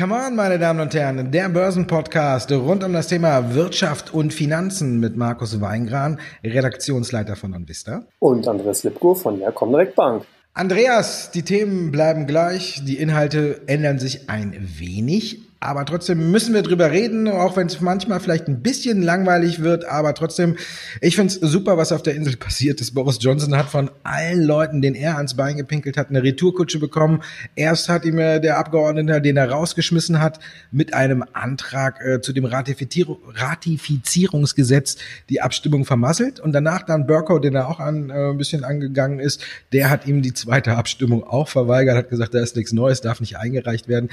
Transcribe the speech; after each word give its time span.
Come 0.00 0.14
on, 0.14 0.34
meine 0.34 0.58
Damen 0.58 0.80
und 0.80 0.94
Herren, 0.94 1.30
der 1.30 1.50
Börsenpodcast 1.50 2.50
rund 2.52 2.82
um 2.82 2.94
das 2.94 3.08
Thema 3.08 3.54
Wirtschaft 3.54 4.14
und 4.14 4.32
Finanzen 4.32 4.98
mit 4.98 5.18
Markus 5.18 5.60
Weingran, 5.60 6.18
Redaktionsleiter 6.42 7.36
von 7.36 7.52
Onvista. 7.52 8.04
Und 8.18 8.48
Andreas 8.48 8.82
Lipko 8.82 9.14
von 9.14 9.38
der 9.38 9.52
Comdirect 9.52 9.94
Bank. 9.96 10.24
Andreas, 10.54 11.30
die 11.32 11.42
Themen 11.42 11.90
bleiben 11.90 12.26
gleich, 12.26 12.82
die 12.86 12.96
Inhalte 12.96 13.60
ändern 13.66 13.98
sich 13.98 14.30
ein 14.30 14.54
wenig, 14.78 15.49
aber 15.62 15.84
trotzdem 15.84 16.30
müssen 16.30 16.54
wir 16.54 16.62
drüber 16.62 16.90
reden, 16.90 17.28
auch 17.28 17.54
wenn 17.54 17.66
es 17.66 17.82
manchmal 17.82 18.18
vielleicht 18.18 18.48
ein 18.48 18.62
bisschen 18.62 19.02
langweilig 19.02 19.62
wird. 19.62 19.84
Aber 19.84 20.14
trotzdem, 20.14 20.56
ich 21.02 21.16
finde 21.16 21.34
es 21.34 21.40
super, 21.40 21.76
was 21.76 21.92
auf 21.92 22.02
der 22.02 22.14
Insel 22.14 22.38
passiert 22.38 22.80
ist. 22.80 22.94
Boris 22.94 23.18
Johnson 23.20 23.54
hat 23.54 23.66
von 23.66 23.90
allen 24.02 24.42
Leuten, 24.42 24.80
den 24.80 24.94
er 24.94 25.18
ans 25.18 25.34
Bein 25.34 25.58
gepinkelt 25.58 25.98
hat, 25.98 26.08
eine 26.08 26.22
Retourkutsche 26.22 26.78
bekommen. 26.78 27.22
Erst 27.56 27.90
hat 27.90 28.06
ihm 28.06 28.18
äh, 28.18 28.40
der 28.40 28.56
Abgeordnete, 28.56 29.20
den 29.20 29.36
er 29.36 29.50
rausgeschmissen 29.50 30.18
hat, 30.18 30.40
mit 30.70 30.94
einem 30.94 31.22
Antrag 31.34 32.00
äh, 32.02 32.22
zu 32.22 32.32
dem 32.32 32.46
Ratifizierungsgesetz 32.46 34.96
die 35.28 35.42
Abstimmung 35.42 35.84
vermasselt. 35.84 36.40
Und 36.40 36.52
danach 36.52 36.84
dann 36.84 37.06
Burko, 37.06 37.38
den 37.38 37.54
er 37.54 37.68
auch 37.68 37.80
an, 37.80 38.08
äh, 38.08 38.30
ein 38.30 38.38
bisschen 38.38 38.64
angegangen 38.64 39.20
ist, 39.20 39.44
der 39.74 39.90
hat 39.90 40.06
ihm 40.06 40.22
die 40.22 40.32
zweite 40.32 40.78
Abstimmung 40.78 41.22
auch 41.22 41.48
verweigert, 41.48 41.98
hat 41.98 42.08
gesagt, 42.08 42.32
da 42.32 42.40
ist 42.40 42.56
nichts 42.56 42.72
Neues, 42.72 43.02
darf 43.02 43.20
nicht 43.20 43.36
eingereicht 43.36 43.88
werden. 43.88 44.08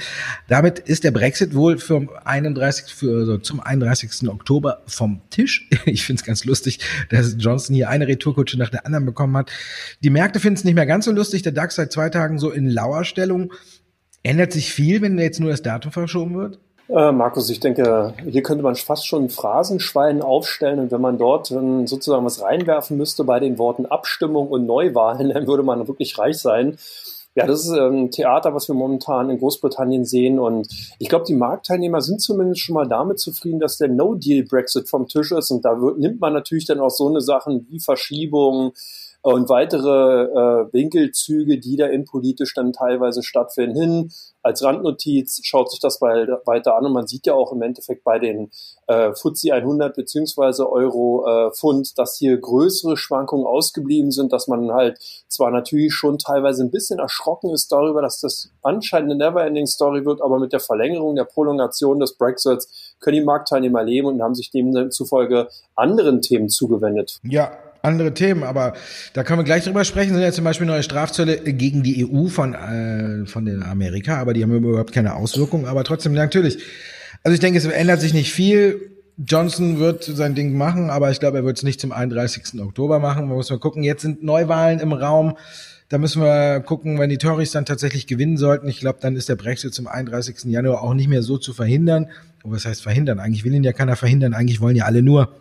Damit 0.46 0.80
ist 0.80 1.04
der 1.04 1.10
Brexit 1.10 1.37
Brexit 1.38 1.54
wohl 1.54 1.78
für 1.78 2.08
31, 2.24 2.92
für, 2.92 3.20
also 3.20 3.38
zum 3.38 3.60
31. 3.60 4.28
Oktober 4.28 4.82
vom 4.86 5.20
Tisch. 5.30 5.68
Ich 5.86 6.04
finde 6.04 6.20
es 6.20 6.26
ganz 6.26 6.44
lustig, 6.44 6.80
dass 7.10 7.36
Johnson 7.38 7.74
hier 7.74 7.88
eine 7.88 8.08
Retourkutsche 8.08 8.58
nach 8.58 8.70
der 8.70 8.84
anderen 8.84 9.06
bekommen 9.06 9.36
hat. 9.36 9.50
Die 10.02 10.10
Märkte 10.10 10.40
finden 10.40 10.56
es 10.56 10.64
nicht 10.64 10.74
mehr 10.74 10.86
ganz 10.86 11.04
so 11.04 11.12
lustig. 11.12 11.42
Der 11.42 11.52
DAX 11.52 11.76
seit 11.76 11.92
zwei 11.92 12.10
Tagen 12.10 12.38
so 12.38 12.50
in 12.50 12.68
Lauerstellung. 12.68 13.52
Ändert 14.22 14.52
sich 14.52 14.72
viel, 14.72 15.00
wenn 15.00 15.16
jetzt 15.18 15.40
nur 15.40 15.50
das 15.50 15.62
Datum 15.62 15.92
verschoben 15.92 16.36
wird? 16.36 16.58
Äh, 16.88 17.12
Markus, 17.12 17.48
ich 17.50 17.60
denke, 17.60 18.14
hier 18.26 18.42
könnte 18.42 18.64
man 18.64 18.74
fast 18.74 19.06
schon 19.06 19.24
ein 19.24 19.30
Phrasenschwein 19.30 20.22
aufstellen 20.22 20.80
und 20.80 20.90
wenn 20.90 21.00
man 21.00 21.18
dort 21.18 21.50
äh, 21.50 21.86
sozusagen 21.86 22.24
was 22.24 22.42
reinwerfen 22.42 22.96
müsste 22.96 23.24
bei 23.24 23.40
den 23.40 23.58
Worten 23.58 23.86
Abstimmung 23.86 24.48
und 24.48 24.66
Neuwahlen, 24.66 25.28
dann 25.34 25.46
würde 25.46 25.62
man 25.62 25.86
wirklich 25.86 26.18
reich 26.18 26.38
sein. 26.38 26.76
Ja, 27.38 27.46
das 27.46 27.64
ist 27.64 27.70
ein 27.70 27.94
ähm, 27.94 28.10
Theater, 28.10 28.52
was 28.52 28.66
wir 28.66 28.74
momentan 28.74 29.30
in 29.30 29.38
Großbritannien 29.38 30.04
sehen. 30.04 30.40
Und 30.40 30.66
ich 30.98 31.08
glaube, 31.08 31.24
die 31.24 31.34
Marktteilnehmer 31.34 32.00
sind 32.00 32.20
zumindest 32.20 32.62
schon 32.62 32.74
mal 32.74 32.88
damit 32.88 33.20
zufrieden, 33.20 33.60
dass 33.60 33.78
der 33.78 33.88
No-Deal-Brexit 33.88 34.88
vom 34.88 35.06
Tisch 35.06 35.30
ist. 35.30 35.52
Und 35.52 35.64
da 35.64 35.80
wird, 35.80 35.98
nimmt 35.98 36.20
man 36.20 36.32
natürlich 36.32 36.66
dann 36.66 36.80
auch 36.80 36.90
so 36.90 37.08
eine 37.08 37.20
Sachen 37.20 37.66
wie 37.70 37.78
Verschiebungen, 37.78 38.72
und 39.22 39.48
weitere 39.48 40.24
äh, 40.24 40.72
Winkelzüge, 40.72 41.58
die 41.58 41.76
da 41.76 41.86
innenpolitisch 41.86 42.54
dann 42.54 42.72
teilweise 42.72 43.22
stattfinden, 43.22 43.80
hin. 43.80 44.12
Als 44.48 44.64
Randnotiz 44.64 45.40
schaut 45.44 45.70
sich 45.70 45.78
das 45.78 46.00
weiter 46.00 46.74
an 46.74 46.86
und 46.86 46.92
man 46.94 47.06
sieht 47.06 47.26
ja 47.26 47.34
auch 47.34 47.52
im 47.52 47.60
Endeffekt 47.60 48.02
bei 48.02 48.18
den 48.18 48.50
äh, 48.86 49.12
FTSE 49.12 49.52
100 49.52 49.94
beziehungsweise 49.94 50.72
Euro 50.72 51.26
äh, 51.28 51.50
Pfund, 51.50 51.98
dass 51.98 52.16
hier 52.16 52.38
größere 52.38 52.96
Schwankungen 52.96 53.46
ausgeblieben 53.46 54.10
sind, 54.10 54.32
dass 54.32 54.48
man 54.48 54.72
halt 54.72 54.98
zwar 55.28 55.50
natürlich 55.50 55.92
schon 55.92 56.16
teilweise 56.16 56.64
ein 56.64 56.70
bisschen 56.70 56.98
erschrocken 56.98 57.50
ist 57.50 57.70
darüber, 57.70 58.00
dass 58.00 58.22
das 58.22 58.48
anscheinend 58.62 59.12
eine 59.12 59.28
Neverending 59.28 59.66
Story 59.66 60.06
wird, 60.06 60.22
aber 60.22 60.38
mit 60.38 60.54
der 60.54 60.60
Verlängerung 60.60 61.14
der 61.14 61.24
Prolongation 61.24 62.00
des 62.00 62.16
Brexits 62.16 62.94
können 63.00 63.18
die 63.18 63.24
Marktteilnehmer 63.24 63.82
leben 63.82 64.06
und 64.06 64.22
haben 64.22 64.34
sich 64.34 64.50
demzufolge 64.50 65.48
anderen 65.74 66.22
Themen 66.22 66.48
zugewendet. 66.48 67.18
Ja, 67.22 67.52
andere 67.88 68.14
Themen, 68.14 68.42
aber 68.42 68.74
da 69.12 69.24
können 69.24 69.40
wir 69.40 69.44
gleich 69.44 69.64
drüber 69.64 69.84
sprechen. 69.84 70.14
Sind 70.14 70.22
ja 70.22 70.32
zum 70.32 70.44
Beispiel 70.44 70.66
neue 70.66 70.82
Strafzölle 70.82 71.38
gegen 71.38 71.82
die 71.82 72.06
EU 72.06 72.28
von, 72.28 72.54
äh, 72.54 73.26
von 73.26 73.44
den 73.44 73.62
Amerika, 73.62 74.18
aber 74.18 74.34
die 74.34 74.42
haben 74.42 74.54
überhaupt 74.54 74.92
keine 74.92 75.14
Auswirkungen. 75.14 75.66
Aber 75.66 75.84
trotzdem 75.84 76.12
natürlich. 76.12 76.58
Also 77.24 77.34
ich 77.34 77.40
denke, 77.40 77.58
es 77.58 77.64
ändert 77.64 78.00
sich 78.00 78.14
nicht 78.14 78.32
viel. 78.32 78.92
Johnson 79.16 79.80
wird 79.80 80.04
sein 80.04 80.36
Ding 80.36 80.56
machen, 80.56 80.90
aber 80.90 81.10
ich 81.10 81.18
glaube, 81.18 81.38
er 81.38 81.44
wird 81.44 81.56
es 81.56 81.64
nicht 81.64 81.80
zum 81.80 81.90
31. 81.90 82.60
Oktober 82.60 83.00
machen. 83.00 83.26
Man 83.26 83.36
muss 83.36 83.50
mal 83.50 83.58
gucken. 83.58 83.82
Jetzt 83.82 84.02
sind 84.02 84.22
Neuwahlen 84.22 84.78
im 84.78 84.92
Raum. 84.92 85.36
Da 85.88 85.98
müssen 85.98 86.22
wir 86.22 86.60
gucken, 86.60 86.98
wenn 86.98 87.10
die 87.10 87.18
Tories 87.18 87.50
dann 87.50 87.64
tatsächlich 87.64 88.06
gewinnen 88.06 88.36
sollten. 88.36 88.68
Ich 88.68 88.78
glaube, 88.78 88.98
dann 89.00 89.16
ist 89.16 89.28
der 89.28 89.36
Brexit 89.36 89.74
zum 89.74 89.86
31. 89.86 90.44
Januar 90.44 90.82
auch 90.82 90.94
nicht 90.94 91.08
mehr 91.08 91.22
so 91.22 91.38
zu 91.38 91.52
verhindern. 91.52 92.08
Und 92.44 92.52
was 92.52 92.64
heißt 92.66 92.82
verhindern? 92.82 93.18
Eigentlich 93.18 93.44
will 93.44 93.54
ihn 93.54 93.64
ja 93.64 93.72
keiner 93.72 93.96
verhindern. 93.96 94.34
Eigentlich 94.34 94.60
wollen 94.60 94.76
ja 94.76 94.84
alle 94.84 95.02
nur 95.02 95.34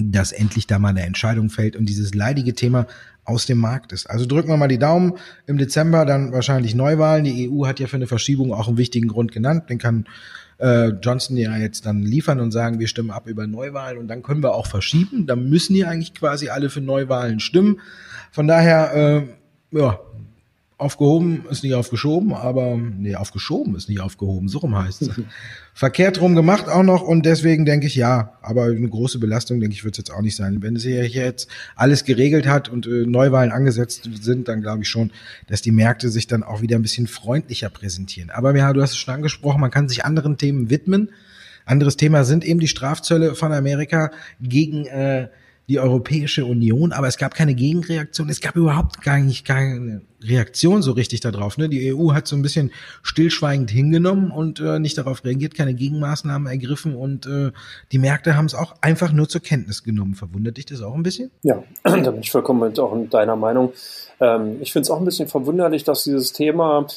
dass 0.00 0.32
endlich 0.32 0.66
da 0.66 0.78
mal 0.78 0.88
eine 0.88 1.02
Entscheidung 1.02 1.50
fällt 1.50 1.76
und 1.76 1.86
dieses 1.88 2.14
leidige 2.14 2.54
Thema 2.54 2.86
aus 3.24 3.46
dem 3.46 3.58
Markt 3.58 3.92
ist. 3.92 4.08
Also 4.08 4.26
drücken 4.26 4.48
wir 4.48 4.56
mal 4.56 4.68
die 4.68 4.78
Daumen. 4.78 5.14
Im 5.46 5.58
Dezember 5.58 6.04
dann 6.04 6.32
wahrscheinlich 6.32 6.74
Neuwahlen. 6.74 7.24
Die 7.24 7.50
EU 7.50 7.66
hat 7.66 7.80
ja 7.80 7.86
für 7.86 7.96
eine 7.96 8.06
Verschiebung 8.06 8.52
auch 8.52 8.68
einen 8.68 8.76
wichtigen 8.76 9.08
Grund 9.08 9.32
genannt. 9.32 9.70
Den 9.70 9.78
kann 9.78 10.06
äh, 10.58 10.88
Johnson 10.88 11.36
ja 11.36 11.56
jetzt 11.56 11.86
dann 11.86 12.02
liefern 12.02 12.40
und 12.40 12.50
sagen, 12.50 12.78
wir 12.78 12.88
stimmen 12.88 13.10
ab 13.10 13.26
über 13.26 13.46
Neuwahlen 13.46 13.98
und 13.98 14.08
dann 14.08 14.22
können 14.22 14.42
wir 14.42 14.54
auch 14.54 14.66
verschieben. 14.66 15.26
Dann 15.26 15.48
müssen 15.48 15.74
ja 15.74 15.88
eigentlich 15.88 16.14
quasi 16.14 16.48
alle 16.48 16.70
für 16.70 16.80
Neuwahlen 16.80 17.40
stimmen. 17.40 17.80
Von 18.30 18.46
daher, 18.46 18.94
äh, 18.94 19.76
ja, 19.76 19.98
aufgehoben 20.80 21.44
ist 21.50 21.62
nicht 21.62 21.74
aufgeschoben, 21.74 22.32
aber 22.32 22.76
nee, 22.76 23.14
aufgeschoben 23.14 23.74
ist 23.76 23.88
nicht 23.88 24.00
aufgehoben, 24.00 24.48
so 24.48 24.58
rum 24.58 24.76
heißt 24.76 25.02
es. 25.02 25.10
Verkehrt 25.74 26.20
rum 26.20 26.34
gemacht 26.34 26.68
auch 26.68 26.82
noch 26.82 27.02
und 27.02 27.24
deswegen 27.26 27.64
denke 27.64 27.86
ich 27.86 27.94
ja, 27.94 28.34
aber 28.42 28.64
eine 28.64 28.88
große 28.88 29.18
Belastung, 29.18 29.60
denke 29.60 29.74
ich, 29.74 29.84
wird 29.84 29.94
es 29.94 29.98
jetzt 29.98 30.10
auch 30.10 30.22
nicht 30.22 30.36
sein. 30.36 30.62
Wenn 30.62 30.76
es 30.76 30.82
hier 30.82 31.06
jetzt 31.06 31.48
alles 31.76 32.04
geregelt 32.04 32.46
hat 32.46 32.68
und 32.68 32.86
äh, 32.86 33.06
Neuwahlen 33.06 33.52
angesetzt 33.52 34.08
sind, 34.20 34.48
dann 34.48 34.62
glaube 34.62 34.82
ich 34.82 34.88
schon, 34.88 35.12
dass 35.46 35.62
die 35.62 35.72
Märkte 35.72 36.08
sich 36.08 36.26
dann 36.26 36.42
auch 36.42 36.62
wieder 36.62 36.76
ein 36.76 36.82
bisschen 36.82 37.06
freundlicher 37.06 37.70
präsentieren. 37.70 38.30
Aber 38.30 38.56
ja, 38.56 38.72
du 38.72 38.82
hast 38.82 38.90
es 38.90 38.98
schon 38.98 39.14
angesprochen, 39.14 39.60
man 39.60 39.70
kann 39.70 39.88
sich 39.88 40.04
anderen 40.04 40.38
Themen 40.38 40.70
widmen. 40.70 41.10
Anderes 41.64 41.96
Thema 41.96 42.24
sind 42.24 42.44
eben 42.44 42.58
die 42.58 42.68
Strafzölle 42.68 43.34
von 43.34 43.52
Amerika 43.52 44.10
gegen 44.40 44.86
äh, 44.86 45.28
die 45.70 45.78
Europäische 45.78 46.44
Union, 46.44 46.90
aber 46.90 47.06
es 47.06 47.16
gab 47.16 47.32
keine 47.32 47.54
Gegenreaktion. 47.54 48.28
Es 48.28 48.40
gab 48.40 48.56
überhaupt 48.56 49.02
gar 49.02 49.20
nicht 49.20 49.46
keine 49.46 50.02
Reaktion 50.20 50.82
so 50.82 50.90
richtig 50.90 51.20
darauf. 51.20 51.58
Ne? 51.58 51.68
Die 51.68 51.94
EU 51.94 52.12
hat 52.12 52.26
so 52.26 52.34
ein 52.34 52.42
bisschen 52.42 52.72
stillschweigend 53.04 53.70
hingenommen 53.70 54.32
und 54.32 54.58
äh, 54.58 54.80
nicht 54.80 54.98
darauf 54.98 55.24
reagiert, 55.24 55.54
keine 55.54 55.74
Gegenmaßnahmen 55.74 56.48
ergriffen 56.48 56.96
und 56.96 57.26
äh, 57.26 57.52
die 57.92 57.98
Märkte 57.98 58.36
haben 58.36 58.46
es 58.46 58.56
auch 58.56 58.74
einfach 58.80 59.12
nur 59.12 59.28
zur 59.28 59.42
Kenntnis 59.42 59.84
genommen. 59.84 60.16
Verwundert 60.16 60.56
dich 60.56 60.66
das 60.66 60.82
auch 60.82 60.96
ein 60.96 61.04
bisschen? 61.04 61.30
Ja, 61.44 61.62
da 61.84 62.10
bin 62.10 62.20
ich 62.20 62.32
vollkommen 62.32 62.76
auch 62.76 62.92
in 62.92 63.08
deiner 63.08 63.36
Meinung. 63.36 63.72
Ähm, 64.18 64.56
ich 64.60 64.72
finde 64.72 64.86
es 64.86 64.90
auch 64.90 64.98
ein 64.98 65.04
bisschen 65.04 65.28
verwunderlich, 65.28 65.84
dass 65.84 66.02
dieses 66.02 66.32
Thema 66.32 66.88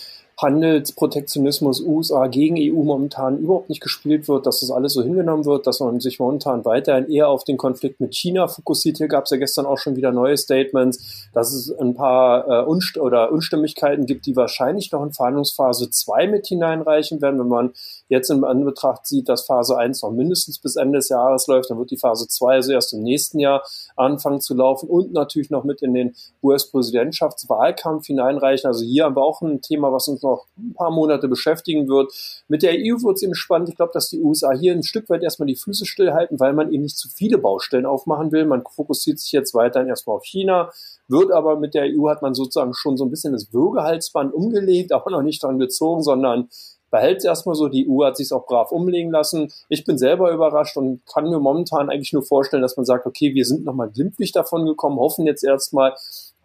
Handelsprotektionismus 0.44 1.81
USA 1.81 2.28
gegen 2.28 2.58
EU 2.59 2.84
momentan 2.84 3.40
überhaupt 3.40 3.70
nicht 3.70 3.81
gespielt 3.81 4.28
wird, 4.28 4.46
dass 4.46 4.59
das 4.59 4.70
alles 4.70 4.94
so 4.94 5.02
hingenommen 5.02 5.46
wird, 5.46 5.66
dass 5.66 5.80
man 5.80 6.00
sich 6.00 6.20
momentan 6.20 6.66
weiterhin 6.66 7.09
eher 7.09 7.30
auf 7.30 7.44
den 7.44 7.58
Konflikt 7.58 8.00
mit 8.00 8.14
China 8.14 8.48
fokussiert. 8.48 8.98
Hier 8.98 9.08
gab 9.08 9.24
es 9.24 9.31
ja 9.31 9.38
gestern 9.38 9.66
auch 9.66 9.80
schon 9.80 9.96
wieder 9.96 10.12
neue 10.12 10.38
Statements, 10.38 11.30
dass 11.34 11.54
es 11.54 11.72
ein 11.72 11.96
paar 11.96 12.48
äh, 12.48 12.66
Unst 12.66 12.98
oder 12.98 13.31
Unstimmigkeiten 13.31 14.06
gibt, 14.06 14.26
die 14.26 14.36
wahrscheinlich 14.36 14.92
noch 14.92 15.04
in 15.04 15.14
Verhandlungsphase 15.14 15.90
2 15.90 16.28
mit 16.28 16.46
hineinreichen 16.46 17.22
werden. 17.22 17.40
Wenn 17.40 17.48
man 17.48 17.72
jetzt 18.13 18.29
in 18.29 18.44
Anbetracht 18.44 19.06
sieht, 19.06 19.28
dass 19.28 19.46
Phase 19.46 19.78
1 19.78 20.03
noch 20.03 20.12
mindestens 20.12 20.59
bis 20.59 20.75
Ende 20.75 21.00
des 21.00 21.09
Jahres 21.09 21.47
läuft, 21.47 21.69
dann 21.69 21.79
wird 21.79 21.91
die 21.91 21.97
Phase 21.97 22.28
2 22.28 22.53
also 22.53 22.72
erst 22.72 22.94
im 22.94 23.01
nächsten 23.01 23.40
Jahr 23.40 23.63
anfangen 23.96 24.40
zu 24.40 24.53
laufen 24.53 24.88
und 24.88 25.12
natürlich 25.13 25.50
noch 25.50 25.63
mit 25.63 25.81
in 25.81 25.94
den 25.94 26.16
US-Präsidentschaftswahlkampf 26.41 28.06
hineinreichen. 28.06 28.68
Also 28.68 28.85
hier 28.85 29.06
haben 29.06 29.16
wir 29.16 29.24
auch 29.24 29.41
ein 29.41 29.62
Thema, 29.62 29.91
was 29.91 30.07
uns 30.07 30.22
noch 30.22 30.46
ein 30.57 30.74
paar 30.74 30.91
Monate 30.91 31.28
beschäftigen 31.28 31.88
wird. 31.88 32.13
Mit 32.47 32.62
der 32.63 32.74
EU 32.74 33.01
wird 33.01 33.18
es 33.18 33.24
eben 33.24 33.35
spannend. 33.35 33.69
Ich 33.69 33.75
glaube, 33.75 33.91
dass 33.94 34.09
die 34.09 34.22
USA 34.22 34.51
hier 34.51 34.74
ein 34.74 34.84
Stück 34.84 35.09
weit 35.09 35.24
erstmal 35.24 35.47
die 35.47 35.56
Füße 35.56 35.85
stillhalten, 35.85 36.40
weil 36.40 36.53
man 36.53 36.72
eben 36.72 36.84
nicht 36.84 36.97
zu 36.97 37.09
viele 37.09 37.40
Baustellen 37.40 37.85
aufmachen 37.85 38.31
will. 38.31 38.45
Man 38.45 38.63
fokussiert 38.69 39.19
sich 39.19 39.31
jetzt 39.31 39.53
weiterhin 39.56 39.90
erstmal 39.90 40.18
auf 40.18 40.25
China, 40.25 40.72
wird 41.07 41.31
aber 41.31 41.57
mit 41.57 41.74
der 41.74 41.86
EU 41.86 42.09
hat 42.09 42.21
man 42.21 42.33
sozusagen 42.33 42.74
schon 42.74 42.98
so 42.98 43.06
ein 43.06 43.09
bisschen 43.09 43.33
das 43.33 43.51
Würgehalsband 43.54 44.33
umgelegt, 44.33 44.92
aber 44.94 45.12
noch 45.12 45.24
nicht 45.24 45.42
dran 45.42 45.59
gezogen, 45.59 46.04
sondern 46.04 46.50
behält 46.94 47.18
es 47.18 47.25
erstmal 47.25 47.56
so. 47.56 47.69
Die 47.69 47.90
EU 47.90 48.06
hat 48.06 48.16
sich 48.16 48.31
auch 48.31 48.45
brav 48.45 48.72
umlegen 48.72 49.12
lassen. 49.12 49.51
Ich 49.68 49.84
bin 49.84 49.98
selber 49.98 50.31
überrascht 50.31 50.78
und 50.78 51.01
kann 51.12 51.28
mir 51.28 51.40
momentan 51.40 51.90
eigentlich 51.90 52.13
nur 52.13 52.22
vorstellen, 52.22 52.62
dass 52.62 52.78
man 52.78 52.86
sagt, 52.86 53.07
okay, 53.07 53.34
wir 53.34 53.45
sind 53.45 53.66
nochmal 53.66 53.90
glimpflich 53.90 54.31
davon 54.31 54.68
gekommen, 54.68 55.00
hoffen 55.00 55.25
jetzt 55.25 55.44
erstmal, 55.44 55.95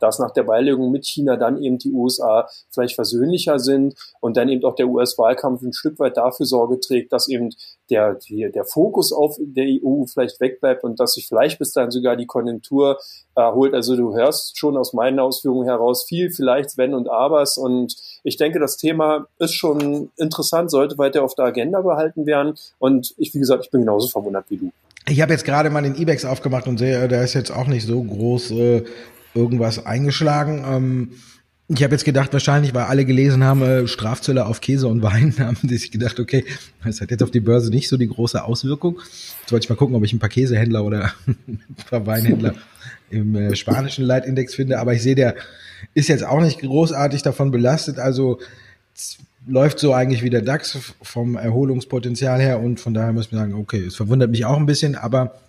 dass 0.01 0.19
nach 0.19 0.31
der 0.31 0.45
Beilegung 0.45 0.91
mit 0.91 1.07
China 1.07 1.37
dann 1.37 1.63
eben 1.63 1.79
die 1.79 1.93
USA 1.93 2.49
vielleicht 2.71 2.95
versöhnlicher 2.95 3.59
sind 3.59 3.95
und 4.21 4.37
dann 4.37 4.49
eben 4.49 4.65
auch 4.65 4.75
der 4.75 4.89
US-Wahlkampf 4.89 5.63
ein 5.63 5.73
Stück 5.73 5.99
weit 5.99 6.17
dafür 6.17 6.47
Sorge 6.47 6.81
trägt, 6.81 7.13
dass 7.13 7.29
eben 7.29 7.51
der, 7.91 8.15
die, 8.15 8.51
der 8.53 8.65
Fokus 8.65 9.13
auf 9.13 9.37
der 9.39 9.67
EU 9.67 10.05
vielleicht 10.05 10.41
wegbleibt 10.41 10.85
und 10.85 11.01
dass 11.01 11.15
sich 11.15 11.27
vielleicht 11.27 11.59
bis 11.59 11.73
dahin 11.73 11.91
sogar 11.91 12.17
die 12.17 12.27
Konjunktur 12.27 12.99
erholt. 13.35 13.75
Also 13.75 13.97
du 13.97 14.15
hörst 14.15 14.59
schon 14.59 14.77
aus 14.77 14.93
meinen 14.93 15.19
Ausführungen 15.19 15.67
heraus 15.67 16.05
viel 16.05 16.31
vielleicht 16.31 16.77
Wenn 16.77 16.95
und 16.95 17.09
Abers 17.09 17.57
und 17.57 17.97
ich 18.23 18.37
denke, 18.37 18.59
das 18.59 18.77
Thema 18.77 19.27
ist 19.39 19.55
schon 19.55 20.11
interessant, 20.17 20.71
sollte 20.71 20.99
weiter 20.99 21.23
auf 21.23 21.35
der 21.35 21.47
Agenda 21.47 21.81
behalten 21.81 22.27
werden 22.27 22.55
und 22.79 23.15
ich, 23.17 23.33
wie 23.35 23.39
gesagt, 23.39 23.65
ich 23.65 23.71
bin 23.71 23.83
genauso 23.83 24.09
verwundert 24.09 24.45
wie 24.49 24.59
du. 24.59 24.73
Ich 25.07 25.23
habe 25.23 25.33
jetzt 25.33 25.45
gerade 25.45 25.71
mal 25.71 25.83
den 25.83 25.95
Ibex 25.95 26.25
aufgemacht 26.27 26.67
und 26.67 26.79
sehe, 26.79 27.09
der 27.09 27.25
ist 27.25 27.33
jetzt 27.33 27.51
auch 27.51 27.67
nicht 27.67 27.87
so 27.87 28.03
groß 28.03 28.51
äh, 28.51 28.85
irgendwas 29.35 29.85
eingeschlagen. 29.85 30.65
Ähm, 30.67 31.11
ich 31.71 31.83
habe 31.83 31.95
jetzt 31.95 32.05
gedacht, 32.05 32.33
wahrscheinlich, 32.33 32.73
weil 32.73 32.85
alle 32.85 33.05
gelesen 33.05 33.45
haben, 33.45 33.63
äh, 33.63 33.87
Strafzölle 33.87 34.47
auf 34.47 34.63
Käse 34.63 34.89
und 34.89 35.03
Wein, 35.03 35.35
haben 35.39 35.59
die 35.63 35.77
sich 35.77 35.91
gedacht, 35.91 36.19
okay, 36.19 36.45
das 36.83 37.01
hat 37.01 37.11
jetzt 37.11 37.23
auf 37.23 37.31
die 37.31 37.41
Börse 37.41 37.71
nicht 37.71 37.89
so 37.89 37.97
die 37.97 38.09
große 38.09 38.43
Auswirkung. 38.43 38.99
Jetzt 39.41 39.53
wollte 39.53 39.65
ich 39.65 39.71
mal 39.71 39.77
gucken, 39.77 39.95
ob 39.95 40.05
ich 40.05 40.13
ein 40.13 40.19
paar 40.19 40.31
Käsehändler 40.31 40.85
oder 40.85 41.13
ein 41.27 41.61
paar 41.91 42.07
Weinhändler 42.07 42.55
im 43.11 43.35
äh, 43.37 43.55
spanischen 43.55 44.05
Leitindex 44.05 44.55
finde. 44.55 44.79
Aber 44.79 44.95
ich 44.95 45.03
sehe, 45.03 45.15
der 45.15 45.35
ist 45.95 46.09
jetzt 46.09 46.25
auch 46.25 46.41
nicht 46.41 46.61
großartig 46.61 47.23
davon 47.23 47.51
belastet. 47.51 47.99
Also 47.99 48.39
läuft 49.47 49.79
so 49.79 49.93
eigentlich 49.93 50.23
wie 50.23 50.31
der 50.31 50.43
DAX 50.43 50.79
vom 51.03 51.37
Erholungspotenzial 51.37 52.41
her 52.41 52.61
und 52.61 52.81
von 52.81 52.95
daher 52.95 53.13
muss 53.13 53.31
man 53.31 53.41
sagen, 53.41 53.55
okay, 53.55 53.85
es 53.87 53.97
verwundert 53.97 54.31
mich 54.31 54.45
auch 54.45 54.57
ein 54.57 54.67
bisschen, 54.67 54.95
aber 54.95 55.41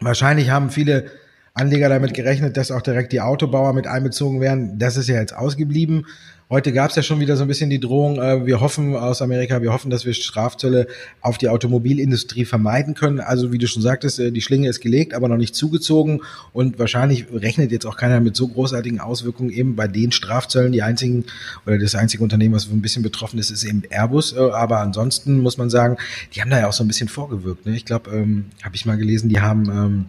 wahrscheinlich 0.00 0.50
haben 0.50 0.70
viele 0.70 1.10
Anleger 1.56 1.88
damit 1.88 2.12
gerechnet, 2.12 2.56
dass 2.58 2.70
auch 2.70 2.82
direkt 2.82 3.12
die 3.12 3.22
Autobauer 3.22 3.72
mit 3.72 3.86
einbezogen 3.86 4.42
werden. 4.42 4.78
Das 4.78 4.98
ist 4.98 5.08
ja 5.08 5.16
jetzt 5.16 5.34
ausgeblieben. 5.34 6.06
Heute 6.48 6.72
gab 6.72 6.90
es 6.90 6.96
ja 6.96 7.02
schon 7.02 7.18
wieder 7.18 7.34
so 7.36 7.42
ein 7.42 7.48
bisschen 7.48 7.70
die 7.70 7.80
Drohung, 7.80 8.22
äh, 8.22 8.46
wir 8.46 8.60
hoffen 8.60 8.94
aus 8.94 9.20
Amerika, 9.20 9.62
wir 9.62 9.72
hoffen, 9.72 9.90
dass 9.90 10.06
wir 10.06 10.14
Strafzölle 10.14 10.86
auf 11.20 11.38
die 11.38 11.48
Automobilindustrie 11.48 12.44
vermeiden 12.44 12.94
können. 12.94 13.18
Also 13.18 13.50
wie 13.52 13.58
du 13.58 13.66
schon 13.66 13.82
sagtest, 13.82 14.20
äh, 14.20 14.30
die 14.30 14.42
Schlinge 14.42 14.68
ist 14.68 14.80
gelegt, 14.80 15.12
aber 15.12 15.26
noch 15.26 15.38
nicht 15.38 15.56
zugezogen 15.56 16.22
und 16.52 16.78
wahrscheinlich 16.78 17.26
rechnet 17.32 17.72
jetzt 17.72 17.84
auch 17.84 17.96
keiner 17.96 18.20
mit 18.20 18.36
so 18.36 18.46
großartigen 18.46 19.00
Auswirkungen 19.00 19.50
eben 19.50 19.74
bei 19.74 19.88
den 19.88 20.12
Strafzöllen. 20.12 20.70
Die 20.70 20.82
einzigen 20.82 21.24
oder 21.66 21.78
das 21.78 21.96
einzige 21.96 22.22
Unternehmen, 22.22 22.54
was 22.54 22.70
ein 22.70 22.82
bisschen 22.82 23.02
betroffen 23.02 23.40
ist, 23.40 23.50
ist 23.50 23.64
eben 23.64 23.82
Airbus. 23.90 24.32
Äh, 24.34 24.38
aber 24.38 24.78
ansonsten 24.80 25.40
muss 25.40 25.58
man 25.58 25.68
sagen, 25.68 25.96
die 26.34 26.42
haben 26.42 26.50
da 26.50 26.60
ja 26.60 26.68
auch 26.68 26.72
so 26.72 26.84
ein 26.84 26.88
bisschen 26.88 27.08
vorgewirkt. 27.08 27.66
Ne? 27.66 27.74
Ich 27.74 27.86
glaube, 27.86 28.10
ähm, 28.10 28.44
habe 28.62 28.76
ich 28.76 28.86
mal 28.86 28.98
gelesen, 28.98 29.30
die 29.30 29.40
haben 29.40 29.68
ähm, 29.68 30.04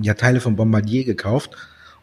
ja 0.00 0.14
Teile 0.14 0.40
von 0.40 0.56
Bombardier 0.56 1.04
gekauft 1.04 1.56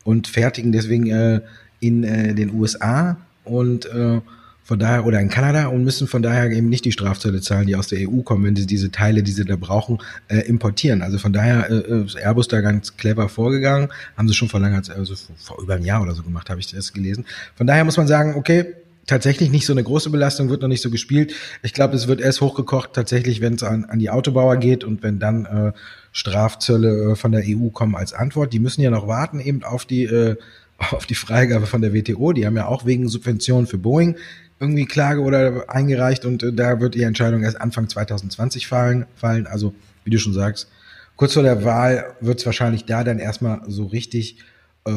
und 0.03 0.27
fertigen 0.27 0.71
deswegen 0.71 1.07
äh, 1.07 1.41
in 1.79 2.03
äh, 2.03 2.33
den 2.33 2.53
USA 2.53 3.17
und 3.43 3.85
äh, 3.85 4.21
von 4.65 4.79
daher 4.79 5.05
oder 5.05 5.19
in 5.19 5.29
Kanada 5.29 5.67
und 5.67 5.83
müssen 5.83 6.07
von 6.07 6.21
daher 6.21 6.49
eben 6.49 6.69
nicht 6.69 6.85
die 6.85 6.93
Strafzölle 6.93 7.41
zahlen, 7.41 7.67
die 7.67 7.75
aus 7.75 7.87
der 7.87 8.09
EU 8.09 8.21
kommen, 8.21 8.45
wenn 8.45 8.55
sie 8.55 8.65
diese 8.65 8.91
Teile, 8.91 9.21
die 9.21 9.31
sie 9.31 9.43
da 9.43 9.57
brauchen, 9.57 9.99
äh, 10.29 10.39
importieren. 10.39 11.01
Also 11.01 11.17
von 11.17 11.33
daher 11.33 11.69
äh, 11.69 12.05
ist 12.05 12.15
Airbus 12.15 12.47
da 12.47 12.61
ganz 12.61 12.95
clever 12.95 13.27
vorgegangen, 13.27 13.89
haben 14.15 14.27
sie 14.27 14.33
schon 14.33 14.47
vor 14.47 14.61
langer 14.61 14.81
Zeit, 14.81 14.95
also 14.95 15.15
vor 15.37 15.61
über 15.61 15.75
einem 15.75 15.85
Jahr 15.85 16.01
oder 16.01 16.13
so 16.13 16.23
gemacht, 16.23 16.49
habe 16.49 16.61
ich 16.61 16.71
das 16.71 16.93
gelesen. 16.93 17.25
Von 17.55 17.67
daher 17.67 17.83
muss 17.83 17.97
man 17.97 18.07
sagen, 18.07 18.35
okay, 18.35 18.73
tatsächlich 19.05 19.51
nicht 19.51 19.65
so 19.65 19.73
eine 19.73 19.83
große 19.83 20.09
Belastung, 20.09 20.49
wird 20.49 20.61
noch 20.61 20.67
nicht 20.67 20.81
so 20.81 20.89
gespielt. 20.89 21.33
Ich 21.61 21.73
glaube, 21.73 21.95
es 21.95 22.07
wird 22.07 22.21
erst 22.21 22.41
hochgekocht, 22.41 22.93
tatsächlich, 22.93 23.41
wenn 23.41 23.55
es 23.55 23.63
an, 23.63 23.85
an 23.85 23.99
die 23.99 24.09
Autobauer 24.09 24.57
geht 24.57 24.83
und 24.83 25.03
wenn 25.03 25.19
dann 25.19 25.45
äh, 25.45 25.71
Strafzölle 26.11 27.11
äh, 27.11 27.15
von 27.15 27.31
der 27.31 27.43
EU 27.45 27.69
kommen 27.69 27.95
als 27.95 28.13
Antwort. 28.13 28.53
Die 28.53 28.59
müssen 28.59 28.81
ja 28.81 28.89
noch 28.89 29.07
warten 29.07 29.39
eben 29.39 29.63
auf 29.63 29.85
die 29.85 30.03
äh, 30.03 30.37
auf 30.91 31.05
die 31.05 31.15
Freigabe 31.15 31.65
von 31.65 31.81
der 31.81 31.93
WTO. 31.93 32.33
Die 32.33 32.45
haben 32.45 32.55
ja 32.55 32.67
auch 32.67 32.85
wegen 32.85 33.07
Subventionen 33.07 33.67
für 33.67 33.77
Boeing 33.77 34.15
irgendwie 34.59 34.85
Klage 34.85 35.21
oder 35.21 35.65
eingereicht 35.67 36.25
und 36.25 36.43
äh, 36.43 36.53
da 36.53 36.79
wird 36.79 36.95
die 36.95 37.03
Entscheidung 37.03 37.43
erst 37.43 37.59
Anfang 37.59 37.89
2020 37.89 38.67
fallen. 38.67 39.05
fallen. 39.15 39.47
Also, 39.47 39.73
wie 40.03 40.09
du 40.09 40.19
schon 40.19 40.33
sagst, 40.33 40.69
kurz 41.15 41.33
vor 41.33 41.43
der 41.43 41.63
Wahl 41.63 42.15
wird 42.21 42.39
es 42.39 42.45
wahrscheinlich 42.45 42.85
da 42.85 43.03
dann 43.03 43.19
erstmal 43.19 43.61
so 43.67 43.85
richtig 43.85 44.37
äh, 44.85 44.91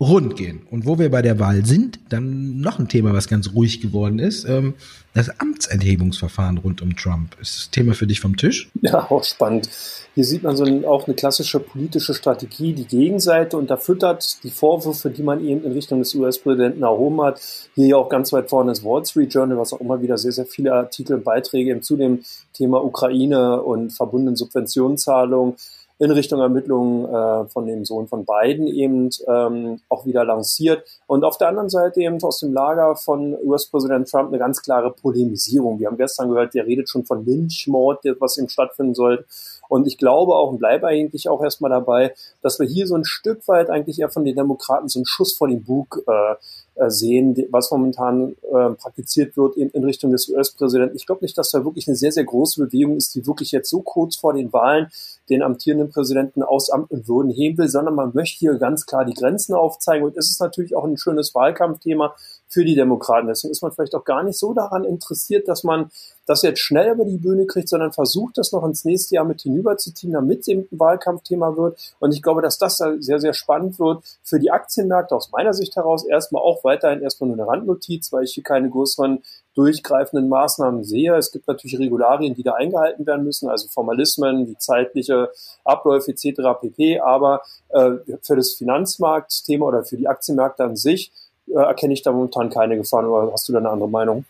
rund 0.00 0.36
gehen. 0.36 0.66
Und 0.70 0.86
wo 0.86 0.98
wir 0.98 1.10
bei 1.10 1.22
der 1.22 1.38
Wahl 1.38 1.64
sind, 1.64 2.00
dann 2.08 2.60
noch 2.60 2.78
ein 2.78 2.88
Thema, 2.88 3.12
was 3.12 3.28
ganz 3.28 3.52
ruhig 3.54 3.80
geworden 3.80 4.18
ist. 4.18 4.44
Ähm, 4.44 4.74
das 5.14 5.40
Amtsenthebungsverfahren 5.40 6.58
rund 6.58 6.82
um 6.82 6.96
Trump. 6.96 7.36
Ist 7.40 7.56
das 7.56 7.70
Thema 7.70 7.94
für 7.94 8.06
dich 8.06 8.18
vom 8.20 8.36
Tisch? 8.36 8.68
Ja, 8.82 9.08
auch 9.10 9.22
spannend. 9.22 9.68
Hier 10.16 10.24
sieht 10.24 10.42
man 10.42 10.56
so 10.56 10.64
auch 10.88 11.06
eine 11.06 11.14
klassische 11.14 11.60
politische 11.60 12.14
Strategie, 12.14 12.72
die 12.72 12.86
Gegenseite 12.86 13.56
unterfüttert 13.56 14.42
die 14.44 14.50
Vorwürfe, 14.50 15.10
die 15.10 15.22
man 15.22 15.44
eben 15.44 15.64
in 15.64 15.72
Richtung 15.72 16.00
des 16.00 16.14
US-Präsidenten 16.14 16.82
erhoben 16.82 17.20
hat. 17.22 17.40
Hier 17.74 17.86
ja 17.86 17.96
auch 17.96 18.08
ganz 18.08 18.32
weit 18.32 18.50
vorne 18.50 18.72
das 18.72 18.84
Wall 18.84 19.04
Street 19.04 19.32
Journal, 19.32 19.58
was 19.58 19.72
auch 19.72 19.80
immer 19.80 20.02
wieder 20.02 20.18
sehr, 20.18 20.32
sehr 20.32 20.46
viele 20.46 20.72
Artikel 20.72 21.16
und 21.16 21.24
Beiträge 21.24 21.70
eben 21.70 21.82
zu 21.82 21.96
dem 21.96 22.20
Thema 22.52 22.84
Ukraine 22.84 23.62
und 23.62 23.92
verbundenen 23.92 24.36
Subventionszahlungen 24.36 25.54
in 25.98 26.10
Richtung 26.10 26.40
Ermittlungen 26.40 27.04
äh, 27.04 27.48
von 27.48 27.66
dem 27.66 27.84
Sohn 27.84 28.08
von 28.08 28.24
Biden 28.24 28.66
eben 28.66 29.10
ähm, 29.28 29.80
auch 29.88 30.04
wieder 30.06 30.24
lanciert. 30.24 30.84
Und 31.06 31.24
auf 31.24 31.38
der 31.38 31.48
anderen 31.48 31.70
Seite 31.70 32.00
eben 32.00 32.22
aus 32.22 32.40
dem 32.40 32.52
Lager 32.52 32.96
von 32.96 33.36
US-Präsident 33.42 34.08
Trump 34.08 34.28
eine 34.28 34.38
ganz 34.38 34.60
klare 34.62 34.90
Polemisierung. 34.90 35.78
Wir 35.78 35.86
haben 35.86 35.96
gestern 35.96 36.30
gehört, 36.30 36.54
der 36.54 36.66
redet 36.66 36.88
schon 36.88 37.04
von 37.04 37.24
Lynchmord, 37.24 38.04
was 38.18 38.38
eben 38.38 38.48
stattfinden 38.48 38.94
soll. 38.94 39.24
Und 39.68 39.86
ich 39.86 39.96
glaube 39.96 40.34
auch 40.34 40.50
und 40.50 40.58
bleibe 40.58 40.88
eigentlich 40.88 41.28
auch 41.28 41.42
erstmal 41.42 41.70
dabei, 41.70 42.12
dass 42.42 42.58
wir 42.58 42.66
hier 42.66 42.86
so 42.86 42.96
ein 42.96 43.04
Stück 43.04 43.46
weit 43.48 43.70
eigentlich 43.70 44.00
eher 44.00 44.10
von 44.10 44.24
den 44.24 44.34
Demokraten 44.34 44.88
so 44.88 44.98
einen 44.98 45.06
Schuss 45.06 45.34
vor 45.34 45.48
den 45.48 45.64
Bug 45.64 46.02
äh, 46.06 46.34
äh, 46.76 46.90
sehen, 46.90 47.36
was 47.50 47.70
momentan 47.70 48.34
äh, 48.42 48.70
praktiziert 48.70 49.36
wird 49.36 49.56
in, 49.56 49.70
in 49.70 49.84
Richtung 49.84 50.10
des 50.10 50.28
US-Präsidenten. 50.28 50.96
Ich 50.96 51.06
glaube 51.06 51.24
nicht, 51.24 51.38
dass 51.38 51.50
da 51.50 51.64
wirklich 51.64 51.86
eine 51.86 51.96
sehr, 51.96 52.10
sehr 52.10 52.24
große 52.24 52.64
Bewegung 52.64 52.96
ist, 52.96 53.14
die 53.14 53.24
wirklich 53.28 53.52
jetzt 53.52 53.70
so 53.70 53.80
kurz 53.80 54.16
vor 54.16 54.32
den 54.32 54.52
Wahlen 54.52 54.88
den 55.28 55.42
amtierenden 55.42 55.90
Präsidenten 55.90 56.42
aus 56.42 56.70
Amt 56.70 56.90
und 56.90 57.08
Würden 57.08 57.30
heben 57.30 57.58
will, 57.58 57.68
sondern 57.68 57.94
man 57.94 58.12
möchte 58.14 58.38
hier 58.38 58.54
ganz 58.58 58.86
klar 58.86 59.04
die 59.04 59.14
Grenzen 59.14 59.54
aufzeigen. 59.54 60.04
Und 60.04 60.16
es 60.16 60.30
ist 60.30 60.40
natürlich 60.40 60.76
auch 60.76 60.84
ein 60.84 60.98
schönes 60.98 61.34
Wahlkampfthema 61.34 62.14
für 62.48 62.64
die 62.64 62.74
Demokraten. 62.74 63.26
Deswegen 63.26 63.52
ist 63.52 63.62
man 63.62 63.72
vielleicht 63.72 63.94
auch 63.94 64.04
gar 64.04 64.22
nicht 64.22 64.38
so 64.38 64.54
daran 64.54 64.84
interessiert, 64.84 65.48
dass 65.48 65.64
man 65.64 65.90
das 66.26 66.42
jetzt 66.42 66.60
schnell 66.60 66.92
über 66.92 67.04
die 67.04 67.18
Bühne 67.18 67.46
kriegt, 67.46 67.68
sondern 67.68 67.92
versucht, 67.92 68.38
das 68.38 68.52
noch 68.52 68.64
ins 68.64 68.84
nächste 68.84 69.16
Jahr 69.16 69.24
mit 69.24 69.42
hinüberzuziehen, 69.42 70.12
damit 70.12 70.40
es 70.40 70.48
eben 70.48 70.68
ein 70.70 70.78
Wahlkampfthema 70.78 71.56
wird. 71.56 71.94
Und 72.00 72.12
ich 72.12 72.22
glaube, 72.22 72.42
dass 72.42 72.58
das 72.58 72.78
da 72.78 72.94
sehr, 72.98 73.18
sehr 73.18 73.34
spannend 73.34 73.78
wird 73.78 74.04
für 74.22 74.38
die 74.38 74.50
Aktienmärkte 74.50 75.16
aus 75.16 75.32
meiner 75.32 75.52
Sicht 75.52 75.76
heraus. 75.76 76.04
Erstmal 76.04 76.42
auch 76.42 76.64
weiterhin 76.64 77.02
erstmal 77.02 77.28
nur 77.28 77.38
eine 77.38 77.48
Randnotiz, 77.48 78.12
weil 78.12 78.24
ich 78.24 78.34
hier 78.34 78.44
keine 78.44 78.70
größeren 78.70 79.22
durchgreifenden 79.54 80.28
Maßnahmen 80.28 80.84
sehe. 80.84 81.14
Es 81.16 81.32
gibt 81.32 81.48
natürlich 81.48 81.78
Regularien, 81.78 82.34
die 82.34 82.42
da 82.42 82.54
eingehalten 82.54 83.06
werden 83.06 83.24
müssen, 83.24 83.48
also 83.48 83.68
Formalismen 83.68 84.48
wie 84.48 84.58
zeitliche 84.58 85.30
Abläufe 85.64 86.10
etc. 86.10 86.42
pp. 86.60 87.00
Aber 87.00 87.42
äh, 87.70 87.92
für 88.22 88.36
das 88.36 88.54
Finanzmarktthema 88.54 89.66
oder 89.66 89.84
für 89.84 89.96
die 89.96 90.08
Aktienmärkte 90.08 90.64
an 90.64 90.76
sich 90.76 91.12
äh, 91.48 91.54
erkenne 91.54 91.94
ich 91.94 92.02
da 92.02 92.12
momentan 92.12 92.50
keine 92.50 92.76
Gefahren. 92.76 93.06
Oder 93.06 93.32
hast 93.32 93.48
du 93.48 93.52
da 93.52 93.58
eine 93.58 93.70
andere 93.70 93.88
Meinung? 93.88 94.24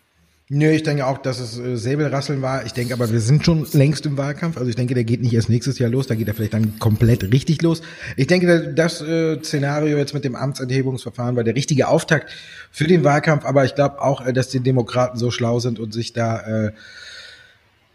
Nö, 0.50 0.70
ich 0.70 0.82
denke 0.82 1.06
auch, 1.06 1.16
dass 1.16 1.40
es 1.40 1.58
äh, 1.58 1.76
Säbelrasseln 1.76 2.42
war. 2.42 2.66
Ich 2.66 2.74
denke 2.74 2.92
aber, 2.92 3.10
wir 3.10 3.20
sind 3.20 3.46
schon 3.46 3.66
längst 3.72 4.04
im 4.04 4.18
Wahlkampf. 4.18 4.58
Also 4.58 4.68
ich 4.68 4.76
denke, 4.76 4.92
der 4.92 5.04
geht 5.04 5.22
nicht 5.22 5.32
erst 5.32 5.48
nächstes 5.48 5.78
Jahr 5.78 5.88
los, 5.88 6.06
da 6.06 6.14
geht 6.14 6.28
er 6.28 6.34
vielleicht 6.34 6.52
dann 6.52 6.78
komplett 6.78 7.32
richtig 7.32 7.62
los. 7.62 7.80
Ich 8.18 8.26
denke, 8.26 8.74
das 8.74 9.00
äh, 9.00 9.42
Szenario 9.42 9.96
jetzt 9.96 10.12
mit 10.12 10.22
dem 10.22 10.36
Amtsenthebungsverfahren 10.36 11.34
war 11.34 11.44
der 11.44 11.54
richtige 11.54 11.88
Auftakt 11.88 12.30
für 12.70 12.86
den 12.86 13.04
Wahlkampf. 13.04 13.46
Aber 13.46 13.64
ich 13.64 13.74
glaube 13.74 14.02
auch, 14.02 14.26
äh, 14.26 14.34
dass 14.34 14.48
die 14.48 14.60
Demokraten 14.60 15.18
so 15.18 15.30
schlau 15.30 15.60
sind 15.60 15.78
und 15.78 15.94
sich 15.94 16.12
da 16.12 16.66
äh, 16.66 16.72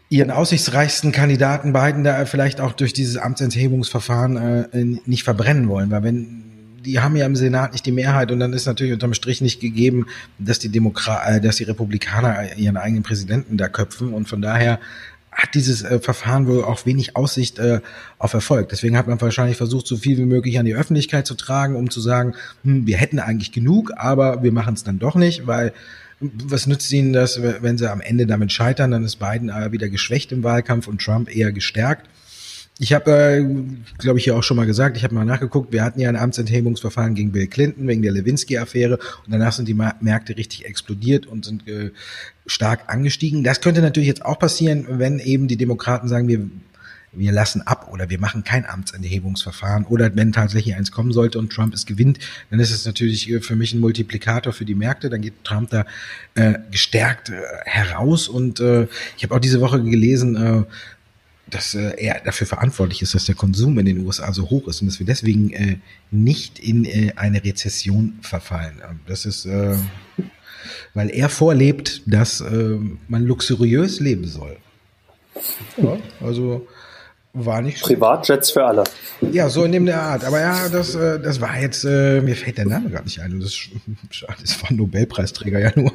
ihren 0.08 0.32
aussichtsreichsten 0.32 1.12
Kandidaten 1.12 1.72
beiden 1.72 2.02
da 2.02 2.24
vielleicht 2.26 2.60
auch 2.60 2.72
durch 2.72 2.92
dieses 2.92 3.16
Amtsenthebungsverfahren 3.16 4.36
äh, 4.72 4.98
nicht 5.06 5.22
verbrennen 5.22 5.68
wollen. 5.68 5.92
Weil 5.92 6.02
wenn 6.02 6.49
die 6.84 7.00
haben 7.00 7.16
ja 7.16 7.26
im 7.26 7.36
Senat 7.36 7.72
nicht 7.72 7.86
die 7.86 7.92
Mehrheit 7.92 8.30
und 8.30 8.40
dann 8.40 8.52
ist 8.52 8.66
natürlich 8.66 8.92
unterm 8.92 9.14
Strich 9.14 9.40
nicht 9.40 9.60
gegeben, 9.60 10.06
dass 10.38 10.58
die 10.58 10.68
Demokra 10.68 11.36
äh, 11.36 11.40
dass 11.40 11.56
die 11.56 11.64
Republikaner 11.64 12.56
ihren 12.56 12.76
eigenen 12.76 13.02
Präsidenten 13.02 13.56
da 13.56 13.68
köpfen 13.68 14.12
und 14.12 14.28
von 14.28 14.42
daher 14.42 14.80
hat 15.32 15.54
dieses 15.54 15.82
äh, 15.82 16.00
Verfahren 16.00 16.46
wohl 16.46 16.64
auch 16.64 16.86
wenig 16.86 17.16
Aussicht 17.16 17.58
äh, 17.58 17.80
auf 18.18 18.34
Erfolg. 18.34 18.68
Deswegen 18.68 18.96
hat 18.96 19.06
man 19.06 19.20
wahrscheinlich 19.20 19.56
versucht, 19.56 19.86
so 19.86 19.96
viel 19.96 20.18
wie 20.18 20.24
möglich 20.24 20.58
an 20.58 20.66
die 20.66 20.74
Öffentlichkeit 20.74 21.26
zu 21.26 21.34
tragen, 21.34 21.76
um 21.76 21.90
zu 21.90 22.00
sagen, 22.00 22.34
hm, 22.64 22.86
wir 22.86 22.96
hätten 22.96 23.18
eigentlich 23.18 23.52
genug, 23.52 23.92
aber 23.96 24.42
wir 24.42 24.52
machen 24.52 24.74
es 24.74 24.82
dann 24.82 24.98
doch 24.98 25.14
nicht, 25.14 25.46
weil 25.46 25.72
was 26.20 26.66
nützt 26.66 26.92
ihnen 26.92 27.14
das, 27.14 27.40
wenn 27.42 27.78
sie 27.78 27.90
am 27.90 28.02
Ende 28.02 28.26
damit 28.26 28.52
scheitern? 28.52 28.90
Dann 28.90 29.04
ist 29.04 29.16
Biden 29.16 29.50
wieder 29.72 29.88
geschwächt 29.88 30.32
im 30.32 30.42
Wahlkampf 30.42 30.86
und 30.86 31.00
Trump 31.00 31.34
eher 31.34 31.50
gestärkt. 31.50 32.10
Ich 32.82 32.94
habe, 32.94 33.10
äh, 33.10 33.44
glaube 33.98 34.18
ich, 34.18 34.24
ja 34.24 34.34
auch 34.34 34.42
schon 34.42 34.56
mal 34.56 34.64
gesagt, 34.64 34.96
ich 34.96 35.04
habe 35.04 35.14
mal 35.14 35.26
nachgeguckt, 35.26 35.70
wir 35.70 35.84
hatten 35.84 36.00
ja 36.00 36.08
ein 36.08 36.16
Amtsenthebungsverfahren 36.16 37.14
gegen 37.14 37.30
Bill 37.30 37.46
Clinton 37.46 37.86
wegen 37.86 38.00
der 38.00 38.10
Lewinsky-Affäre 38.10 38.94
und 38.96 39.30
danach 39.30 39.52
sind 39.52 39.68
die 39.68 39.74
Märkte 39.74 40.38
richtig 40.38 40.64
explodiert 40.64 41.26
und 41.26 41.44
sind 41.44 41.68
äh, 41.68 41.90
stark 42.46 42.84
angestiegen. 42.86 43.44
Das 43.44 43.60
könnte 43.60 43.82
natürlich 43.82 44.08
jetzt 44.08 44.24
auch 44.24 44.38
passieren, 44.38 44.86
wenn 44.88 45.18
eben 45.18 45.46
die 45.46 45.58
Demokraten 45.58 46.08
sagen, 46.08 46.26
wir 46.26 46.48
wir 47.12 47.32
lassen 47.32 47.62
ab 47.62 47.88
oder 47.90 48.08
wir 48.08 48.20
machen 48.20 48.44
kein 48.44 48.64
Amtsenthebungsverfahren 48.64 49.84
oder 49.84 50.14
wenn 50.14 50.30
tatsächlich 50.32 50.76
eins 50.76 50.92
kommen 50.92 51.12
sollte 51.12 51.40
und 51.40 51.52
Trump 51.52 51.74
es 51.74 51.84
gewinnt, 51.84 52.20
dann 52.50 52.60
ist 52.60 52.70
es 52.70 52.86
natürlich 52.86 53.28
äh, 53.28 53.40
für 53.40 53.56
mich 53.56 53.74
ein 53.74 53.80
Multiplikator 53.80 54.52
für 54.52 54.64
die 54.64 54.76
Märkte. 54.76 55.10
Dann 55.10 55.20
geht 55.20 55.44
Trump 55.44 55.70
da 55.70 55.84
äh, 56.34 56.54
gestärkt 56.70 57.30
äh, 57.30 57.42
heraus 57.64 58.28
und 58.28 58.60
äh, 58.60 58.86
ich 59.16 59.24
habe 59.24 59.34
auch 59.34 59.40
diese 59.40 59.60
Woche 59.60 59.82
gelesen, 59.82 60.36
äh, 60.36 60.64
dass 61.50 61.74
äh, 61.74 61.92
er 61.96 62.20
dafür 62.24 62.46
verantwortlich 62.46 63.02
ist, 63.02 63.14
dass 63.14 63.26
der 63.26 63.34
Konsum 63.34 63.78
in 63.78 63.86
den 63.86 64.06
USA 64.06 64.32
so 64.32 64.50
hoch 64.50 64.68
ist 64.68 64.80
und 64.80 64.88
dass 64.88 64.98
wir 64.98 65.06
deswegen 65.06 65.52
äh, 65.52 65.78
nicht 66.10 66.58
in 66.58 66.84
äh, 66.84 67.12
eine 67.16 67.44
Rezession 67.44 68.18
verfallen. 68.22 68.80
Ähm, 68.88 69.00
das 69.06 69.26
ist, 69.26 69.46
äh, 69.46 69.76
weil 70.94 71.10
er 71.10 71.28
vorlebt, 71.28 72.02
dass 72.06 72.40
äh, 72.40 72.78
man 73.08 73.24
luxuriös 73.24 74.00
leben 74.00 74.26
soll. 74.26 74.56
Ja, 75.76 75.96
also 76.20 76.66
war 77.32 77.62
nicht 77.62 77.80
Privatjets 77.80 78.50
für 78.50 78.64
alle. 78.64 78.84
Ja, 79.32 79.48
so 79.48 79.64
in 79.64 79.72
dem 79.72 79.86
der 79.86 80.02
Art. 80.02 80.24
Aber 80.24 80.40
ja, 80.40 80.68
das, 80.68 80.94
äh, 80.94 81.20
das 81.20 81.40
war 81.40 81.60
jetzt, 81.60 81.84
äh, 81.84 82.20
mir 82.20 82.34
fällt 82.34 82.58
der 82.58 82.66
Name 82.66 82.90
gar 82.90 83.02
nicht 83.02 83.20
ein. 83.20 83.38
Das, 83.40 83.56
das 84.40 84.62
war 84.62 84.70
ein 84.70 84.76
Nobelpreisträger 84.76 85.60
ja 85.60 85.72
nur, 85.76 85.92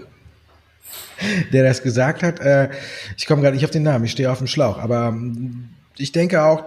der 1.54 1.64
das 1.64 1.84
gesagt 1.84 2.24
hat. 2.24 2.40
Äh, 2.40 2.70
ich 3.18 3.26
komme 3.26 3.42
gerade 3.42 3.56
nicht 3.56 3.66
auf 3.66 3.72
den 3.72 3.84
Namen, 3.84 4.06
ich 4.06 4.12
stehe 4.12 4.32
auf 4.32 4.40
dem 4.40 4.48
Schlauch. 4.48 4.78
Aber 4.78 5.10
ähm, 5.10 5.70
ich 5.98 6.12
denke 6.12 6.44
auch, 6.44 6.64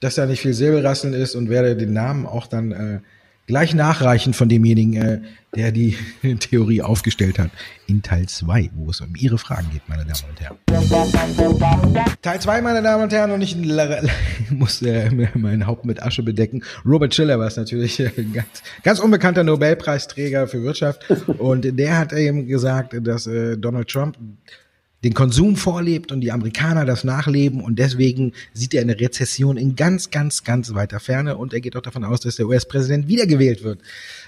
dass 0.00 0.16
da 0.16 0.26
nicht 0.26 0.40
viel 0.40 0.54
Säbelrasseln 0.54 1.14
ist 1.14 1.34
und 1.34 1.48
werde 1.48 1.76
den 1.76 1.92
Namen 1.92 2.26
auch 2.26 2.46
dann 2.46 2.72
äh, 2.72 3.00
gleich 3.46 3.74
nachreichen 3.74 4.34
von 4.34 4.48
demjenigen, 4.48 4.94
äh, 4.94 5.20
der 5.54 5.72
die 5.72 5.96
Theorie 6.40 6.82
aufgestellt 6.82 7.38
hat, 7.38 7.50
in 7.86 8.02
Teil 8.02 8.26
2, 8.26 8.70
wo 8.74 8.90
es 8.90 9.00
um 9.00 9.14
Ihre 9.16 9.38
Fragen 9.38 9.68
geht, 9.70 9.82
meine 9.88 10.04
Damen 10.04 10.24
und 10.28 10.40
Herren. 10.40 10.56
Teil 12.22 12.40
2, 12.40 12.62
meine 12.62 12.82
Damen 12.82 13.04
und 13.04 13.12
Herren, 13.12 13.30
und 13.32 13.42
ich 13.42 13.56
muss 14.50 14.82
äh, 14.82 15.10
mein 15.34 15.66
Haupt 15.66 15.84
mit 15.84 16.02
Asche 16.02 16.22
bedecken. 16.22 16.62
Robert 16.84 17.14
Schiller 17.14 17.38
war 17.38 17.48
es 17.48 17.56
natürlich 17.56 18.00
äh, 18.00 18.10
ganz, 18.32 18.62
ganz 18.82 18.98
unbekannter 19.00 19.44
Nobelpreisträger 19.44 20.46
für 20.46 20.62
Wirtschaft 20.62 21.10
und 21.26 21.78
der 21.78 21.98
hat 21.98 22.12
eben 22.12 22.46
gesagt, 22.46 22.94
dass 23.06 23.26
äh, 23.26 23.56
Donald 23.58 23.88
Trump 23.88 24.16
den 25.04 25.14
Konsum 25.14 25.56
vorlebt 25.56 26.12
und 26.12 26.20
die 26.20 26.32
Amerikaner 26.32 26.84
das 26.84 27.04
nachleben 27.04 27.60
und 27.60 27.78
deswegen 27.78 28.32
sieht 28.52 28.74
er 28.74 28.82
eine 28.82 28.98
Rezession 28.98 29.56
in 29.56 29.76
ganz, 29.76 30.10
ganz, 30.10 30.44
ganz 30.44 30.74
weiter 30.74 31.00
Ferne 31.00 31.36
und 31.36 31.52
er 31.52 31.60
geht 31.60 31.76
auch 31.76 31.82
davon 31.82 32.04
aus, 32.04 32.20
dass 32.20 32.36
der 32.36 32.46
US-Präsident 32.46 33.08
wiedergewählt 33.08 33.64
wird. 33.64 33.80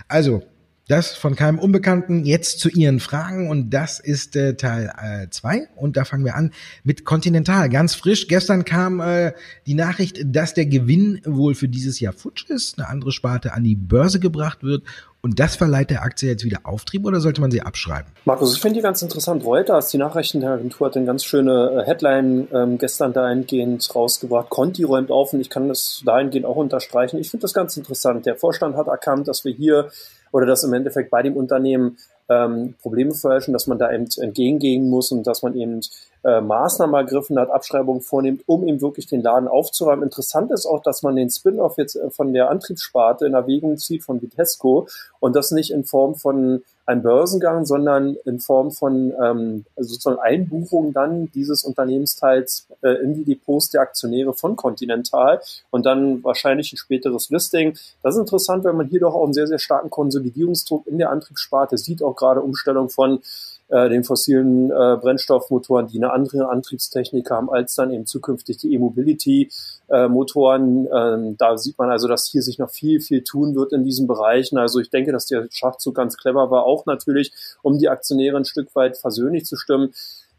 Also, 0.09 0.43
das 0.87 1.12
von 1.12 1.35
keinem 1.35 1.59
Unbekannten. 1.59 2.25
Jetzt 2.25 2.61
zu 2.61 2.69
Ihren 2.69 3.00
Fragen 3.00 3.49
und 3.49 3.71
das 3.71 4.00
ist 4.00 4.37
äh, 4.37 4.54
Teil 4.54 4.93
2 5.31 5.57
äh, 5.57 5.66
und 5.76 5.97
da 5.97 6.04
fangen 6.04 6.26
wir 6.26 6.35
an 6.35 6.52
mit 6.83 7.07
Continental. 7.07 7.71
Ganz 7.71 7.95
frisch. 7.95 8.28
Gestern 8.28 8.66
kam 8.66 9.00
äh, 9.00 9.33
die 9.66 9.75
Nachricht, 9.75 10.21
dass 10.26 10.52
der 10.52 10.66
Gewinn 10.66 11.23
wohl 11.25 11.54
für 11.54 11.69
dieses 11.69 12.00
Jahr 12.00 12.12
futsch 12.12 12.50
ist, 12.50 12.78
eine 12.78 12.88
andere 12.88 13.12
Sparte 13.12 13.54
an 13.54 13.64
die 13.64 13.76
Börse 13.76 14.21
gebracht 14.21 14.62
wird 14.62 14.83
und 15.25 15.40
das 15.40 15.57
verleiht 15.57 15.88
der 15.88 16.02
Aktie 16.02 16.28
jetzt 16.28 16.45
wieder 16.45 16.61
Auftrieb 16.64 17.07
oder 17.07 17.19
sollte 17.19 17.40
man 17.40 17.50
sie 17.50 17.62
abschreiben? 17.62 18.12
Markus, 18.26 18.54
ich 18.54 18.61
finde 18.61 18.81
die 18.81 18.83
ganz 18.83 19.00
interessant. 19.00 19.43
Reuters, 19.43 19.88
die 19.88 19.97
Nachrichtenagentur, 19.97 20.87
hat 20.87 20.97
eine 20.99 21.07
ganz 21.07 21.25
schöne 21.25 21.83
äh, 21.83 21.87
Headline 21.87 22.47
ähm, 22.52 22.76
gestern 22.76 23.14
dahingehend 23.14 23.88
rausgebracht. 23.95 24.50
Conti 24.50 24.85
räumt 24.85 25.11
auf 25.11 25.33
und 25.33 25.40
ich 25.40 25.49
kann 25.49 25.66
das 25.69 26.02
dahingehend 26.04 26.45
auch 26.45 26.57
unterstreichen. 26.57 27.19
Ich 27.19 27.31
finde 27.31 27.40
das 27.40 27.54
ganz 27.54 27.75
interessant. 27.78 28.26
Der 28.26 28.37
Vorstand 28.37 28.76
hat 28.76 28.87
erkannt, 28.87 29.26
dass 29.26 29.47
wir 29.47 29.54
hier 29.54 29.90
oder 30.31 30.45
dass 30.45 30.62
im 30.62 30.75
Endeffekt 30.75 31.11
bei 31.11 31.23
dem 31.23 31.37
Unternehmen 31.37 31.97
ähm, 32.28 32.75
Probleme 32.81 33.12
vorherrschen, 33.12 33.52
dass 33.52 33.66
man 33.66 33.78
da 33.78 33.93
eben 33.93 34.07
entgegengehen 34.16 34.88
muss 34.88 35.12
und 35.12 35.26
dass 35.26 35.43
man 35.43 35.54
eben 35.54 35.81
äh, 36.25 36.40
Maßnahmen 36.40 36.95
ergriffen 36.95 37.38
hat, 37.38 37.50
Abschreibungen 37.50 38.00
vornimmt, 38.00 38.43
um 38.47 38.66
eben 38.66 38.81
wirklich 38.81 39.07
den 39.07 39.23
Laden 39.23 39.49
aufzuräumen. 39.49 40.04
Interessant 40.04 40.50
ist 40.50 40.66
auch, 40.66 40.83
dass 40.83 41.02
man 41.02 41.16
den 41.16 41.31
Spin-off 41.31 41.76
jetzt 41.76 41.97
äh, 41.97 42.11
von 42.11 42.33
der 42.33 42.50
Antriebssparte 42.50 43.26
in 43.26 43.35
Erwägung 43.35 43.76
zieht 43.76 44.04
von 44.04 44.23
Vitesco 44.23 44.88
und 45.21 45.37
das 45.37 45.50
nicht 45.50 45.71
in 45.71 45.85
Form 45.85 46.14
von 46.14 46.62
einem 46.86 47.02
Börsengang, 47.02 47.64
sondern 47.64 48.16
in 48.24 48.40
Form 48.40 48.70
von 48.70 49.12
ähm, 49.22 49.64
also 49.76 49.94
sozusagen 49.94 50.20
Einbuchung 50.20 50.92
dann 50.92 51.30
dieses 51.32 51.64
Unternehmensteils 51.64 52.66
äh, 52.82 53.02
in 53.02 53.14
die 53.14 53.24
Depots 53.24 53.70
der 53.70 53.80
Aktionäre 53.80 54.34
von 54.34 54.56
Continental 54.56 55.40
und 55.70 55.86
dann 55.86 56.22
wahrscheinlich 56.22 56.72
ein 56.72 56.76
späteres 56.76 57.30
Listing. 57.30 57.76
Das 58.02 58.14
ist 58.14 58.20
interessant, 58.20 58.64
weil 58.64 58.74
man 58.74 58.88
hier 58.88 59.00
doch 59.00 59.14
auch 59.14 59.24
einen 59.24 59.34
sehr, 59.34 59.46
sehr 59.46 59.58
starken 59.58 59.90
Konsolidierungsdruck 59.90 60.86
in 60.86 60.98
der 60.98 61.10
Antriebssparte 61.10 61.78
sieht, 61.78 62.02
auch 62.02 62.16
gerade 62.16 62.42
Umstellung 62.42 62.90
von 62.90 63.20
äh, 63.68 63.88
den 63.88 64.04
fossilen 64.04 64.71
äh, 64.71 64.97
Brennstoffmotoren, 65.00 65.87
die 65.87 65.97
eine 65.97 66.12
andere 66.12 66.49
Antriebstechnik 66.49 67.30
haben 67.30 67.50
als 67.50 67.75
dann 67.75 67.90
eben 67.90 68.06
zukünftig 68.06 68.59
die 68.59 68.75
E-Mobility-Motoren. 68.75 70.88
Ähm, 70.92 71.37
da 71.38 71.56
sieht 71.56 71.78
man 71.78 71.90
also, 71.90 72.06
dass 72.06 72.28
hier 72.30 72.42
sich 72.42 72.59
noch 72.59 72.71
viel, 72.71 73.00
viel 73.00 73.25
tun 73.25 73.54
wird 73.54 73.73
in 73.73 73.85
diesen 73.85 74.06
Bereichen. 74.06 74.59
Also 74.59 74.80
ich 74.80 74.90
denke, 74.90 75.12
dass 75.12 75.26
der 75.26 75.47
Schachzug 75.50 75.94
ganz 75.94 76.16
clever 76.16 76.50
war, 76.50 76.64
auch 76.64 76.87
natürlich, 76.87 77.33
um 77.62 77.78
die 77.78 77.88
Aktionäre 77.88 78.37
ein 78.37 78.44
Stück 78.44 78.75
weit 78.75 78.99
versöhnlich 78.99 79.47
zu 79.47 79.56
stimmen. 79.56 79.94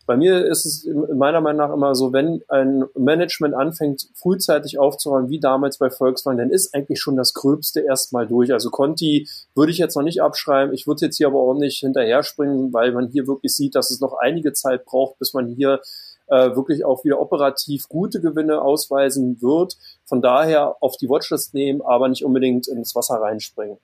Bei 0.06 0.18
mir 0.18 0.46
ist 0.46 0.66
es 0.66 0.88
meiner 1.14 1.42
Meinung 1.42 1.58
nach 1.58 1.74
immer 1.74 1.96
so, 1.96 2.14
wenn 2.14 2.44
ein 2.48 2.86
Management 2.96 3.56
anfängt, 3.56 4.08
frühzeitig 4.14 4.78
aufzuräumen, 4.78 5.30
wie 5.30 5.40
damals 5.40 5.80
bei 5.80 5.90
Volkswagen, 5.90 6.38
dann 6.38 6.52
ist 6.52 6.76
eigentlich 6.76 7.00
schon 7.00 7.16
das 7.16 7.34
Gröbste 7.34 7.82
erstmal 7.82 8.28
durch. 8.28 8.54
Also 8.54 8.70
Conti 8.70 9.28
würde 9.56 9.72
ich 9.72 9.80
jetzt 9.80 9.96
noch 9.96 10.04
nicht 10.04 10.22
abschreiben. 10.22 10.74
Ich 10.74 10.86
würde 10.86 11.06
jetzt 11.06 11.18
hier 11.18 11.28
aber 11.28 11.40
auch 11.40 11.56
nicht 11.56 11.80
hinterher 11.80 12.22
springen, 12.22 12.72
weil 12.72 12.92
man 12.92 13.08
hier 13.08 13.26
wirklich 13.26 13.56
sieht, 13.56 13.74
dass 13.74 13.90
es 13.90 14.00
noch 14.00 14.14
einige 14.14 14.54
Zeit 14.54 14.86
braucht, 14.86 15.18
bis 15.18 15.34
man 15.34 15.48
hier 15.48 15.82
äh, 16.28 16.56
wirklich 16.56 16.86
auch 16.86 17.04
wieder 17.04 17.20
operativ 17.20 17.88
gute 17.90 18.22
Gewinne 18.22 18.62
ausweisen 18.62 19.42
wird. 19.42 19.76
Von 20.06 20.22
daher 20.22 20.76
auf 20.82 20.98
die 20.98 21.10
Watchlist 21.10 21.54
nehmen, 21.56 21.82
aber 21.82 22.10
nicht 22.10 22.24
unbedingt 22.24 22.68
ins 22.68 22.96
Wasser 22.96 23.16
reinspringen. 23.16 23.78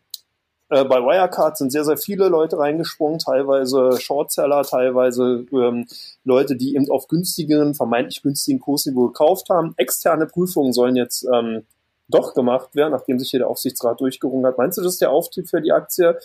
Äh, 0.71 0.85
bei 0.85 1.01
Wirecard 1.01 1.57
sind 1.57 1.69
sehr, 1.69 1.83
sehr 1.83 1.97
viele 1.97 2.29
Leute 2.29 2.57
reingesprungen, 2.57 3.19
teilweise 3.19 3.99
Shortseller, 3.99 4.63
teilweise 4.63 5.45
ähm, 5.51 5.85
Leute, 6.23 6.55
die 6.55 6.75
eben 6.75 6.89
auf 6.89 7.09
günstigen, 7.09 7.75
vermeintlich 7.75 8.23
günstigen 8.23 8.61
Kursniveau 8.61 9.07
gekauft 9.07 9.49
haben. 9.49 9.73
Externe 9.75 10.27
Prüfungen 10.27 10.71
sollen 10.71 10.95
jetzt 10.95 11.27
ähm, 11.31 11.65
doch 12.07 12.33
gemacht 12.33 12.73
werden, 12.73 12.91
nachdem 12.91 13.19
sich 13.19 13.31
hier 13.31 13.41
der 13.41 13.49
Aufsichtsrat 13.49 13.99
durchgerungen 13.99 14.45
hat. 14.45 14.57
Meinst 14.57 14.77
du, 14.77 14.81
das 14.81 14.93
ist 14.93 15.01
der 15.01 15.11
Auftrieb 15.11 15.49
für 15.49 15.61
die 15.61 15.73
Aktie? 15.73 16.17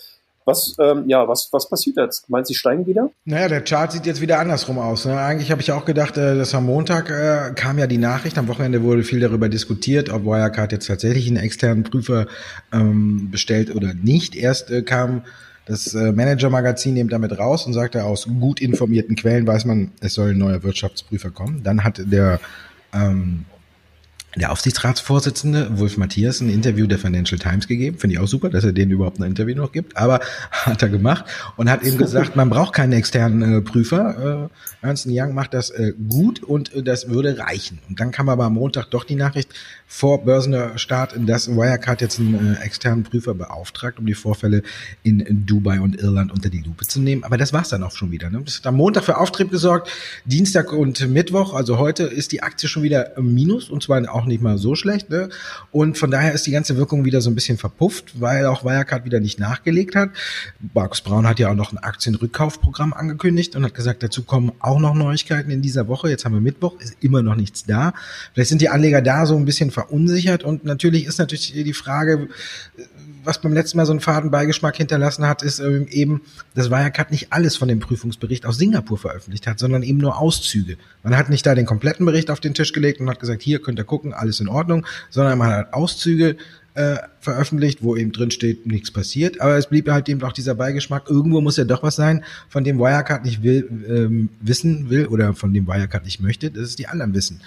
Was, 0.47 0.77
ähm, 0.79 1.09
ja, 1.09 1.27
was, 1.27 1.49
was 1.51 1.67
passiert 1.67 1.97
jetzt? 1.97 2.29
Meinst 2.29 2.49
du, 2.49 2.53
sie 2.53 2.57
steigen 2.57 2.85
wieder? 2.85 3.11
Naja, 3.25 3.49
der 3.49 3.61
Chart 3.65 3.91
sieht 3.91 4.05
jetzt 4.05 4.21
wieder 4.21 4.39
andersrum 4.39 4.79
aus. 4.79 5.03
Ne? 5.03 5.19
Eigentlich 5.19 5.51
habe 5.51 5.59
ich 5.59 5.73
auch 5.73 5.83
gedacht, 5.83 6.15
äh, 6.15 6.37
dass 6.37 6.55
am 6.55 6.65
Montag 6.65 7.09
äh, 7.09 7.51
kam 7.53 7.77
ja 7.77 7.85
die 7.85 7.97
Nachricht, 7.97 8.37
am 8.37 8.47
Wochenende 8.47 8.81
wurde 8.81 9.03
viel 9.03 9.19
darüber 9.19 9.49
diskutiert, 9.49 10.09
ob 10.09 10.23
Wirecard 10.23 10.71
jetzt 10.71 10.87
tatsächlich 10.87 11.27
einen 11.27 11.35
externen 11.35 11.83
Prüfer 11.83 12.27
ähm, 12.71 13.29
bestellt 13.29 13.75
oder 13.75 13.93
nicht. 13.93 14.37
Erst 14.37 14.71
äh, 14.71 14.83
kam 14.83 15.23
das 15.65 15.93
äh, 15.93 16.13
Manager-Magazin 16.13 16.95
eben 16.95 17.09
damit 17.09 17.37
raus 17.37 17.65
und 17.65 17.73
sagte, 17.73 18.05
aus 18.05 18.25
gut 18.39 18.61
informierten 18.61 19.17
Quellen 19.17 19.45
weiß 19.45 19.65
man, 19.65 19.91
es 19.99 20.13
soll 20.13 20.29
ein 20.29 20.37
neuer 20.37 20.63
Wirtschaftsprüfer 20.63 21.29
kommen. 21.29 21.61
Dann 21.63 21.83
hat 21.83 21.99
der 22.05 22.39
ähm, 22.93 23.43
der 24.39 24.51
Aufsichtsratsvorsitzende 24.51 25.79
Wolf 25.79 25.97
Matthias 25.97 26.41
ein 26.41 26.49
Interview 26.49 26.87
der 26.87 26.99
Financial 26.99 27.39
Times 27.39 27.67
gegeben. 27.67 27.97
Finde 27.97 28.15
ich 28.15 28.19
auch 28.19 28.27
super, 28.27 28.49
dass 28.49 28.63
er 28.63 28.71
denen 28.71 28.91
überhaupt 28.91 29.19
ein 29.19 29.23
Interview 29.23 29.55
noch 29.55 29.71
gibt. 29.71 29.97
Aber 29.97 30.19
hat 30.51 30.81
er 30.81 30.89
gemacht 30.89 31.25
und 31.55 31.69
hat 31.69 31.83
eben 31.83 31.97
gesagt, 31.97 32.35
man 32.35 32.49
braucht 32.49 32.73
keinen 32.73 32.93
externen 32.93 33.57
äh, 33.57 33.61
Prüfer. 33.61 34.49
Äh, 34.81 34.85
Ernst 34.85 35.07
Young 35.09 35.33
macht 35.33 35.53
das 35.53 35.69
äh, 35.71 35.93
gut 36.07 36.43
und 36.43 36.73
äh, 36.73 36.83
das 36.83 37.09
würde 37.09 37.37
reichen. 37.39 37.79
Und 37.89 37.99
dann 37.99 38.11
kam 38.11 38.29
aber 38.29 38.45
am 38.45 38.53
Montag 38.53 38.91
doch 38.91 39.03
die 39.03 39.15
Nachricht 39.15 39.49
vor 39.87 40.23
Börsenstart, 40.25 41.15
dass 41.25 41.49
Wirecard 41.49 42.01
jetzt 42.01 42.19
einen 42.19 42.55
äh, 42.55 42.59
externen 42.63 43.03
Prüfer 43.03 43.33
beauftragt, 43.33 43.99
um 43.99 44.05
die 44.05 44.13
Vorfälle 44.13 44.61
in, 45.03 45.19
in, 45.19 45.45
Dubai 45.45 45.79
und 45.79 45.99
Irland 45.99 46.31
unter 46.31 46.49
die 46.49 46.61
Lupe 46.61 46.85
zu 46.85 46.99
nehmen. 46.99 47.23
Aber 47.23 47.37
das 47.37 47.53
war's 47.53 47.69
dann 47.69 47.83
auch 47.83 47.91
schon 47.91 48.11
wieder. 48.11 48.29
Ne? 48.29 48.41
Das 48.43 48.57
hat 48.57 48.67
am 48.67 48.75
Montag 48.75 49.05
für 49.05 49.17
Auftrieb 49.17 49.49
gesorgt. 49.49 49.89
Dienstag 50.25 50.73
und 50.73 51.07
Mittwoch, 51.09 51.53
also 51.53 51.79
heute, 51.79 52.03
ist 52.03 52.31
die 52.33 52.43
Aktie 52.43 52.69
schon 52.69 52.83
wieder 52.83 53.17
im 53.17 53.33
Minus 53.33 53.69
und 53.69 53.81
zwar 53.81 54.13
auch 54.13 54.25
nicht 54.27 54.41
mal 54.41 54.57
so 54.57 54.75
schlecht. 54.75 55.09
Ne? 55.09 55.29
Und 55.71 55.97
von 55.97 56.11
daher 56.11 56.33
ist 56.33 56.45
die 56.45 56.51
ganze 56.51 56.77
Wirkung 56.77 57.05
wieder 57.05 57.21
so 57.21 57.29
ein 57.29 57.35
bisschen 57.35 57.57
verpufft, 57.57 58.19
weil 58.19 58.45
auch 58.45 58.63
Wirecard 58.63 59.05
wieder 59.05 59.19
nicht 59.19 59.39
nachgelegt 59.39 59.95
hat. 59.95 60.09
Markus 60.73 61.01
Braun 61.01 61.27
hat 61.27 61.39
ja 61.39 61.49
auch 61.49 61.55
noch 61.55 61.71
ein 61.71 61.77
Aktienrückkaufprogramm 61.77 62.93
angekündigt 62.93 63.55
und 63.55 63.63
hat 63.63 63.73
gesagt, 63.73 64.03
dazu 64.03 64.23
kommen 64.23 64.51
auch 64.59 64.79
noch 64.79 64.93
Neuigkeiten 64.93 65.51
in 65.51 65.61
dieser 65.61 65.87
Woche. 65.87 66.09
Jetzt 66.09 66.25
haben 66.25 66.33
wir 66.33 66.41
Mittwoch, 66.41 66.79
ist 66.79 66.97
immer 67.01 67.21
noch 67.21 67.35
nichts 67.35 67.65
da. 67.65 67.93
Vielleicht 68.33 68.49
sind 68.49 68.61
die 68.61 68.69
Anleger 68.69 69.01
da 69.01 69.25
so 69.25 69.35
ein 69.35 69.45
bisschen 69.45 69.71
verunsichert 69.71 70.43
und 70.43 70.65
natürlich 70.65 71.05
ist 71.05 71.19
natürlich 71.19 71.53
die 71.53 71.73
Frage, 71.73 72.27
was 73.27 73.41
beim 73.41 73.53
letzten 73.53 73.77
Mal 73.77 73.85
so 73.85 73.91
einen 73.91 73.99
faden 73.99 74.31
Beigeschmack 74.31 74.77
hinterlassen 74.77 75.27
hat, 75.27 75.43
ist 75.43 75.59
ähm, 75.59 75.87
eben, 75.89 76.21
dass 76.55 76.71
Wirecard 76.71 77.11
nicht 77.11 77.31
alles 77.31 77.57
von 77.57 77.67
dem 77.67 77.79
Prüfungsbericht 77.79 78.45
aus 78.45 78.57
Singapur 78.57 78.97
veröffentlicht 78.97 79.45
hat, 79.45 79.59
sondern 79.59 79.83
eben 79.83 79.99
nur 79.99 80.17
Auszüge. 80.19 80.77
Man 81.03 81.15
hat 81.15 81.29
nicht 81.29 81.45
da 81.45 81.53
den 81.53 81.65
kompletten 81.65 82.05
Bericht 82.05 82.31
auf 82.31 82.39
den 82.39 82.53
Tisch 82.53 82.73
gelegt 82.73 82.99
und 82.99 83.09
hat 83.09 83.19
gesagt, 83.19 83.41
hier 83.41 83.61
könnt 83.61 83.79
ihr 83.79 83.83
gucken, 83.83 84.13
alles 84.13 84.39
in 84.39 84.47
Ordnung, 84.47 84.85
sondern 85.09 85.37
man 85.37 85.51
hat 85.51 85.73
Auszüge 85.73 86.37
äh, 86.73 86.97
veröffentlicht, 87.19 87.83
wo 87.83 87.95
eben 87.95 88.11
drin 88.11 88.31
steht, 88.31 88.67
nichts 88.67 88.91
passiert. 88.91 89.41
Aber 89.41 89.57
es 89.57 89.67
blieb 89.67 89.89
halt 89.89 90.07
eben 90.07 90.21
auch 90.23 90.31
dieser 90.31 90.55
Beigeschmack. 90.55 91.09
Irgendwo 91.09 91.41
muss 91.41 91.57
ja 91.57 91.63
doch 91.63 91.83
was 91.83 91.95
sein, 91.95 92.23
von 92.49 92.63
dem 92.63 92.77
Wirecard 92.77 93.25
nicht 93.25 93.43
will, 93.43 93.67
ähm, 93.89 94.29
wissen 94.39 94.89
will 94.89 95.07
oder 95.07 95.33
von 95.33 95.53
dem 95.53 95.67
Wirecard 95.67 96.05
nicht 96.05 96.21
möchte, 96.21 96.51
dass 96.51 96.63
es 96.63 96.75
die 96.75 96.87
anderen 96.87 97.13
wissen. 97.13 97.41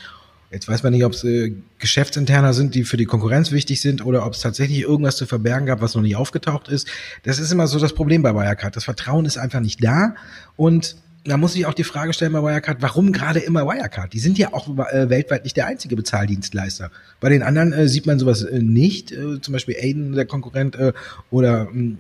Jetzt 0.50 0.66
weiß 0.66 0.83
man 0.83 0.92
nicht, 0.92 1.04
ob 1.04 1.12
es 1.12 1.23
äh, 1.23 1.54
Geschäftsinterner 1.78 2.52
sind, 2.54 2.75
die 2.75 2.83
für 2.83 2.97
die 2.97 3.04
Konkurrenz 3.04 3.52
wichtig 3.52 3.80
sind 3.80 4.04
oder 4.04 4.26
ob 4.26 4.35
es 4.35 4.40
tatsächlich 4.40 4.80
irgendwas 4.80 5.16
zu 5.16 5.26
verbergen 5.26 5.66
gab, 5.66 5.80
was 5.80 5.95
noch 5.95 6.02
nicht 6.02 6.16
aufgetaucht 6.16 6.69
ist. 6.69 6.88
Das 7.23 7.38
ist 7.38 7.52
immer 7.52 7.69
so 7.69 7.78
das 7.78 7.92
Problem 7.92 8.23
bei 8.23 8.35
Wirecard. 8.35 8.75
Das 8.75 8.85
Vertrauen 8.85 9.26
ist 9.26 9.38
einfach 9.38 9.61
nicht 9.61 9.83
da 9.83 10.14
und 10.57 10.97
da 11.25 11.37
muss 11.37 11.54
ich 11.54 11.66
auch 11.66 11.75
die 11.75 11.85
Frage 11.85 12.14
stellen 12.14 12.33
bei 12.33 12.42
Wirecard, 12.42 12.80
warum 12.80 13.12
gerade 13.12 13.40
immer 13.40 13.66
Wirecard? 13.66 14.12
Die 14.12 14.19
sind 14.19 14.38
ja 14.38 14.52
auch 14.54 14.69
äh, 14.88 15.11
weltweit 15.11 15.45
nicht 15.45 15.57
der 15.57 15.66
einzige 15.66 15.95
Bezahldienstleister. 15.95 16.90
Bei 17.21 17.28
den 17.28 17.42
anderen 17.42 17.73
äh, 17.73 17.88
sieht 17.88 18.07
man 18.07 18.19
sowas 18.19 18.42
äh, 18.42 18.59
nicht, 18.59 19.12
äh, 19.12 19.40
zum 19.40 19.52
Beispiel 19.52 19.76
Aiden, 19.78 20.12
der 20.12 20.25
Konkurrent, 20.25 20.76
äh, 20.76 20.92
oder 21.30 21.69
mh, 21.71 21.97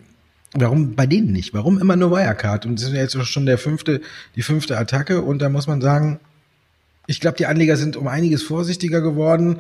Warum 0.52 0.96
bei 0.96 1.06
denen 1.06 1.30
nicht? 1.30 1.54
Warum 1.54 1.78
immer 1.78 1.94
nur 1.94 2.10
Wirecard? 2.10 2.66
Und 2.66 2.80
das 2.80 2.88
ist 2.88 2.94
ja 2.94 3.00
jetzt 3.00 3.16
schon 3.24 3.46
der 3.46 3.56
fünfte, 3.56 4.00
die 4.34 4.42
fünfte 4.42 4.76
Attacke 4.76 5.22
und 5.22 5.38
da 5.38 5.48
muss 5.48 5.68
man 5.68 5.80
sagen, 5.80 6.18
Ich 7.10 7.18
glaube, 7.18 7.36
die 7.36 7.46
Anleger 7.46 7.76
sind 7.76 7.96
um 7.96 8.06
einiges 8.06 8.44
vorsichtiger 8.44 9.00
geworden. 9.00 9.56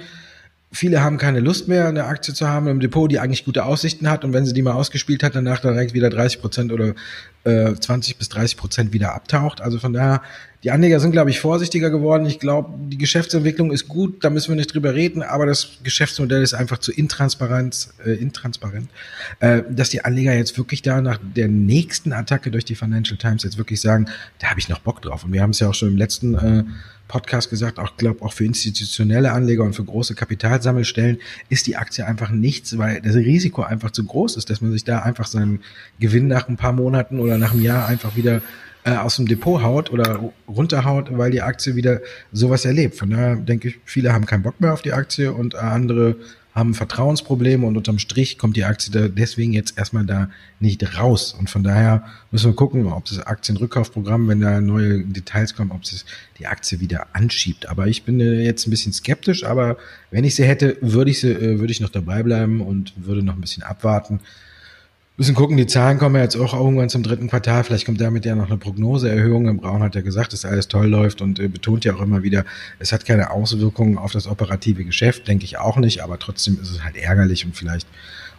Viele 0.70 1.02
haben 1.02 1.18
keine 1.18 1.40
Lust 1.40 1.66
mehr, 1.66 1.88
eine 1.88 2.04
Aktie 2.04 2.32
zu 2.32 2.48
haben 2.48 2.68
im 2.68 2.78
Depot, 2.78 3.10
die 3.10 3.18
eigentlich 3.18 3.44
gute 3.44 3.64
Aussichten 3.64 4.08
hat. 4.08 4.24
Und 4.24 4.32
wenn 4.32 4.46
sie 4.46 4.52
die 4.52 4.62
mal 4.62 4.74
ausgespielt 4.74 5.24
hat, 5.24 5.34
danach 5.34 5.58
direkt 5.58 5.92
wieder 5.92 6.10
30 6.10 6.40
Prozent 6.40 6.72
oder 6.72 6.94
äh, 7.42 7.74
20 7.74 8.18
bis 8.18 8.28
30 8.28 8.56
Prozent 8.56 8.92
wieder 8.92 9.16
abtaucht. 9.16 9.62
Also 9.62 9.80
von 9.80 9.92
daher, 9.92 10.22
die 10.62 10.70
Anleger 10.70 11.00
sind, 11.00 11.12
glaube 11.12 11.30
ich, 11.30 11.40
vorsichtiger 11.40 11.88
geworden. 11.88 12.26
Ich 12.26 12.38
glaube, 12.38 12.70
die 12.88 12.98
Geschäftsentwicklung 12.98 13.72
ist 13.72 13.88
gut, 13.88 14.22
da 14.22 14.28
müssen 14.28 14.50
wir 14.50 14.56
nicht 14.56 14.74
drüber 14.74 14.94
reden, 14.94 15.22
aber 15.22 15.46
das 15.46 15.78
Geschäftsmodell 15.82 16.42
ist 16.42 16.52
einfach 16.52 16.78
zu 16.78 16.92
intransparent, 16.92 17.88
äh, 18.04 18.12
intransparent 18.12 18.90
äh, 19.40 19.62
dass 19.70 19.88
die 19.88 20.04
Anleger 20.04 20.34
jetzt 20.34 20.58
wirklich 20.58 20.82
da 20.82 21.00
nach 21.00 21.18
der 21.22 21.48
nächsten 21.48 22.12
Attacke 22.12 22.50
durch 22.50 22.66
die 22.66 22.74
Financial 22.74 23.16
Times 23.16 23.42
jetzt 23.42 23.56
wirklich 23.56 23.80
sagen, 23.80 24.06
da 24.38 24.48
habe 24.48 24.60
ich 24.60 24.68
noch 24.68 24.80
Bock 24.80 25.00
drauf. 25.00 25.24
Und 25.24 25.32
wir 25.32 25.40
haben 25.40 25.50
es 25.50 25.60
ja 25.60 25.68
auch 25.68 25.74
schon 25.74 25.88
im 25.88 25.96
letzten 25.96 26.34
äh, 26.34 26.64
Podcast 27.08 27.50
gesagt, 27.50 27.78
auch 27.78 27.96
glaube 27.96 28.22
auch 28.22 28.32
für 28.32 28.44
institutionelle 28.44 29.32
Anleger 29.32 29.64
und 29.64 29.74
für 29.74 29.84
große 29.84 30.14
Kapitalsammelstellen 30.14 31.18
ist 31.48 31.66
die 31.66 31.76
Aktie 31.76 32.06
einfach 32.06 32.30
nichts, 32.30 32.78
weil 32.78 33.00
das 33.00 33.16
Risiko 33.16 33.62
einfach 33.62 33.90
zu 33.90 34.04
groß 34.04 34.36
ist, 34.36 34.48
dass 34.48 34.60
man 34.60 34.70
sich 34.70 34.84
da 34.84 35.00
einfach 35.00 35.26
seinen 35.26 35.60
Gewinn 35.98 36.28
nach 36.28 36.48
ein 36.48 36.56
paar 36.56 36.72
Monaten 36.72 37.18
oder 37.18 37.36
nach 37.36 37.52
einem 37.52 37.62
Jahr 37.62 37.88
einfach 37.88 38.14
wieder 38.14 38.42
äh, 38.84 38.96
aus 38.96 39.16
dem 39.16 39.26
Depot 39.26 39.62
haut 39.62 39.90
oder 39.90 40.32
runterhaut, 40.48 41.08
weil 41.16 41.30
die 41.30 41.42
Aktie 41.42 41.76
wieder 41.76 42.00
sowas 42.32 42.64
erlebt. 42.64 42.96
Von 42.96 43.10
daher 43.10 43.36
denke 43.36 43.68
ich, 43.68 43.80
viele 43.84 44.12
haben 44.12 44.26
keinen 44.26 44.42
Bock 44.42 44.60
mehr 44.60 44.72
auf 44.72 44.82
die 44.82 44.92
Aktie 44.92 45.32
und 45.32 45.54
andere 45.54 46.16
haben 46.54 46.74
Vertrauensprobleme 46.74 47.64
und 47.64 47.76
unterm 47.76 47.98
Strich 47.98 48.36
kommt 48.36 48.56
die 48.56 48.64
Aktie 48.64 48.92
da 48.92 49.08
deswegen 49.08 49.52
jetzt 49.52 49.78
erstmal 49.78 50.04
da 50.04 50.30
nicht 50.58 50.98
raus. 50.98 51.32
Und 51.38 51.48
von 51.48 51.62
daher 51.62 52.04
müssen 52.32 52.50
wir 52.50 52.56
gucken, 52.56 52.86
ob 52.86 53.04
das 53.04 53.20
Aktienrückkaufprogramm, 53.20 54.26
wenn 54.28 54.40
da 54.40 54.60
neue 54.60 55.04
Details 55.04 55.54
kommen, 55.54 55.70
ob 55.70 55.82
es 55.82 56.04
die 56.38 56.46
Aktie 56.46 56.80
wieder 56.80 57.06
anschiebt. 57.12 57.68
Aber 57.68 57.86
ich 57.86 58.02
bin 58.02 58.20
äh, 58.20 58.42
jetzt 58.42 58.66
ein 58.66 58.70
bisschen 58.70 58.92
skeptisch, 58.92 59.44
aber 59.44 59.76
wenn 60.10 60.24
ich 60.24 60.34
sie 60.34 60.44
hätte, 60.44 60.76
würde 60.80 61.12
ich 61.12 61.20
sie, 61.20 61.30
äh, 61.30 61.60
würde 61.60 61.70
ich 61.70 61.80
noch 61.80 61.90
dabei 61.90 62.22
bleiben 62.22 62.60
und 62.60 62.94
würde 62.96 63.22
noch 63.22 63.34
ein 63.34 63.40
bisschen 63.40 63.62
abwarten 63.62 64.20
müssen 65.20 65.34
gucken, 65.34 65.58
die 65.58 65.66
Zahlen 65.66 65.98
kommen 65.98 66.14
ja 66.14 66.22
jetzt 66.22 66.36
auch 66.36 66.54
irgendwann 66.54 66.88
zum 66.88 67.02
dritten 67.02 67.28
Quartal. 67.28 67.62
Vielleicht 67.62 67.84
kommt 67.84 68.00
damit 68.00 68.24
ja 68.24 68.34
noch 68.34 68.46
eine 68.46 68.56
Prognoseerhöhung. 68.56 69.48
Im 69.48 69.58
Braun 69.58 69.82
hat 69.82 69.94
ja 69.94 70.00
gesagt, 70.00 70.32
dass 70.32 70.46
alles 70.46 70.66
toll 70.66 70.86
läuft 70.86 71.20
und 71.20 71.38
äh, 71.38 71.48
betont 71.48 71.84
ja 71.84 71.94
auch 71.94 72.00
immer 72.00 72.22
wieder, 72.22 72.46
es 72.78 72.90
hat 72.90 73.04
keine 73.04 73.30
Auswirkungen 73.30 73.98
auf 73.98 74.12
das 74.12 74.26
operative 74.26 74.82
Geschäft, 74.82 75.28
denke 75.28 75.44
ich 75.44 75.58
auch 75.58 75.76
nicht, 75.76 76.02
aber 76.02 76.18
trotzdem 76.18 76.58
ist 76.62 76.70
es 76.70 76.82
halt 76.82 76.96
ärgerlich 76.96 77.44
und 77.44 77.54
vielleicht 77.54 77.86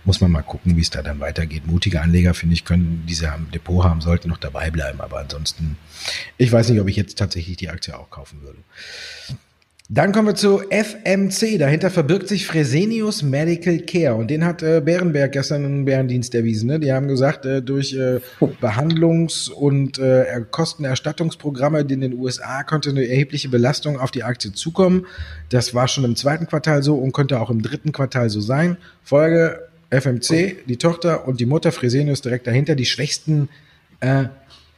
muss 0.05 0.21
man 0.21 0.31
mal 0.31 0.41
gucken, 0.41 0.75
wie 0.75 0.81
es 0.81 0.89
da 0.89 1.03
dann 1.03 1.19
weitergeht. 1.19 1.67
Mutige 1.67 2.01
Anleger, 2.01 2.33
finde 2.33 2.55
ich, 2.55 2.65
können 2.65 3.03
diese 3.07 3.31
am 3.31 3.51
Depot 3.51 3.83
haben, 3.83 4.01
sollten 4.01 4.29
noch 4.29 4.39
dabei 4.39 4.71
bleiben, 4.71 5.01
aber 5.01 5.19
ansonsten, 5.19 5.77
ich 6.39 6.51
weiß 6.51 6.69
nicht, 6.69 6.81
ob 6.81 6.87
ich 6.87 6.95
jetzt 6.95 7.15
tatsächlich 7.15 7.57
die 7.57 7.69
Aktie 7.69 7.95
auch 7.95 8.09
kaufen 8.09 8.41
würde. 8.41 8.57
Dann 9.93 10.13
kommen 10.13 10.29
wir 10.29 10.35
zu 10.35 10.61
FMC. 10.69 11.57
Dahinter 11.57 11.89
verbirgt 11.89 12.29
sich 12.29 12.47
Fresenius 12.47 13.23
Medical 13.23 13.77
Care. 13.79 14.15
Und 14.15 14.31
den 14.31 14.45
hat 14.45 14.63
äh, 14.63 14.79
Bärenberg 14.79 15.33
gestern 15.33 15.65
einen 15.65 15.83
Bärendienst 15.83 16.33
erwiesen. 16.33 16.67
Ne? 16.67 16.79
Die 16.79 16.93
haben 16.93 17.09
gesagt, 17.09 17.45
äh, 17.45 17.61
durch 17.61 17.91
äh, 17.91 18.21
Behandlungs- 18.61 19.51
und 19.51 19.99
äh, 19.99 20.45
Kostenerstattungsprogramme 20.49 21.81
in 21.81 21.99
den 21.99 22.13
USA 22.13 22.63
konnte 22.63 22.91
eine 22.91 23.05
erhebliche 23.05 23.49
Belastung 23.49 23.99
auf 23.99 24.11
die 24.11 24.23
Aktie 24.23 24.53
zukommen. 24.53 25.07
Das 25.49 25.75
war 25.75 25.89
schon 25.89 26.05
im 26.05 26.15
zweiten 26.15 26.47
Quartal 26.47 26.83
so 26.83 26.95
und 26.95 27.11
könnte 27.11 27.41
auch 27.41 27.49
im 27.49 27.61
dritten 27.61 27.91
Quartal 27.91 28.29
so 28.29 28.39
sein. 28.39 28.77
Folge 29.03 29.59
FMC, 29.89 30.63
die 30.69 30.77
Tochter 30.77 31.27
und 31.27 31.41
die 31.41 31.45
Mutter 31.45 31.73
Fresenius 31.73 32.21
direkt 32.21 32.47
dahinter. 32.47 32.75
Die 32.75 32.85
schwächsten 32.85 33.49
äh, 33.99 34.23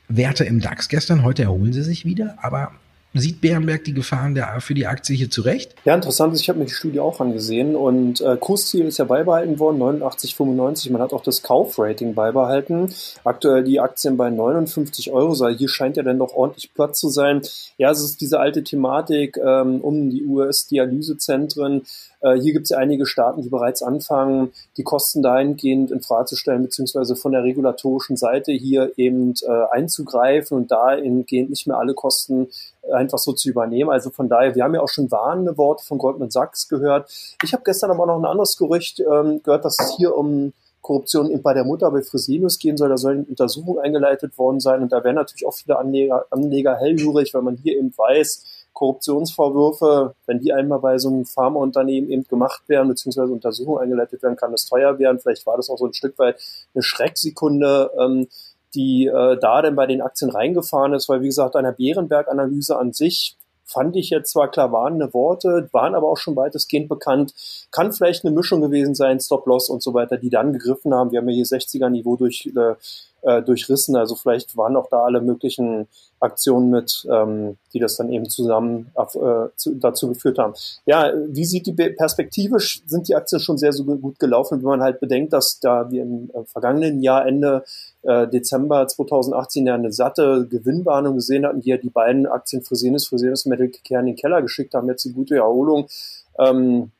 Werte 0.07 0.43
im 0.43 0.59
DAX 0.59 0.89
gestern. 0.89 1.21
Heute 1.21 1.43
erholen 1.43 1.71
sie 1.71 1.83
sich 1.83 2.03
wieder, 2.03 2.35
aber 2.41 2.71
Sieht 3.15 3.41
Bärenberg 3.41 3.83
die 3.83 3.93
Gefahren 3.93 4.33
der, 4.33 4.59
für 4.59 4.73
die 4.73 4.87
Aktie 4.87 5.15
hier 5.15 5.29
zurecht? 5.29 5.75
Ja, 5.85 5.93
interessant 5.93 6.33
ist, 6.33 6.41
ich 6.41 6.49
habe 6.49 6.57
mir 6.57 6.65
die 6.65 6.73
Studie 6.73 6.99
auch 6.99 7.19
angesehen 7.19 7.75
und 7.75 8.21
äh, 8.21 8.37
Kursziel 8.37 8.85
ist 8.85 8.97
ja 8.97 9.05
beibehalten 9.05 9.59
worden, 9.59 9.79
89,95. 9.79 10.91
Man 10.91 11.01
hat 11.01 11.13
auch 11.13 11.21
das 11.21 11.43
Kaufrating 11.43 12.15
beibehalten. 12.15 12.91
Aktuell 13.23 13.63
die 13.63 13.79
Aktien 13.79 14.17
bei 14.17 14.31
59 14.31 15.11
Euro. 15.11 15.35
So, 15.35 15.47
hier 15.47 15.69
scheint 15.69 15.95
ja 15.97 16.01
dann 16.01 16.17
doch 16.17 16.33
ordentlich 16.33 16.73
Platz 16.73 16.99
zu 16.99 17.09
sein. 17.09 17.41
Ja, 17.77 17.91
es 17.91 18.01
ist 18.01 18.19
diese 18.19 18.39
alte 18.39 18.63
Thematik 18.63 19.37
ähm, 19.37 19.81
um 19.81 20.09
die 20.09 20.25
US-Dialysezentren. 20.25 21.83
Äh, 22.23 22.39
hier 22.39 22.53
gibt 22.53 22.63
es 22.63 22.69
ja 22.71 22.77
einige 22.77 23.05
Staaten, 23.05 23.41
die 23.41 23.49
bereits 23.49 23.83
anfangen, 23.83 24.51
die 24.77 24.83
Kosten 24.83 25.21
dahingehend 25.21 25.91
in 25.91 26.01
Frage 26.01 26.25
zu 26.25 26.35
stellen, 26.35 26.63
beziehungsweise 26.63 27.15
von 27.15 27.33
der 27.33 27.43
regulatorischen 27.43 28.17
Seite 28.17 28.51
hier 28.51 28.91
eben 28.97 29.33
äh, 29.43 29.51
einzugreifen 29.71 30.57
und 30.57 30.71
dahingehend 30.71 31.49
nicht 31.49 31.67
mehr 31.67 31.77
alle 31.77 31.93
Kosten 31.93 32.47
einfach 32.91 33.17
so 33.17 33.33
zu 33.33 33.49
übernehmen. 33.49 33.89
Also 33.89 34.09
von 34.09 34.29
daher, 34.29 34.55
wir 34.55 34.63
haben 34.63 34.73
ja 34.73 34.81
auch 34.81 34.89
schon 34.89 35.11
warnende 35.11 35.57
Worte 35.57 35.85
von 35.85 35.97
Goldman 35.97 36.31
Sachs 36.31 36.67
gehört. 36.67 37.09
Ich 37.43 37.53
habe 37.53 37.63
gestern 37.63 37.91
aber 37.91 38.05
noch 38.05 38.17
ein 38.17 38.25
anderes 38.25 38.57
Gerücht 38.57 38.99
ähm, 38.99 39.41
gehört, 39.43 39.65
dass 39.65 39.77
es 39.79 39.95
hier 39.95 40.15
um 40.15 40.53
Korruption 40.81 41.41
bei 41.41 41.53
der 41.53 41.63
Mutter 41.63 41.89
bei 41.91 42.01
Fresenius 42.01 42.59
gehen 42.59 42.77
soll. 42.77 42.89
Da 42.89 42.97
sollen 42.97 43.23
Untersuchungen 43.23 43.79
eingeleitet 43.79 44.37
worden 44.37 44.59
sein 44.59 44.81
und 44.81 44.91
da 44.91 45.03
wären 45.03 45.15
natürlich 45.15 45.47
auch 45.47 45.53
viele 45.53 45.79
Anleger, 45.79 46.25
Anleger 46.29 46.75
hellhörig, 46.75 47.33
weil 47.33 47.41
man 47.41 47.55
hier 47.55 47.77
eben 47.77 47.93
weiß, 47.97 48.43
Korruptionsvorwürfe, 48.73 50.15
wenn 50.25 50.39
die 50.39 50.53
einmal 50.53 50.79
bei 50.79 50.97
so 50.97 51.09
einem 51.09 51.25
Pharmaunternehmen 51.25 52.09
eben 52.09 52.27
gemacht 52.27 52.67
werden, 52.67 52.87
beziehungsweise 52.87 53.31
Untersuchungen 53.31 53.81
eingeleitet 53.81 54.21
werden, 54.23 54.35
kann 54.35 54.51
das 54.51 54.65
teuer 54.65 54.99
werden. 54.99 55.19
Vielleicht 55.19 55.45
war 55.45 55.57
das 55.57 55.69
auch 55.69 55.77
so 55.77 55.85
ein 55.85 55.93
Stück 55.93 56.17
weit 56.19 56.39
eine 56.73 56.83
Schrecksekunde, 56.83 57.91
ähm, 57.99 58.27
die 58.75 59.05
äh, 59.05 59.37
da 59.39 59.61
denn 59.61 59.75
bei 59.75 59.85
den 59.85 60.01
Aktien 60.01 60.31
reingefahren 60.31 60.93
ist, 60.93 61.07
weil 61.07 61.21
wie 61.21 61.27
gesagt, 61.27 61.55
einer 61.55 61.71
Bärenberg-Analyse 61.71 62.77
an 62.77 62.91
sich 62.93 63.37
fand 63.65 63.95
ich 63.95 64.09
jetzt 64.09 64.31
zwar 64.31 64.51
klar 64.51 64.71
warnende 64.71 65.13
Worte, 65.13 65.69
waren 65.71 65.95
aber 65.95 66.09
auch 66.09 66.17
schon 66.17 66.35
weitestgehend 66.35 66.89
bekannt. 66.89 67.33
Kann 67.71 67.93
vielleicht 67.93 68.25
eine 68.25 68.35
Mischung 68.35 68.61
gewesen 68.61 68.93
sein, 68.95 69.19
Stop-Loss 69.19 69.69
und 69.69 69.81
so 69.81 69.93
weiter, 69.93 70.17
die 70.17 70.29
dann 70.29 70.53
gegriffen 70.53 70.93
haben. 70.93 71.11
Wir 71.11 71.19
haben 71.19 71.29
ja 71.29 71.35
hier 71.35 71.45
60er-Niveau 71.45 72.17
durch 72.17 72.51
äh, 72.55 72.75
äh, 73.23 73.41
durchrissen. 73.41 73.95
Also 73.95 74.15
vielleicht 74.15 74.55
waren 74.57 74.75
auch 74.75 74.87
da 74.89 75.03
alle 75.03 75.21
möglichen 75.21 75.87
Aktionen 76.19 76.69
mit, 76.69 77.05
ähm, 77.11 77.57
die 77.73 77.79
das 77.79 77.97
dann 77.97 78.11
eben 78.11 78.29
zusammen 78.29 78.91
äh, 78.95 79.47
zu, 79.55 79.75
dazu 79.75 80.07
geführt 80.09 80.37
haben. 80.37 80.53
Ja, 80.85 81.11
wie 81.27 81.45
sieht 81.45 81.65
die 81.67 81.73
perspektivisch? 81.73 82.81
Sind 82.85 83.07
die 83.07 83.15
Aktien 83.15 83.39
schon 83.39 83.57
sehr, 83.57 83.73
so 83.73 83.83
gut 83.83 84.19
gelaufen, 84.19 84.59
wenn 84.59 84.69
man 84.69 84.81
halt 84.81 84.99
bedenkt, 84.99 85.33
dass 85.33 85.59
da 85.59 85.91
wir 85.91 86.03
im 86.03 86.29
äh, 86.33 86.45
vergangenen 86.45 87.01
Jahr 87.01 87.25
Ende 87.25 87.63
äh, 88.03 88.27
Dezember 88.27 88.87
2018 88.87 89.65
ja 89.65 89.75
eine 89.75 89.91
satte 89.91 90.47
Gewinnwarnung 90.49 91.15
gesehen 91.15 91.45
hatten, 91.45 91.61
die 91.61 91.69
ja 91.69 91.77
die 91.77 91.89
beiden 91.89 92.25
Aktien 92.25 92.61
Fresenius, 92.61 93.07
Fresenius 93.07 93.45
Medical 93.45 93.81
Care 93.87 93.99
in 94.01 94.07
den 94.07 94.15
Keller 94.15 94.41
geschickt 94.41 94.73
haben, 94.73 94.89
jetzt 94.89 95.05
eine 95.05 95.15
gute 95.15 95.35
Erholung. 95.35 95.87
Ähm, 96.39 96.91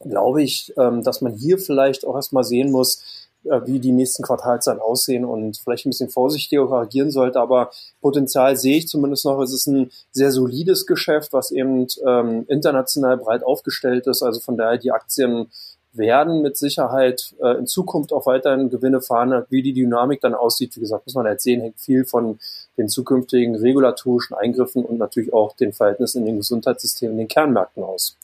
glaube 0.00 0.42
ich, 0.42 0.72
ähm, 0.76 1.02
dass 1.02 1.20
man 1.20 1.34
hier 1.34 1.58
vielleicht 1.58 2.06
auch 2.06 2.14
erstmal 2.14 2.44
sehen 2.44 2.70
muss, 2.70 3.27
wie 3.44 3.78
die 3.78 3.92
nächsten 3.92 4.22
Quartalzahlen 4.22 4.80
aussehen 4.80 5.24
und 5.24 5.58
vielleicht 5.58 5.86
ein 5.86 5.90
bisschen 5.90 6.10
vorsichtiger 6.10 6.70
reagieren 6.70 7.10
sollte. 7.10 7.40
Aber 7.40 7.70
Potenzial 8.00 8.56
sehe 8.56 8.78
ich 8.78 8.88
zumindest 8.88 9.24
noch. 9.24 9.40
Es 9.40 9.52
ist 9.52 9.66
ein 9.66 9.90
sehr 10.12 10.32
solides 10.32 10.86
Geschäft, 10.86 11.32
was 11.32 11.50
eben 11.50 11.86
ähm, 12.06 12.44
international 12.48 13.16
breit 13.16 13.44
aufgestellt 13.44 14.06
ist. 14.06 14.22
Also 14.22 14.40
von 14.40 14.56
daher 14.56 14.78
die 14.78 14.92
Aktien 14.92 15.48
werden 15.92 16.42
mit 16.42 16.56
Sicherheit 16.56 17.34
äh, 17.40 17.58
in 17.58 17.66
Zukunft 17.66 18.12
auch 18.12 18.26
weiterhin 18.26 18.70
Gewinne 18.70 19.00
fahren. 19.00 19.44
Wie 19.50 19.62
die 19.62 19.72
Dynamik 19.72 20.20
dann 20.20 20.34
aussieht, 20.34 20.76
wie 20.76 20.80
gesagt, 20.80 21.06
muss 21.06 21.14
man 21.14 21.26
halt 21.26 21.40
sehen, 21.40 21.60
hängt 21.60 21.80
viel 21.80 22.04
von 22.04 22.38
den 22.76 22.88
zukünftigen 22.88 23.56
regulatorischen 23.56 24.36
Eingriffen 24.36 24.84
und 24.84 24.98
natürlich 24.98 25.32
auch 25.32 25.56
den 25.56 25.72
Verhältnissen 25.72 26.20
in 26.20 26.26
den 26.26 26.36
Gesundheitssystemen, 26.38 27.14
in 27.14 27.18
den 27.18 27.28
Kernmärkten 27.28 27.82
aus. 27.82 28.16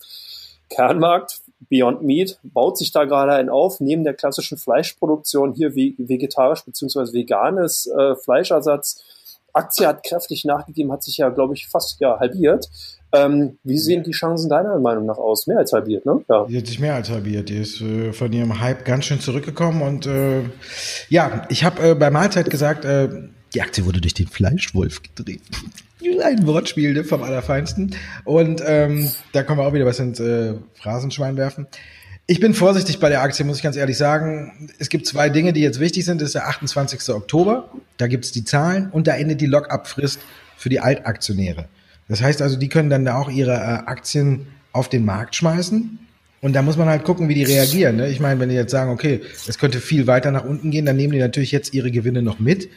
Kernmarkt 0.70 1.40
Beyond 1.68 2.03
Meat 2.03 2.38
baut 2.42 2.79
sich 2.79 2.92
da 2.92 3.05
gerade 3.05 3.33
ein 3.33 3.48
auf, 3.48 3.81
neben 3.81 4.05
der 4.05 4.14
klassischen 4.14 4.59
Fleischproduktion 4.59 5.53
hier 5.55 5.74
vegetarisch 5.74 6.64
bzw. 6.64 7.12
veganes 7.12 7.87
äh, 7.87 8.14
Fleischersatz. 8.16 9.05
Aktie 9.53 9.87
hat 9.87 10.03
kräftig 10.05 10.44
nachgegeben, 10.44 10.90
hat 10.90 11.05
sich 11.05 11.18
ja, 11.18 11.29
glaube 11.29 11.55
ich, 11.55 11.68
fast 11.68 12.00
ja 12.00 12.18
halbiert. 12.18 12.68
Ähm, 13.12 13.59
wie 13.62 13.79
sehen 13.79 14.03
die 14.03 14.11
Chancen 14.11 14.50
deiner 14.50 14.79
Meinung 14.81 15.07
nach 15.07 15.18
aus? 15.18 15.46
Mehr 15.46 15.59
als 15.59 15.72
halbiert, 15.72 16.05
ne? 16.05 16.24
Ja. 16.29 16.46
Die 16.46 16.59
hat 16.59 16.66
sich 16.66 16.81
mehr 16.81 16.96
als 16.96 17.11
halbiert. 17.11 17.48
Die 17.48 17.59
ist 17.59 17.81
äh, 17.81 18.12
von 18.12 18.33
ihrem 18.33 18.61
Hype 18.61 18.85
ganz 18.85 19.05
schön 19.05 19.20
zurückgekommen. 19.20 19.83
Und 19.83 20.07
äh, 20.07 20.42
ja, 21.09 21.46
ich 21.48 21.62
habe 21.64 21.90
äh, 21.90 21.94
bei 21.94 22.11
Mahlzeit 22.11 22.50
gesagt, 22.50 22.85
äh, 22.85 23.09
die 23.55 23.62
Aktie 23.62 23.85
wurde 23.85 24.01
durch 24.01 24.14
den 24.14 24.27
Fleischwolf 24.27 25.03
gedreht 25.03 25.43
ein 26.23 26.47
Wortspiel 26.47 26.93
ne, 26.93 27.05
vom 27.05 27.23
Allerfeinsten. 27.23 27.95
Und 28.25 28.62
ähm, 28.64 29.11
da 29.33 29.43
können 29.43 29.59
wir 29.59 29.67
auch 29.67 29.73
wieder 29.73 29.87
was 29.87 29.99
ins 29.99 30.21
äh, 30.21 30.55
Phrasenschwein 30.75 31.37
werfen. 31.37 31.67
Ich 32.27 32.40
bin 32.40 32.55
vorsichtig 32.55 33.01
bei 33.01 33.11
der 33.11 33.23
Aktie, 33.23 33.45
muss 33.45 33.59
ich 33.59 33.62
ganz 33.62 33.77
ehrlich 33.77 33.99
sagen. 33.99 34.71
Es 34.79 34.88
gibt 34.88 35.07
zwei 35.07 35.29
Dinge, 35.29 35.53
die 35.53 35.61
jetzt 35.61 35.79
wichtig 35.79 36.05
sind. 36.05 36.21
Das 36.21 36.29
ist 36.29 36.35
der 36.35 36.49
28. 36.49 37.11
Oktober. 37.11 37.71
Da 37.99 38.07
gibt's 38.07 38.33
die 38.33 38.45
Zahlen 38.45 38.90
und 38.90 39.07
da 39.07 39.14
endet 39.14 39.40
die 39.40 39.47
Lock-up-Frist 39.47 40.21
für 40.57 40.71
die 40.71 40.81
Altaktionäre. 40.81 41.67
Das 42.09 42.23
heißt 42.23 42.40
also, 42.40 42.57
die 42.57 42.69
können 42.69 42.90
dann 42.90 43.07
auch 43.09 43.31
ihre 43.31 43.53
äh, 43.53 43.87
Aktien 43.87 44.47
auf 44.73 44.88
den 44.88 45.05
Markt 45.05 45.37
schmeißen. 45.37 45.99
Und 46.40 46.53
da 46.53 46.62
muss 46.62 46.77
man 46.77 46.88
halt 46.88 47.05
gucken, 47.05 47.29
wie 47.29 47.35
die 47.35 47.45
reagieren. 47.45 47.97
Ne? 47.97 48.09
Ich 48.09 48.21
meine, 48.21 48.38
wenn 48.40 48.51
die 48.51 48.55
jetzt 48.55 48.71
sagen, 48.71 48.90
okay, 48.90 49.23
es 49.47 49.59
könnte 49.59 49.81
viel 49.81 50.07
weiter 50.07 50.31
nach 50.31 50.45
unten 50.45 50.71
gehen, 50.71 50.85
dann 50.85 50.97
nehmen 50.97 51.14
die 51.14 51.19
natürlich 51.19 51.53
jetzt 51.53 51.73
ihre 51.73 51.90
Gewinne 51.90 52.23
noch 52.23 52.38
mit 52.38 52.69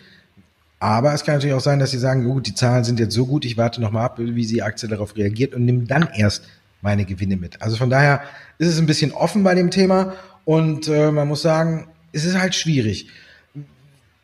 Aber 0.80 1.13
es 1.13 1.24
kann 1.24 1.36
natürlich 1.36 1.56
auch 1.56 1.62
sein, 1.62 1.80
dass 1.80 1.92
sie 1.92 1.98
sagen, 1.98 2.24
gut, 2.24 2.48
die 2.48 2.54
Zahlen 2.54 2.84
sind 2.84 3.00
jetzt 3.00 3.16
so 3.16 3.26
gut, 3.26 3.46
ich 3.46 3.58
warte 3.58 3.82
noch 3.82 3.92
mal 3.92 4.06
ab, 4.06 4.20
wie 4.20 4.46
die 4.46 4.62
Aktie 4.62 4.88
darauf 4.88 5.16
reagiert 5.16 5.56
und 5.56 5.66
nehme 5.66 5.86
dann 5.86 6.08
erst 6.13 6.44
meine 6.82 7.06
Gewinne 7.06 7.38
mit. 7.38 7.62
Also 7.62 7.78
von 7.78 7.90
daher 7.90 8.22
ist 8.60 8.68
es 8.68 8.80
ein 8.80 8.86
bisschen 8.86 9.12
offen 9.12 9.44
bei 9.44 9.56
dem 9.56 9.72
Thema 9.72 10.13
und 10.46 10.88
äh, 10.88 11.12
man 11.12 11.28
muss 11.28 11.42
sagen, 11.42 11.88
es 12.12 12.26
ist 12.26 12.40
halt 12.40 12.54
schwierig. 12.54 13.10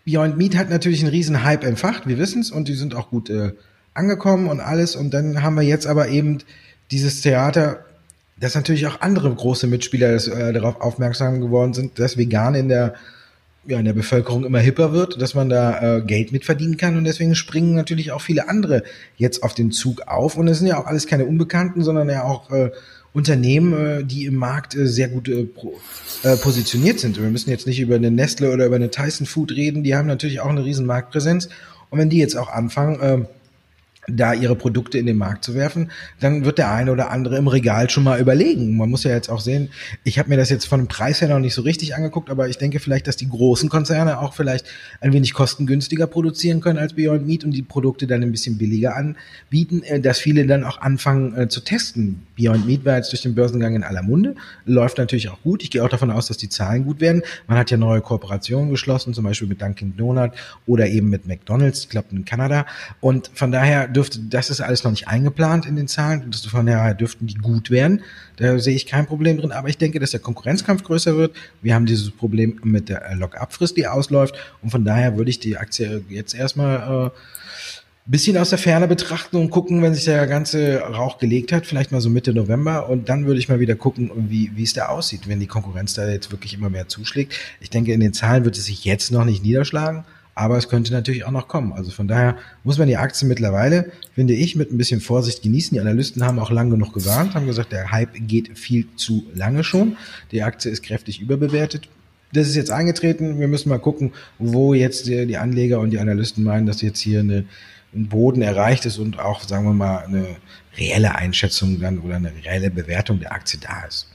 Beyond 0.05 0.37
Meat 0.37 0.55
hat 0.55 0.69
natürlich 0.69 1.01
einen 1.01 1.09
riesen 1.09 1.43
Hype 1.43 1.63
entfacht, 1.63 2.07
wir 2.07 2.17
wissen 2.17 2.41
es, 2.41 2.51
und 2.51 2.67
die 2.67 2.75
sind 2.75 2.93
auch 2.93 3.09
gut 3.09 3.29
äh, 3.29 3.53
angekommen 3.93 4.47
und 4.47 4.59
alles. 4.59 4.95
Und 4.95 5.13
dann 5.13 5.41
haben 5.41 5.55
wir 5.55 5.63
jetzt 5.63 5.87
aber 5.87 6.09
eben 6.09 6.39
dieses 6.91 7.21
Theater, 7.21 7.85
dass 8.39 8.55
natürlich 8.55 8.87
auch 8.87 9.01
andere 9.01 9.33
große 9.33 9.67
Mitspieler 9.67 10.11
das, 10.11 10.27
äh, 10.27 10.53
darauf 10.53 10.81
aufmerksam 10.81 11.41
geworden 11.41 11.73
sind, 11.73 11.99
dass 11.99 12.17
vegan 12.17 12.55
in 12.55 12.69
der 12.69 12.95
ja, 13.65 13.79
in 13.79 13.85
der 13.85 13.93
Bevölkerung 13.93 14.45
immer 14.45 14.59
hipper 14.59 14.91
wird, 14.91 15.21
dass 15.21 15.35
man 15.35 15.49
da 15.49 15.97
äh, 15.97 16.01
Geld 16.01 16.31
mit 16.31 16.45
verdienen 16.45 16.77
kann 16.77 16.97
und 16.97 17.05
deswegen 17.05 17.35
springen 17.35 17.75
natürlich 17.75 18.11
auch 18.11 18.21
viele 18.21 18.49
andere 18.49 18.83
jetzt 19.15 19.43
auf 19.43 19.53
den 19.53 19.71
Zug 19.71 20.01
auf 20.07 20.37
und 20.37 20.47
es 20.47 20.59
sind 20.59 20.67
ja 20.67 20.77
auch 20.79 20.85
alles 20.85 21.07
keine 21.07 21.25
Unbekannten, 21.25 21.83
sondern 21.83 22.09
ja 22.09 22.23
auch 22.23 22.51
äh, 22.51 22.71
Unternehmen, 23.13 23.73
äh, 23.73 24.03
die 24.03 24.25
im 24.25 24.35
Markt 24.35 24.75
äh, 24.75 24.87
sehr 24.87 25.07
gut 25.07 25.29
äh, 25.29 25.47
positioniert 26.37 26.99
sind. 26.99 27.21
Wir 27.21 27.29
müssen 27.29 27.51
jetzt 27.51 27.67
nicht 27.67 27.79
über 27.79 27.95
eine 27.95 28.11
Nestle 28.11 28.51
oder 28.51 28.65
über 28.65 28.75
eine 28.75 28.89
Tyson 28.89 29.27
Food 29.27 29.51
reden, 29.51 29.83
die 29.83 29.95
haben 29.95 30.07
natürlich 30.07 30.41
auch 30.41 30.49
eine 30.49 30.65
riesen 30.65 30.85
Marktpräsenz. 30.85 31.47
Und 31.89 31.99
wenn 31.99 32.09
die 32.09 32.17
jetzt 32.17 32.35
auch 32.35 32.49
anfangen, 32.49 33.27
da 34.07 34.33
ihre 34.33 34.55
Produkte 34.55 34.97
in 34.97 35.05
den 35.05 35.17
Markt 35.17 35.43
zu 35.43 35.55
werfen, 35.55 35.91
dann 36.19 36.45
wird 36.45 36.57
der 36.57 36.71
eine 36.71 36.91
oder 36.91 37.11
andere 37.11 37.37
im 37.37 37.47
Regal 37.47 37.89
schon 37.89 38.03
mal 38.03 38.19
überlegen. 38.19 38.75
Man 38.75 38.89
muss 38.89 39.03
ja 39.03 39.11
jetzt 39.11 39.29
auch 39.29 39.39
sehen, 39.39 39.69
ich 40.03 40.19
habe 40.19 40.29
mir 40.29 40.37
das 40.37 40.49
jetzt 40.49 40.65
von 40.65 40.81
dem 40.81 40.87
Preis 40.87 41.21
her 41.21 41.29
noch 41.29 41.39
nicht 41.39 41.53
so 41.53 41.61
richtig 41.61 41.95
angeguckt, 41.95 42.29
aber 42.29 42.49
ich 42.49 42.57
denke 42.57 42.79
vielleicht, 42.79 43.07
dass 43.07 43.15
die 43.15 43.29
großen 43.29 43.69
Konzerne 43.69 44.19
auch 44.19 44.33
vielleicht 44.33 44.65
ein 44.99 45.13
wenig 45.13 45.33
kostengünstiger 45.33 46.07
produzieren 46.07 46.61
können 46.61 46.79
als 46.79 46.93
Beyond 46.93 47.25
Meat 47.25 47.43
und 47.43 47.51
die 47.51 47.61
Produkte 47.61 48.07
dann 48.07 48.21
ein 48.23 48.31
bisschen 48.31 48.57
billiger 48.57 48.95
anbieten, 48.95 49.83
äh, 49.83 49.99
dass 49.99 50.19
viele 50.19 50.45
dann 50.45 50.63
auch 50.63 50.81
anfangen 50.81 51.35
äh, 51.35 51.47
zu 51.47 51.61
testen. 51.61 52.23
Beyond 52.35 52.65
Meat 52.65 52.85
war 52.85 52.97
jetzt 52.97 53.11
durch 53.11 53.21
den 53.21 53.35
Börsengang 53.35 53.75
in 53.75 53.83
aller 53.83 54.03
Munde, 54.03 54.35
läuft 54.65 54.97
natürlich 54.97 55.29
auch 55.29 55.41
gut. 55.41 55.63
Ich 55.63 55.71
gehe 55.71 55.83
auch 55.83 55.89
davon 55.89 56.11
aus, 56.11 56.27
dass 56.27 56.37
die 56.37 56.49
Zahlen 56.49 56.85
gut 56.85 56.99
werden. 56.99 57.21
Man 57.47 57.57
hat 57.57 57.71
ja 57.71 57.77
neue 57.77 58.01
Kooperationen 58.01 58.69
geschlossen, 58.69 59.13
zum 59.13 59.23
Beispiel 59.23 59.47
mit 59.47 59.61
Dunkin' 59.61 59.95
Donut 59.95 60.31
oder 60.65 60.87
eben 60.87 61.09
mit 61.09 61.27
McDonald's, 61.27 61.81
ich 61.81 61.89
glaube 61.89 62.07
in 62.11 62.25
Kanada. 62.25 62.65
Und 62.99 63.31
von 63.33 63.51
daher 63.51 63.87
dürfte, 63.93 64.19
das 64.19 64.49
ist 64.49 64.59
alles 64.59 64.83
noch 64.83 64.91
nicht 64.91 65.07
eingeplant 65.07 65.65
in 65.65 65.75
den 65.75 65.87
Zahlen. 65.87 66.23
Und 66.23 66.35
von 66.35 66.65
daher 66.65 66.93
dürften 66.93 67.27
die 67.27 67.35
gut 67.35 67.69
werden. 67.69 68.01
Da 68.35 68.59
sehe 68.59 68.75
ich 68.75 68.85
kein 68.85 69.05
Problem 69.05 69.37
drin. 69.37 69.51
Aber 69.51 69.69
ich 69.69 69.77
denke, 69.77 69.99
dass 69.99 70.11
der 70.11 70.19
Konkurrenzkampf 70.19 70.83
größer 70.83 71.15
wird. 71.15 71.35
Wir 71.61 71.75
haben 71.75 71.85
dieses 71.85 72.11
Problem 72.11 72.59
mit 72.63 72.89
der 72.89 73.15
Lock-up-Frist, 73.15 73.77
die 73.77 73.87
ausläuft. 73.87 74.35
Und 74.61 74.71
von 74.71 74.83
daher 74.83 75.17
würde 75.17 75.29
ich 75.29 75.39
die 75.39 75.57
Aktie 75.57 76.03
jetzt 76.09 76.33
erstmal 76.33 77.07
äh, 77.07 77.09
bisschen 78.05 78.37
aus 78.37 78.49
der 78.49 78.59
Ferne 78.59 78.87
betrachten 78.87 79.37
und 79.37 79.49
gucken, 79.49 79.81
wenn 79.81 79.93
sich 79.93 80.03
der 80.03 80.27
ganze 80.27 80.79
Rauch 80.79 81.19
gelegt 81.19 81.53
hat, 81.53 81.65
vielleicht 81.65 81.91
mal 81.91 82.01
so 82.01 82.09
Mitte 82.09 82.33
November 82.33 82.89
und 82.89 83.07
dann 83.07 83.25
würde 83.25 83.39
ich 83.39 83.47
mal 83.47 83.61
wieder 83.61 83.75
gucken, 83.75 84.11
wie, 84.29 84.51
wie 84.55 84.63
es 84.63 84.73
da 84.73 84.87
aussieht, 84.87 85.27
wenn 85.27 85.39
die 85.39 85.47
Konkurrenz 85.47 85.93
da 85.93 86.07
jetzt 86.09 86.31
wirklich 86.31 86.53
immer 86.53 86.69
mehr 86.69 86.89
zuschlägt. 86.89 87.33
Ich 87.61 87.69
denke, 87.69 87.93
in 87.93 88.01
den 88.01 88.13
Zahlen 88.13 88.43
wird 88.43 88.57
es 88.57 88.65
sich 88.65 88.83
jetzt 88.83 89.11
noch 89.11 89.23
nicht 89.23 89.41
niederschlagen, 89.41 90.03
aber 90.35 90.57
es 90.57 90.67
könnte 90.67 90.91
natürlich 90.93 91.25
auch 91.25 91.31
noch 91.31 91.47
kommen. 91.47 91.73
Also 91.73 91.91
von 91.91 92.07
daher 92.07 92.37
muss 92.63 92.77
man 92.77 92.87
die 92.87 92.97
Aktien 92.97 93.27
mittlerweile, 93.27 93.91
finde 94.15 94.33
ich, 94.33 94.55
mit 94.55 94.71
ein 94.71 94.77
bisschen 94.77 94.99
Vorsicht 94.99 95.43
genießen. 95.43 95.75
Die 95.75 95.79
Analysten 95.79 96.23
haben 96.23 96.39
auch 96.39 96.49
lange 96.49 96.71
genug 96.71 96.93
gewarnt, 96.93 97.35
haben 97.35 97.45
gesagt, 97.45 97.71
der 97.71 97.91
Hype 97.91 98.13
geht 98.27 98.57
viel 98.57 98.87
zu 98.95 99.25
lange 99.35 99.63
schon. 99.63 99.97
Die 100.31 100.41
Aktie 100.41 100.71
ist 100.71 100.83
kräftig 100.83 101.21
überbewertet. 101.21 101.87
Das 102.33 102.47
ist 102.47 102.55
jetzt 102.55 102.71
eingetreten. 102.71 103.39
Wir 103.39 103.47
müssen 103.47 103.69
mal 103.69 103.77
gucken, 103.77 104.11
wo 104.39 104.73
jetzt 104.73 105.05
die, 105.05 105.27
die 105.27 105.37
Anleger 105.37 105.79
und 105.79 105.91
die 105.91 105.99
Analysten 105.99 106.43
meinen, 106.43 106.65
dass 106.65 106.81
jetzt 106.81 106.99
hier 106.99 107.19
eine, 107.19 107.45
ein 107.93 108.07
Boden 108.07 108.41
erreicht 108.41 108.87
ist 108.87 108.97
und 108.97 109.19
auch, 109.19 109.43
sagen 109.43 109.65
wir 109.65 109.73
mal, 109.73 109.99
eine 109.99 110.25
reelle 110.75 111.13
Einschätzung 111.13 111.79
dann 111.79 111.99
oder 111.99 112.15
eine 112.15 112.31
reelle 112.43 112.71
Bewertung 112.71 113.19
der 113.19 113.33
Aktie 113.33 113.59
da 113.59 113.85
ist. 113.87 114.07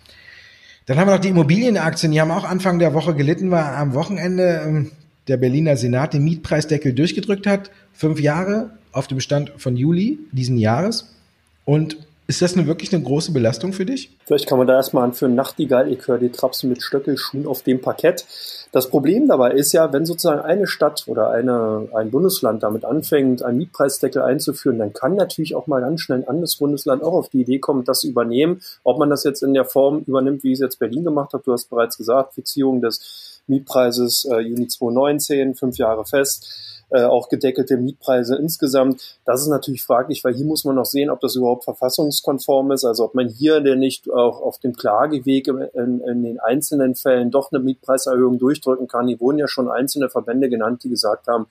Dann 0.87 0.99
haben 0.99 1.07
wir 1.07 1.15
noch 1.15 1.21
die 1.21 1.29
Immobilienaktien, 1.29 2.11
die 2.11 2.21
haben 2.21 2.31
auch 2.31 2.45
Anfang 2.45 2.79
der 2.79 2.95
Woche 2.95 3.15
gelitten, 3.15 3.51
war 3.51 3.77
am 3.77 3.95
Wochenende 3.95 4.63
ähm, 4.67 4.91
der 5.29 5.37
Berliner 5.37 5.77
Senat 5.77 6.15
den 6.15 6.25
Mietpreisdeckel 6.25 6.93
durchgedrückt 6.93 7.47
hat. 7.47 7.71
Fünf 7.93 8.21
Jahre 8.21 8.71
auf 8.93 9.07
dem 9.07 9.21
Stand 9.21 9.53
von 9.57 9.77
Juli 9.77 10.19
diesen 10.33 10.57
Jahres. 10.57 11.15
Und 11.65 11.99
ist 12.31 12.43
das 12.43 12.55
eine 12.55 12.67
wirklich 12.67 12.95
eine 12.95 13.03
große 13.03 13.33
Belastung 13.33 13.73
für 13.73 13.87
dich? 13.87 14.15
Vielleicht 14.27 14.47
kann 14.47 14.59
man 14.59 14.67
da 14.67 14.75
erstmal 14.75 15.05
anführen, 15.05 15.35
Nachtigall, 15.35 15.91
ich 15.91 16.07
höre 16.07 16.19
die 16.19 16.29
Trapsen 16.29 16.69
mit 16.69 16.83
Stöckelschuhen 16.83 17.47
auf 17.47 17.63
dem 17.63 17.81
Parkett. 17.81 18.27
Das 18.71 18.91
Problem 18.91 19.29
dabei 19.29 19.53
ist 19.53 19.73
ja, 19.73 19.95
wenn 19.95 20.05
sozusagen 20.05 20.43
eine 20.43 20.67
Stadt 20.67 21.05
oder 21.07 21.31
eine, 21.31 21.89
ein 21.95 22.11
Bundesland 22.11 22.63
damit 22.63 22.85
anfängt, 22.85 23.43
einen 23.43 23.57
Mietpreisdeckel 23.57 24.21
einzuführen, 24.21 24.79
dann 24.79 24.93
kann 24.93 25.15
natürlich 25.15 25.55
auch 25.55 25.67
mal 25.67 25.81
ganz 25.81 26.03
schnell 26.03 26.19
ein 26.19 26.29
anderes 26.29 26.57
Bundesland 26.57 27.03
auch 27.03 27.15
auf 27.15 27.31
die 27.31 27.41
Idee 27.41 27.61
kommen, 27.61 27.85
das 27.85 28.01
zu 28.01 28.09
übernehmen. 28.09 28.61
Ob 28.85 28.99
man 28.99 29.09
das 29.09 29.25
jetzt 29.25 29.43
in 29.43 29.55
der 29.55 29.65
Form 29.65 30.05
übernimmt, 30.07 30.45
wie 30.45 30.53
es 30.53 30.61
jetzt 30.61 30.79
Berlin 30.79 31.05
gemacht 31.05 31.33
hat, 31.33 31.47
du 31.47 31.53
hast 31.55 31.71
bereits 31.71 31.97
gesagt, 31.97 32.35
Fixierung 32.35 32.83
des 32.83 33.38
Mietpreises 33.49 34.27
äh, 34.31 34.41
Juni 34.41 34.69
2019, 34.69 35.55
fünf 35.55 35.79
Jahre 35.79 36.05
fest. 36.05 36.47
Äh, 36.91 37.05
auch 37.05 37.29
gedeckelte 37.29 37.77
Mietpreise 37.77 38.37
insgesamt. 38.37 39.19
Das 39.27 39.43
ist 39.43 39.49
natürlich 39.49 39.83
fraglich, 39.83 40.25
weil 40.25 40.33
hier 40.33 40.47
muss 40.47 40.65
man 40.65 40.75
noch 40.75 40.87
sehen, 40.87 41.11
ob 41.11 41.21
das 41.21 41.37
überhaupt 41.37 41.65
verfassungskonform 41.65 42.73
ist, 42.73 42.87
also 42.87 43.05
ob 43.05 43.15
man 43.15 43.29
hier 43.29 43.61
denn 43.61 43.81
nicht 43.81 44.11
auch 44.11 44.41
auf 44.41 44.59
dem 44.59 44.75
Klageweg 44.75 45.49
in, 45.49 46.01
in 46.01 46.23
den 46.23 46.41
einzelnen 46.41 46.95
Fällen 46.95 47.31
doch 47.31 47.53
eine 47.53 47.63
Mietpreiserhöhung 47.63 48.39
durchdrücken 48.39 48.89
kann. 48.89 49.07
Hier 49.07 49.21
wurden 49.21 49.37
ja 49.39 49.49
schon 49.49 49.71
einzelne 49.71 50.09
Verbände 50.09 50.49
genannt, 50.49 50.83
die 50.83 50.89
gesagt 50.89 51.29
haben, 51.29 51.49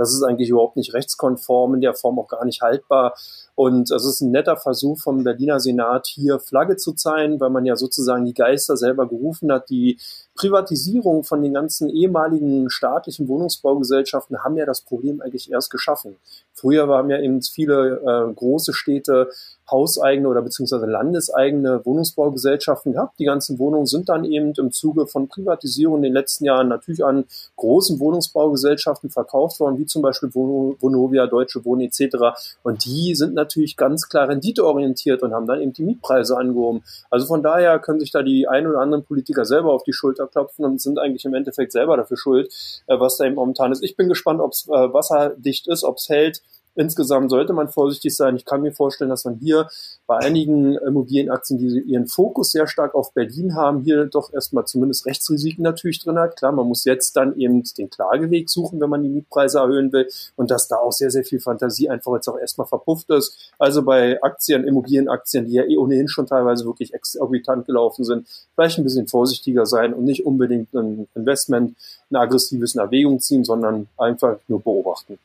das 0.00 0.14
ist 0.14 0.22
eigentlich 0.22 0.48
überhaupt 0.48 0.76
nicht 0.76 0.94
rechtskonform, 0.94 1.74
in 1.74 1.82
der 1.82 1.94
Form 1.94 2.18
auch 2.18 2.28
gar 2.28 2.44
nicht 2.44 2.62
haltbar. 2.62 3.14
Und 3.54 3.90
es 3.90 4.06
ist 4.06 4.22
ein 4.22 4.30
netter 4.30 4.56
Versuch 4.56 4.98
vom 4.98 5.22
Berliner 5.24 5.60
Senat, 5.60 6.06
hier 6.06 6.40
Flagge 6.40 6.76
zu 6.76 6.94
zeigen, 6.94 7.38
weil 7.38 7.50
man 7.50 7.66
ja 7.66 7.76
sozusagen 7.76 8.24
die 8.24 8.32
Geister 8.32 8.78
selber 8.78 9.06
gerufen 9.06 9.52
hat. 9.52 9.68
Die 9.68 9.98
Privatisierung 10.40 11.22
von 11.22 11.42
den 11.42 11.52
ganzen 11.52 11.90
ehemaligen 11.90 12.70
staatlichen 12.70 13.28
Wohnungsbaugesellschaften 13.28 14.42
haben 14.42 14.56
ja 14.56 14.64
das 14.64 14.80
Problem 14.80 15.20
eigentlich 15.20 15.50
erst 15.50 15.70
geschaffen. 15.70 16.16
Früher 16.54 16.88
waren 16.88 17.10
ja 17.10 17.18
eben 17.18 17.42
viele 17.42 18.00
äh, 18.00 18.32
große 18.32 18.72
Städte 18.72 19.28
hauseigene 19.70 20.28
oder 20.28 20.42
beziehungsweise 20.42 20.86
landeseigene 20.86 21.84
Wohnungsbaugesellschaften 21.84 22.92
gehabt. 22.92 23.18
Die 23.18 23.24
ganzen 23.24 23.58
Wohnungen 23.58 23.86
sind 23.86 24.08
dann 24.08 24.24
eben 24.24 24.52
im 24.56 24.72
Zuge 24.72 25.06
von 25.06 25.28
Privatisierung 25.28 25.98
in 25.98 26.02
den 26.02 26.12
letzten 26.12 26.44
Jahren 26.44 26.68
natürlich 26.68 27.04
an 27.04 27.24
großen 27.56 28.00
Wohnungsbaugesellschaften 28.00 29.10
verkauft 29.10 29.60
worden, 29.60 29.78
wie 29.78 29.86
zum 29.86 30.02
Beispiel 30.02 30.34
Vonovia, 30.34 31.26
Deutsche 31.26 31.64
Wohnen 31.64 31.82
etc. 31.82 32.16
Und 32.62 32.84
die 32.84 33.14
sind 33.14 33.34
natürlich 33.34 33.76
ganz 33.76 34.08
klar 34.08 34.28
renditeorientiert 34.28 35.22
und 35.22 35.32
haben 35.32 35.46
dann 35.46 35.60
eben 35.60 35.72
die 35.72 35.84
Mietpreise 35.84 36.36
angehoben. 36.36 36.82
Also 37.10 37.26
von 37.26 37.42
daher 37.42 37.78
können 37.78 38.00
sich 38.00 38.10
da 38.10 38.22
die 38.22 38.48
ein 38.48 38.66
oder 38.66 38.80
anderen 38.80 39.04
Politiker 39.04 39.44
selber 39.44 39.72
auf 39.72 39.84
die 39.84 39.92
Schulter 39.92 40.29
klopfen 40.30 40.64
und 40.64 40.80
sind 40.80 40.98
eigentlich 40.98 41.24
im 41.24 41.34
Endeffekt 41.34 41.72
selber 41.72 41.96
dafür 41.96 42.16
schuld, 42.16 42.52
äh, 42.86 42.98
was 42.98 43.16
da 43.16 43.24
eben 43.24 43.34
momentan 43.34 43.72
ist. 43.72 43.82
Ich 43.82 43.96
bin 43.96 44.08
gespannt, 44.08 44.40
ob 44.40 44.52
es 44.52 44.66
äh, 44.68 44.92
wasserdicht 44.92 45.68
ist, 45.68 45.84
ob 45.84 45.96
es 45.96 46.08
hält 46.08 46.42
insgesamt 46.74 47.30
sollte 47.30 47.52
man 47.52 47.68
vorsichtig 47.68 48.16
sein. 48.16 48.36
Ich 48.36 48.44
kann 48.44 48.62
mir 48.62 48.72
vorstellen, 48.72 49.10
dass 49.10 49.24
man 49.24 49.36
hier 49.36 49.68
bei 50.06 50.18
einigen 50.18 50.76
Immobilienaktien, 50.76 51.58
die 51.58 51.80
ihren 51.80 52.06
Fokus 52.06 52.52
sehr 52.52 52.66
stark 52.66 52.94
auf 52.94 53.12
Berlin 53.12 53.54
haben, 53.54 53.82
hier 53.82 54.06
doch 54.06 54.32
erstmal 54.32 54.66
zumindest 54.66 55.06
Rechtsrisiken 55.06 55.62
natürlich 55.62 56.02
drin 56.02 56.18
hat. 56.18 56.36
Klar, 56.36 56.52
man 56.52 56.66
muss 56.66 56.84
jetzt 56.84 57.16
dann 57.16 57.36
eben 57.36 57.62
den 57.78 57.90
Klageweg 57.90 58.50
suchen, 58.50 58.80
wenn 58.80 58.90
man 58.90 59.02
die 59.02 59.08
Mietpreise 59.08 59.58
erhöhen 59.58 59.92
will 59.92 60.08
und 60.36 60.50
dass 60.50 60.68
da 60.68 60.76
auch 60.76 60.92
sehr, 60.92 61.10
sehr 61.10 61.24
viel 61.24 61.40
Fantasie 61.40 61.88
einfach 61.88 62.14
jetzt 62.14 62.28
auch 62.28 62.38
erstmal 62.38 62.66
verpufft 62.66 63.10
ist. 63.10 63.52
Also 63.58 63.82
bei 63.82 64.22
Aktien, 64.22 64.64
Immobilienaktien, 64.64 65.46
die 65.46 65.54
ja 65.54 65.64
eh 65.64 65.76
ohnehin 65.76 66.08
schon 66.08 66.26
teilweise 66.26 66.64
wirklich 66.64 66.94
exorbitant 66.94 67.66
gelaufen 67.66 68.04
sind, 68.04 68.26
vielleicht 68.54 68.78
ein 68.78 68.84
bisschen 68.84 69.06
vorsichtiger 69.06 69.66
sein 69.66 69.94
und 69.94 70.04
nicht 70.04 70.26
unbedingt 70.26 70.72
ein 70.74 71.08
Investment, 71.14 71.76
ein 72.10 72.16
aggressives 72.16 72.74
in 72.74 72.80
Erwägung 72.80 73.20
ziehen, 73.20 73.44
sondern 73.44 73.88
einfach 73.96 74.38
nur 74.48 74.60
beobachten. 74.60 75.18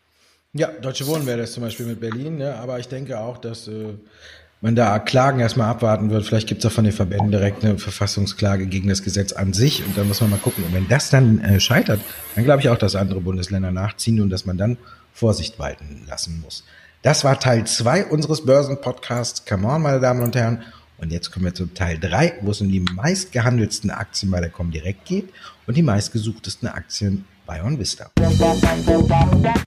Ja, 0.58 0.70
Deutsche 0.70 1.06
Wohnen 1.06 1.26
wäre 1.26 1.40
das 1.40 1.52
zum 1.52 1.64
Beispiel 1.64 1.86
mit 1.86 2.00
Berlin, 2.00 2.38
ne? 2.38 2.56
aber 2.56 2.80
ich 2.80 2.88
denke 2.88 3.20
auch, 3.20 3.38
dass 3.40 3.68
äh, 3.68 3.94
man 4.62 4.74
da 4.74 5.00
Klagen 5.00 5.42
erstmal 5.42 5.70
abwarten 5.70 6.10
wird. 6.10 6.26
Vielleicht 6.26 6.48
gibt 6.48 6.64
es 6.64 6.72
auch 6.72 6.74
von 6.74 6.86
den 6.86 6.94
Verbänden 6.94 7.30
direkt 7.30 7.66
eine 7.66 7.78
Verfassungsklage 7.78 8.66
gegen 8.66 8.88
das 8.88 9.04
Gesetz 9.04 9.34
an 9.34 9.52
sich 9.52 9.86
und 9.86 9.98
dann 9.98 10.08
muss 10.08 10.22
man 10.22 10.30
mal 10.30 10.40
gucken. 10.40 10.64
Und 10.64 10.74
wenn 10.74 10.88
das 10.88 11.10
dann 11.10 11.42
äh, 11.42 11.60
scheitert, 11.60 12.00
dann 12.36 12.46
glaube 12.46 12.62
ich 12.62 12.70
auch, 12.70 12.78
dass 12.78 12.96
andere 12.96 13.20
Bundesländer 13.20 13.72
nachziehen 13.72 14.22
und 14.22 14.30
dass 14.30 14.46
man 14.46 14.58
dann 14.58 14.78
Vorsicht 15.12 15.60
walten 15.60 16.04
lassen 16.08 16.40
muss. 16.42 16.64
Das 17.02 17.26
war 17.26 17.38
Teil 17.38 17.68
zwei 17.68 18.06
unseres 18.06 18.46
Börsenpodcasts. 18.46 19.46
Come 19.46 19.68
on, 19.68 19.82
meine 19.82 20.00
Damen 20.00 20.24
und 20.24 20.38
Herren. 20.38 20.64
Und 21.00 21.12
jetzt 21.12 21.32
kommen 21.32 21.44
wir 21.44 21.54
zu 21.54 21.66
Teil 21.66 22.00
drei, 22.00 22.36
wo 22.40 22.52
es 22.52 22.62
um 22.62 22.72
die 22.72 22.80
meistgehandelsten 22.80 23.92
Aktien 23.92 24.32
bei 24.32 24.40
der 24.40 24.52
Comdirect 24.52 25.04
geht 25.04 25.28
und 25.68 25.76
die 25.76 25.84
meistgesuchtesten 25.84 26.70
Aktien 26.70 27.26
bei 27.46 27.64
OnVista. 27.64 28.12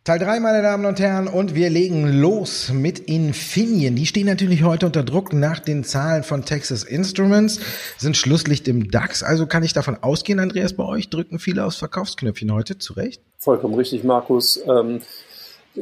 Teil 0.04 0.18
3, 0.18 0.40
meine 0.40 0.62
Damen 0.62 0.84
und 0.84 0.98
Herren, 1.00 1.28
und 1.28 1.54
wir 1.54 1.70
legen 1.70 2.20
los 2.20 2.70
mit 2.72 2.98
Infineon. 2.98 3.94
Die 3.94 4.06
stehen 4.06 4.26
natürlich 4.26 4.62
heute 4.62 4.86
unter 4.86 5.04
Druck 5.04 5.32
nach 5.32 5.60
den 5.60 5.84
Zahlen 5.84 6.22
von 6.22 6.44
Texas 6.44 6.84
Instruments, 6.84 7.60
sind 7.96 8.16
Schlusslicht 8.16 8.68
im 8.68 8.90
DAX. 8.90 9.22
Also 9.22 9.46
kann 9.46 9.62
ich 9.62 9.72
davon 9.72 9.96
ausgehen, 10.00 10.40
Andreas, 10.40 10.72
bei 10.74 10.84
euch 10.84 11.10
drücken 11.10 11.38
viele 11.38 11.64
aufs 11.64 11.76
Verkaufsknöpfchen 11.76 12.52
heute, 12.52 12.78
zu 12.78 12.94
Recht? 12.94 13.22
Vollkommen 13.38 13.74
richtig, 13.74 14.04
Markus. 14.04 14.60
Ähm 14.66 15.00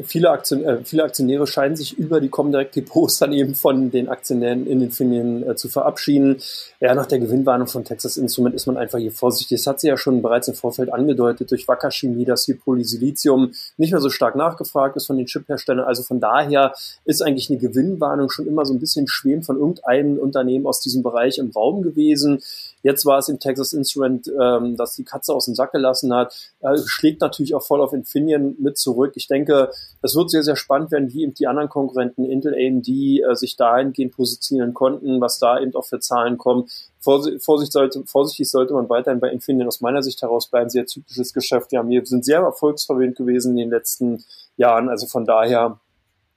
viele, 0.05 0.31
Aktion, 0.31 0.65
äh, 0.65 0.79
viele 0.85 1.05
Aktionäre 1.05 1.47
scheinen 1.47 1.77
sich 1.77 1.99
über 1.99 2.21
die 2.21 2.29
Comdirect 2.29 2.77
Depots 2.77 3.19
dann 3.19 3.33
eben 3.33 3.55
von 3.55 3.91
den 3.91 4.09
Aktionären 4.09 4.67
in 4.67 4.81
Infineon 4.81 5.49
äh, 5.49 5.57
zu 5.57 5.69
verabschieden. 5.69 6.37
Ja, 6.81 6.95
nach 6.95 7.07
der 7.07 7.19
Gewinnwarnung 7.19 7.67
von 7.67 7.85
Texas 7.85 8.17
Instrument 8.17 8.55
ist 8.55 8.67
man 8.67 8.77
einfach 8.77 8.99
hier 8.99 9.13
vorsichtig. 9.13 9.59
Das 9.59 9.67
hat 9.67 9.81
sie 9.81 9.89
ja 9.89 9.97
schon 9.97 10.23
bereits 10.23 10.49
im 10.49 10.55
Vorfeld 10.55 10.93
angedeutet 10.93 11.51
durch 11.51 11.67
Wacker 11.69 11.91
Chemie, 11.91 12.25
dass 12.25 12.45
hier 12.45 12.59
Polysilizium 12.59 13.53
nicht 13.77 13.93
mehr 13.93 14.01
so 14.01 14.11
stark 14.11 14.37
nachgefragt 14.37 14.97
ist 14.97 15.07
von 15.07 15.17
den 15.17 15.27
Chipherstellern. 15.27 15.85
Also 15.85 16.03
von 16.03 16.21
daher 16.21 16.75
ist 17.05 17.23
eigentlich 17.23 17.51
eine 17.51 17.59
Gewinnwarnung 17.59 18.31
schon 18.31 18.47
immer 18.47 18.65
so 18.65 18.75
ein 18.75 18.81
bisschen 18.81 19.09
schwebend 19.09 19.47
von 19.47 19.57
irgendeinem 19.57 20.19
Unternehmen 20.19 20.67
aus 20.67 20.81
diesem 20.81 21.03
Bereich 21.03 21.39
im 21.39 21.51
Raum 21.51 21.83
gewesen. 21.83 22.43
Jetzt 22.87 23.05
war 23.05 23.19
es 23.19 23.29
im 23.29 23.41
Texas 23.41 23.73
Instrument, 23.73 24.31
ähm, 24.41 24.77
dass 24.77 24.95
die 24.95 25.03
Katze 25.03 25.35
aus 25.35 25.47
dem 25.47 25.57
Sack 25.57 25.73
gelassen 25.73 26.15
hat. 26.15 26.53
Äh, 26.61 26.79
schlägt 26.87 27.21
natürlich 27.21 27.57
auch 27.57 27.63
voll 27.65 27.81
auf 27.81 27.93
Infineon 27.93 28.55
mit 28.61 28.79
zurück. 28.79 29.15
Ich 29.17 29.27
denke, 29.27 29.73
es 30.03 30.15
wird 30.15 30.31
sehr, 30.31 30.45
sehr 30.45 30.55
spannend 30.55 30.93
werden, 30.93 31.13
wie 31.13 31.25
eben 31.25 31.35
die 31.35 31.49
anderen 31.49 31.69
Konkurrenten 31.69 32.25
Intel, 32.25 32.55
AMD 32.55 32.87
äh, 32.87 33.35
sich 33.35 33.57
dahingehend 33.57 34.15
positionieren 34.15 34.73
konnten, 34.73 35.21
was 35.21 35.41
da 35.41 35.59
eben 35.59 35.75
auch 35.75 35.85
für 35.85 35.99
Zahlen 35.99 36.39
kommen. 36.39 36.69
Vorsicht 37.01 37.73
sollte, 37.73 38.05
vorsichtig 38.07 38.49
sollte 38.49 38.73
man 38.73 38.89
weiterhin 38.89 39.19
bei 39.19 39.31
Infineon 39.31 39.67
aus 39.67 39.81
meiner 39.81 40.05
Sicht 40.05 40.23
heraus 40.23 40.47
bleiben. 40.47 40.71
Sehr 40.71 40.87
typisches 40.87 41.33
Geschäft. 41.33 41.73
Wir 41.73 42.07
sind 42.07 42.25
sehr 42.25 42.39
erfolgsverwöhnt 42.39 43.17
gewesen 43.17 43.51
in 43.51 43.57
den 43.57 43.71
letzten 43.71 44.23
Jahren. 44.57 44.89
Also 44.89 45.09
von 45.09 45.25
daher 45.25 45.81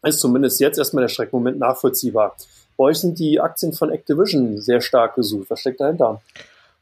ist 0.01 0.19
zumindest 0.19 0.59
jetzt 0.59 0.79
erstmal 0.79 1.03
der 1.03 1.09
Schreckmoment 1.09 1.59
nachvollziehbar. 1.59 2.35
Bei 2.80 2.86
euch 2.86 3.00
sind 3.00 3.20
die 3.20 3.42
Aktien 3.42 3.74
von 3.74 3.92
Activision 3.92 4.62
sehr 4.62 4.80
stark 4.80 5.15
gesucht. 5.15 5.50
Was 5.50 5.60
steckt 5.60 5.82
dahinter? 5.82 6.22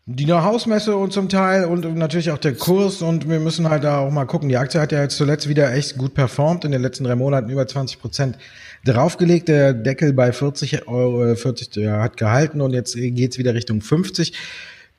Die 0.06 0.32
Hausmesse 0.32 0.96
und 0.96 1.12
zum 1.12 1.28
Teil 1.28 1.66
und 1.66 1.98
natürlich 1.98 2.30
auch 2.30 2.38
der 2.38 2.54
Kurs 2.54 3.02
und 3.02 3.28
wir 3.28 3.40
müssen 3.40 3.68
halt 3.68 3.84
da 3.84 3.98
auch 3.98 4.12
mal 4.12 4.26
gucken. 4.26 4.48
Die 4.48 4.58
Aktie 4.58 4.80
hat 4.80 4.92
ja 4.92 5.02
jetzt 5.02 5.18
zuletzt 5.18 5.50
wieder 5.50 5.74
echt 5.74 5.98
gut 5.98 6.14
performt, 6.14 6.66
in 6.66 6.72
den 6.72 6.84
letzten 6.84 7.04
drei 7.04 7.16
Monaten 7.16 7.50
über 7.50 7.66
20 7.66 8.00
Prozent 8.00 8.38
draufgelegt. 8.86 9.48
Der 9.48 9.74
Deckel 9.74 10.14
bei 10.14 10.32
40 10.32 10.88
Euro, 10.88 11.34
40 11.34 11.76
ja, 11.78 12.04
hat 12.04 12.16
gehalten 12.16 12.62
und 12.62 12.74
jetzt 12.74 12.94
geht's 12.94 13.40
wieder 13.40 13.56
Richtung 13.56 13.82
50. 13.82 14.34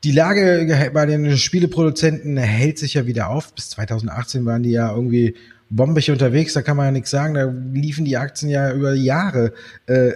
Die 0.03 0.11
Lage 0.11 0.91
bei 0.93 1.07
den 1.07 1.39
Spieleproduzenten 1.39 2.37
hält 2.39 2.81
sich 2.81 2.95
ja 2.95 3.07
wieder 3.07 3.31
auf. 3.31 3.55
Bis 3.55 3.71
2018 3.71 4.45
waren 4.47 4.65
die 4.65 4.73
ja 4.73 4.93
irgendwie 4.93 5.37
bombig 5.71 6.11
unterwegs, 6.11 6.55
da 6.55 6.63
kann 6.63 6.77
man 6.77 6.87
ja 6.87 6.93
nichts 6.93 7.11
sagen. 7.11 7.35
Da 7.35 7.55
liefen 7.73 8.05
die 8.05 8.17
Aktien 8.17 8.51
ja 8.51 8.73
über 8.73 8.95
Jahre 8.95 9.53
äh, 9.87 10.13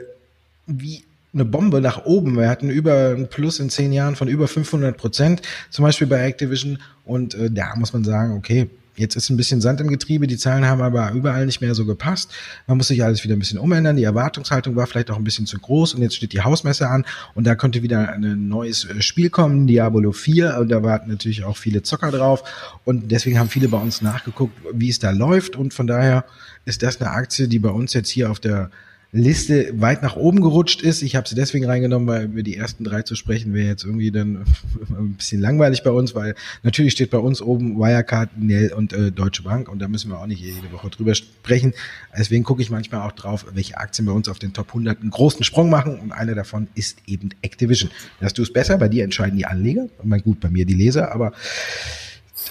wie 0.67 1.05
eine 1.35 1.45
Bombe 1.45 1.81
nach 1.81 2.05
oben. 2.05 2.37
Wir 2.37 2.49
hatten 2.49 2.69
über 2.69 3.11
ein 3.11 3.29
Plus 3.29 3.59
in 3.59 3.71
zehn 3.71 3.93
Jahren 3.93 4.17
von 4.17 4.29
über 4.29 4.49
500 4.49 4.97
Prozent, 4.97 5.43
zum 5.71 5.85
Beispiel 5.85 6.07
bei 6.07 6.23
Activision. 6.27 6.79
Und 7.05 7.35
äh, 7.35 7.51
da 7.51 7.75
muss 7.77 7.93
man 7.93 8.05
sagen, 8.05 8.35
okay, 8.37 8.69
jetzt 8.97 9.17
ist 9.17 9.31
ein 9.31 9.39
bisschen 9.39 9.63
Sand 9.63 9.81
im 9.81 9.89
Getriebe. 9.89 10.27
Die 10.27 10.37
Zahlen 10.37 10.67
haben 10.67 10.83
aber 10.83 11.13
überall 11.13 11.47
nicht 11.47 11.63
mehr 11.63 11.75
so 11.75 11.87
gepasst. 11.87 12.31
Man 12.67 12.77
muss 12.77 12.89
sich 12.89 13.03
alles 13.03 13.25
wieder 13.25 13.35
ein 13.35 13.39
bisschen 13.39 13.59
umändern. 13.59 13.97
Die 13.97 14.05
Erwartungshaltung 14.05 14.77
war 14.77 14.87
vielleicht 14.87 15.11
auch 15.11 15.17
ein 15.17 15.25
bisschen 15.25 15.47
zu 15.47 15.59
groß. 15.59 15.95
Und 15.95 16.03
jetzt 16.03 16.17
steht 16.17 16.35
die 16.35 16.43
Hausmesse 16.43 16.89
an. 16.89 17.07
Und 17.35 17.47
da 17.47 17.55
könnte 17.55 17.83
wieder 17.83 18.11
ein 18.11 18.49
neues 18.49 18.85
äh, 18.85 19.01
Spiel 19.01 19.31
kommen, 19.31 19.67
Diablo 19.67 20.13
4. 20.13 20.59
Und 20.59 20.69
da 20.69 20.83
warten 20.83 21.11
natürlich 21.11 21.45
auch 21.45 21.57
viele 21.57 21.83
Zocker 21.83 22.11
drauf. 22.11 22.45
Und 22.85 23.11
deswegen 23.11 23.39
haben 23.39 23.49
viele 23.49 23.69
bei 23.69 23.79
uns 23.79 24.03
nachgeguckt, 24.03 24.55
wie 24.75 24.91
es 24.91 24.99
da 24.99 25.11
läuft. 25.11 25.57
Und 25.57 25.73
von 25.73 25.87
daher 25.87 26.27
ist 26.67 26.83
das 26.83 27.01
eine 27.01 27.11
Aktie, 27.11 27.49
die 27.49 27.59
bei 27.59 27.71
uns 27.71 27.95
jetzt 27.95 28.11
hier 28.11 28.31
auf 28.31 28.39
der 28.39 28.71
Liste 29.15 29.79
weit 29.79 30.03
nach 30.03 30.17
oben 30.17 30.41
gerutscht 30.41 30.81
ist. 30.81 31.03
Ich 31.03 31.17
habe 31.17 31.29
sie 31.29 31.35
deswegen 31.35 31.67
reingenommen, 31.67 32.09
weil 32.09 32.25
über 32.25 32.43
die 32.43 32.57
ersten 32.57 32.83
drei 32.83 33.03
zu 33.03 33.15
sprechen 33.15 33.53
wäre 33.53 33.69
jetzt 33.69 33.85
irgendwie 33.85 34.11
dann 34.11 34.47
ein 34.89 35.13
bisschen 35.13 35.39
langweilig 35.39 35.83
bei 35.83 35.91
uns, 35.91 36.15
weil 36.15 36.35
natürlich 36.63 36.95
steht 36.95 37.11
bei 37.11 37.19
uns 37.19 37.43
oben 37.43 37.79
Wirecard, 37.79 38.31
Nell 38.39 38.73
und 38.73 38.95
äh, 38.95 39.13
Deutsche 39.13 39.43
Bank 39.43 39.69
und 39.69 39.81
da 39.81 39.89
müssen 39.89 40.11
wir 40.11 40.19
auch 40.19 40.27
nicht 40.27 40.41
jede 40.41 40.73
Woche 40.73 40.89
drüber 40.89 41.15
sprechen. 41.15 41.75
Deswegen 42.17 42.43
gucke 42.43 42.63
ich 42.63 42.71
manchmal 42.71 43.07
auch 43.07 43.13
drauf, 43.13 43.45
welche 43.53 43.77
Aktien 43.77 44.07
bei 44.07 44.13
uns 44.13 44.31
auf 44.31 44.39
den 44.39 44.55
Top 44.55 44.69
100 44.69 45.03
einen 45.03 45.11
großen 45.11 45.45
Sprung 45.45 45.69
machen 45.69 46.01
und 46.01 46.13
eine 46.13 46.35
davon 46.35 46.69
ist 46.75 47.01
eben 47.07 47.29
Activision. 47.43 47.91
Hast 48.23 48.39
du 48.39 48.43
es 48.43 48.51
besser? 48.51 48.79
Bei 48.79 48.89
dir 48.89 49.05
entscheiden 49.05 49.37
die 49.37 49.45
Anleger. 49.45 49.89
Mein 50.03 50.23
gut, 50.23 50.41
bei 50.41 50.49
mir 50.49 50.65
die 50.65 50.73
Leser, 50.73 51.13
aber 51.13 51.33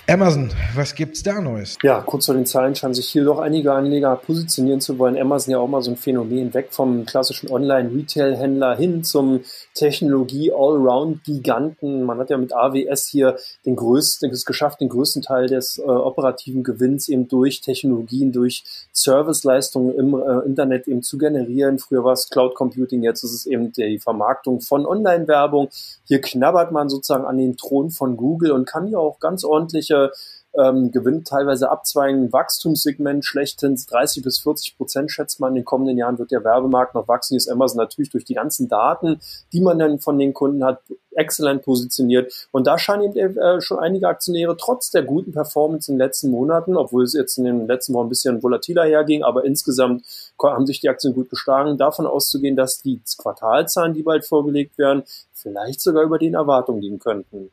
Amazon, 0.07 0.49
was 0.75 0.95
gibt's 0.95 1.23
da 1.23 1.39
Neues? 1.39 1.77
Ja, 1.83 2.01
kurz 2.01 2.25
vor 2.25 2.35
den 2.35 2.45
Zahlen 2.45 2.75
scheinen 2.75 2.93
sich 2.93 3.07
hier 3.07 3.23
doch 3.23 3.39
einige 3.39 3.71
Anleger 3.71 4.15
positionieren 4.15 4.81
zu 4.81 4.97
wollen. 4.97 5.17
Amazon 5.17 5.51
ja 5.51 5.59
auch 5.59 5.67
mal 5.67 5.81
so 5.81 5.91
ein 5.91 5.97
Phänomen 5.97 6.53
weg 6.53 6.69
vom 6.71 7.05
klassischen 7.05 7.49
Online-Retail-Händler 7.49 8.75
hin 8.75 9.03
zum 9.03 9.41
Technologie-Allround-Giganten. 9.73 12.03
Man 12.03 12.19
hat 12.19 12.29
ja 12.29 12.37
mit 12.37 12.53
AWS 12.53 13.07
hier 13.07 13.37
den 13.65 13.75
größten, 13.75 14.29
es 14.31 14.45
geschafft, 14.45 14.81
den 14.81 14.89
größten 14.89 15.21
Teil 15.21 15.47
des 15.47 15.79
äh, 15.79 15.83
operativen 15.83 16.63
Gewinns 16.63 17.09
eben 17.09 17.27
durch 17.27 17.61
Technologien, 17.61 18.31
durch 18.31 18.63
Serviceleistungen 18.91 19.95
im 19.95 20.13
äh, 20.13 20.45
Internet 20.45 20.87
eben 20.87 21.03
zu 21.03 21.17
generieren. 21.17 21.79
Früher 21.79 22.03
war 22.03 22.13
es 22.13 22.29
Cloud 22.29 22.55
Computing, 22.55 23.03
jetzt 23.03 23.23
ist 23.23 23.33
es 23.33 23.45
eben 23.45 23.71
die 23.71 23.99
Vermarktung 23.99 24.61
von 24.61 24.85
Online-Werbung. 24.85 25.69
Hier 26.05 26.21
knabbert 26.21 26.71
man 26.71 26.89
sozusagen 26.89 27.25
an 27.25 27.37
den 27.37 27.57
Thron 27.57 27.89
von 27.89 28.17
Google 28.17 28.51
und 28.51 28.65
kann 28.65 28.87
hier 28.87 28.99
auch 28.99 29.19
ganz 29.19 29.43
ordentliche 29.43 30.11
ähm, 30.59 30.91
gewinnt 30.91 31.27
teilweise 31.27 31.69
abzweigen. 31.69 32.31
Wachstumssegment 32.31 33.25
schlechthin 33.25 33.75
30 33.75 34.23
bis 34.23 34.39
40 34.39 34.77
Prozent 34.77 35.11
schätzt 35.11 35.39
man. 35.39 35.51
In 35.51 35.61
den 35.61 35.65
kommenden 35.65 35.97
Jahren 35.97 36.19
wird 36.19 36.31
der 36.31 36.43
Werbemarkt 36.43 36.95
noch 36.95 37.07
wachsen. 37.07 37.33
Hier 37.33 37.37
ist 37.37 37.49
Amazon 37.49 37.77
natürlich 37.77 38.09
durch 38.09 38.25
die 38.25 38.33
ganzen 38.33 38.67
Daten, 38.67 39.19
die 39.53 39.61
man 39.61 39.79
dann 39.79 39.99
von 39.99 40.19
den 40.19 40.33
Kunden 40.33 40.63
hat, 40.63 40.81
exzellent 41.13 41.63
positioniert. 41.63 42.47
Und 42.51 42.67
da 42.67 42.77
scheinen 42.77 43.15
eben 43.15 43.37
äh, 43.37 43.61
schon 43.61 43.79
einige 43.79 44.07
Aktionäre 44.07 44.55
trotz 44.57 44.91
der 44.91 45.03
guten 45.03 45.31
Performance 45.31 45.91
in 45.91 45.97
den 45.97 46.05
letzten 46.05 46.31
Monaten, 46.31 46.77
obwohl 46.77 47.03
es 47.03 47.13
jetzt 47.13 47.37
in 47.37 47.45
den 47.45 47.67
letzten 47.67 47.93
Wochen 47.93 48.07
ein 48.07 48.09
bisschen 48.09 48.41
volatiler 48.41 48.85
herging, 48.85 49.23
aber 49.23 49.43
insgesamt 49.43 50.03
haben 50.41 50.65
sich 50.65 50.79
die 50.79 50.89
Aktien 50.89 51.13
gut 51.13 51.29
geschlagen, 51.29 51.77
davon 51.77 52.07
auszugehen, 52.07 52.55
dass 52.55 52.81
die 52.81 53.01
Quartalzahlen, 53.17 53.93
die 53.93 54.03
bald 54.03 54.25
vorgelegt 54.25 54.77
werden, 54.77 55.03
vielleicht 55.33 55.81
sogar 55.81 56.03
über 56.03 56.17
den 56.17 56.33
Erwartungen 56.33 56.81
liegen 56.81 56.99
könnten. 56.99 57.51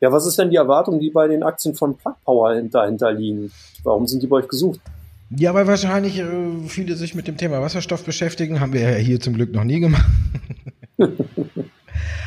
Ja, 0.00 0.12
was 0.12 0.26
ist 0.26 0.38
denn 0.38 0.50
die 0.50 0.56
Erwartung, 0.56 1.00
die 1.00 1.10
bei 1.10 1.26
den 1.26 1.42
Aktien 1.42 1.74
von 1.74 1.96
Plug 1.96 2.14
Power 2.24 2.60
dahinter 2.62 3.12
liegen? 3.12 3.50
Warum 3.82 4.06
sind 4.06 4.22
die 4.22 4.28
bei 4.28 4.36
euch 4.36 4.48
gesucht? 4.48 4.80
Ja, 5.30 5.52
weil 5.54 5.66
wahrscheinlich 5.66 6.18
äh, 6.18 6.26
viele 6.68 6.94
sich 6.94 7.14
mit 7.14 7.26
dem 7.26 7.36
Thema 7.36 7.60
Wasserstoff 7.60 8.04
beschäftigen, 8.04 8.60
haben 8.60 8.72
wir 8.72 8.80
ja 8.80 8.96
hier 8.96 9.20
zum 9.20 9.34
Glück 9.34 9.52
noch 9.52 9.64
nie 9.64 9.80
gemacht. 9.80 10.06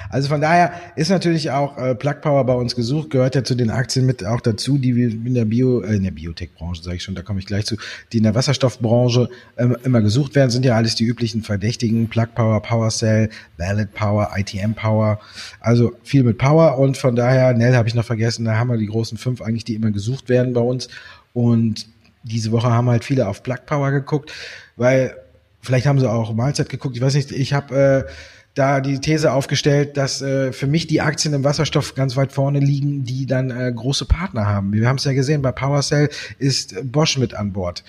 Also 0.10 0.28
von 0.28 0.42
daher 0.42 0.74
ist 0.96 1.10
natürlich 1.10 1.52
auch 1.52 1.78
äh, 1.78 1.96
Plug 1.96 2.16
Power 2.22 2.46
bei 2.46 2.54
uns 2.54 2.76
gesucht, 2.76 3.10
gehört 3.10 3.36
ja 3.36 3.44
zu 3.44 3.56
den 3.56 3.70
Aktien 3.70 4.06
mit 4.06 4.26
auch 4.26 4.42
dazu, 4.42 4.78
die 4.78 4.96
wir 4.96 5.10
in 5.10 5.34
der 5.34 5.46
Bio, 5.46 5.82
äh, 5.82 5.96
in 5.96 6.04
der 6.04 6.12
Biotech-Branche, 6.12 6.84
sage 6.84 6.98
ich 6.98 7.04
schon, 7.04 7.16
da 7.16 7.22
komme 7.22 7.40
ich 7.40 7.46
gleich 7.46 7.66
zu, 7.66 7.78
die 8.12 8.18
in 8.18 8.24
der 8.24 8.36
Wasserstoffbranche 8.36 9.30
ähm, 9.58 9.78
immer 9.84 10.02
gesucht 10.02 10.36
werden, 10.36 10.50
sind 10.50 10.66
ja 10.66 10.76
alles 10.76 10.96
die 10.96 11.06
üblichen 11.06 11.44
Verdächtigen, 11.44 12.10
Plug 12.10 12.28
Power, 12.36 12.62
PowerCell, 12.62 13.30
Valid 13.58 13.94
Power, 13.94 14.32
ITM 14.36 14.74
Power, 14.74 15.20
also 15.62 15.94
viel 16.04 16.24
mit 16.24 16.38
Power 16.38 16.78
und 16.78 16.98
von 16.98 17.16
daher, 17.16 17.54
Nell 17.54 17.76
habe 17.76 17.88
ich 17.88 17.96
noch 17.96 18.06
vergessen, 18.06 18.46
da 18.46 18.58
haben 18.58 18.70
wir 18.70 18.78
die 18.78 18.88
großen 18.88 19.18
fünf 19.18 19.42
eigentlich, 19.42 19.64
die 19.64 19.76
immer 19.76 19.92
gesucht 19.92 20.28
werden 20.28 20.54
bei 20.54 20.62
uns 20.62 20.90
und 21.34 21.88
diese 22.24 22.52
Woche 22.52 22.70
haben 22.70 22.90
halt 22.90 23.04
viele 23.04 23.28
auf 23.28 23.44
Plug 23.44 23.66
Power 23.66 23.92
geguckt, 23.92 24.32
weil 24.76 25.16
vielleicht 25.62 25.86
haben 25.86 26.00
sie 26.00 26.10
auch 26.10 26.34
Mahlzeit 26.34 26.70
geguckt, 26.70 26.96
ich 26.96 27.02
weiß 27.02 27.14
nicht, 27.14 27.32
ich 27.32 27.54
habe 27.54 28.06
äh, 28.08 28.12
da 28.54 28.82
die 28.82 29.00
These 29.00 29.32
aufgestellt, 29.32 29.96
dass 29.98 30.22
äh, 30.22 30.52
für 30.52 30.68
mich 30.68 30.88
die 30.88 31.02
Aktien 31.02 31.34
im 31.34 31.44
Wasserstoff 31.44 31.96
ganz 31.96 32.18
weit 32.18 32.32
vorne 32.32 32.60
liegen, 32.60 33.06
die 33.06 33.26
dann 33.26 33.50
äh, 33.50 33.72
große 33.74 34.06
Partner 34.06 34.46
haben. 34.46 34.74
Wir 34.74 34.88
haben 34.88 34.98
es 34.98 35.06
ja 35.06 35.14
gesehen, 35.14 35.42
bei 35.42 35.52
PowerCell 35.52 36.10
ist 36.38 36.76
Bosch 36.92 37.18
mit 37.18 37.34
an 37.34 37.54
Bord. 37.54 37.84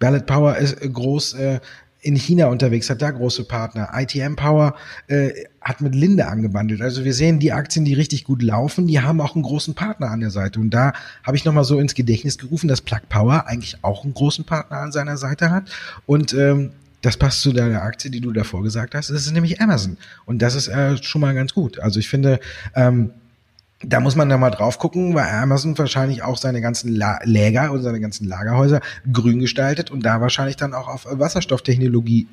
Ballot 0.00 0.26
Power 0.26 0.56
ist 0.56 0.82
äh, 0.82 0.88
groß 0.88 1.34
äh, 1.34 1.60
in 2.04 2.16
China 2.16 2.46
unterwegs, 2.48 2.90
hat 2.90 3.00
da 3.00 3.10
große 3.10 3.44
Partner. 3.44 3.88
ITM 3.94 4.36
Power 4.36 4.74
äh, 5.06 5.30
hat 5.62 5.80
mit 5.80 5.94
Linde 5.94 6.26
angebandelt. 6.26 6.82
Also 6.82 7.02
wir 7.04 7.14
sehen 7.14 7.38
die 7.38 7.52
Aktien, 7.52 7.86
die 7.86 7.94
richtig 7.94 8.24
gut 8.24 8.42
laufen, 8.42 8.86
die 8.86 9.00
haben 9.00 9.22
auch 9.22 9.34
einen 9.34 9.42
großen 9.42 9.74
Partner 9.74 10.10
an 10.10 10.20
der 10.20 10.30
Seite. 10.30 10.60
Und 10.60 10.70
da 10.70 10.92
habe 11.22 11.36
ich 11.36 11.46
nochmal 11.46 11.64
so 11.64 11.78
ins 11.78 11.94
Gedächtnis 11.94 12.36
gerufen, 12.36 12.68
dass 12.68 12.82
Plug 12.82 13.00
Power 13.08 13.46
eigentlich 13.46 13.78
auch 13.80 14.04
einen 14.04 14.12
großen 14.12 14.44
Partner 14.44 14.78
an 14.78 14.92
seiner 14.92 15.16
Seite 15.16 15.50
hat. 15.50 15.70
Und 16.04 16.34
ähm, 16.34 16.72
das 17.04 17.18
passt 17.18 17.42
zu 17.42 17.52
deiner 17.52 17.82
Aktie, 17.82 18.10
die 18.10 18.20
du 18.20 18.32
davor 18.32 18.62
gesagt 18.62 18.94
hast. 18.94 19.10
Das 19.10 19.26
ist 19.26 19.32
nämlich 19.32 19.60
Amazon. 19.60 19.98
Und 20.24 20.40
das 20.40 20.54
ist 20.54 20.68
äh, 20.68 20.96
schon 21.02 21.20
mal 21.20 21.34
ganz 21.34 21.52
gut. 21.52 21.78
Also 21.78 22.00
ich 22.00 22.08
finde, 22.08 22.40
ähm, 22.74 23.12
da 23.86 24.00
muss 24.00 24.16
man 24.16 24.28
da 24.28 24.36
mal 24.36 24.50
drauf 24.50 24.78
gucken, 24.78 25.14
weil 25.14 25.28
Amazon 25.28 25.76
wahrscheinlich 25.78 26.22
auch 26.22 26.36
seine 26.36 26.60
ganzen 26.60 26.94
La 26.94 27.18
Läger 27.24 27.72
und 27.72 27.82
seine 27.82 28.00
ganzen 28.00 28.26
Lagerhäuser 28.26 28.80
grün 29.12 29.40
gestaltet 29.40 29.90
und 29.90 30.04
da 30.04 30.20
wahrscheinlich 30.20 30.56
dann 30.56 30.74
auch 30.74 30.88
auf 30.88 31.06
Wasserstofftechnologie 31.10 32.28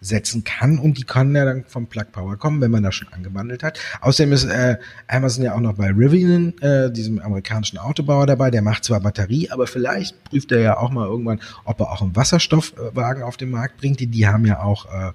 setzen 0.00 0.44
kann 0.44 0.78
und 0.78 0.98
die 0.98 1.04
kann 1.04 1.34
ja 1.34 1.44
dann 1.44 1.64
vom 1.64 1.86
Plug 1.86 2.06
Power 2.12 2.36
kommen, 2.36 2.60
wenn 2.60 2.70
man 2.70 2.82
das 2.82 2.94
schon 2.94 3.08
angebandelt 3.12 3.62
hat. 3.62 3.78
Außerdem 4.00 4.32
ist 4.32 4.44
äh, 4.44 4.78
Amazon 5.08 5.44
ja 5.44 5.54
auch 5.54 5.60
noch 5.60 5.74
bei 5.74 5.88
Rivian, 5.88 6.54
äh, 6.60 6.90
diesem 6.90 7.20
amerikanischen 7.20 7.78
Autobauer 7.78 8.26
dabei, 8.26 8.50
der 8.50 8.62
macht 8.62 8.84
zwar 8.84 9.00
Batterie, 9.00 9.50
aber 9.50 9.66
vielleicht 9.66 10.22
prüft 10.24 10.52
er 10.52 10.60
ja 10.60 10.76
auch 10.78 10.90
mal 10.90 11.06
irgendwann, 11.06 11.40
ob 11.64 11.80
er 11.80 11.90
auch 11.90 12.02
einen 12.02 12.16
Wasserstoffwagen 12.16 13.22
auf 13.22 13.36
den 13.36 13.50
Markt 13.50 13.78
bringt. 13.78 14.00
Die, 14.00 14.06
die 14.06 14.26
haben 14.26 14.46
ja 14.46 14.62
auch, 14.62 14.86
äh, 14.86 15.12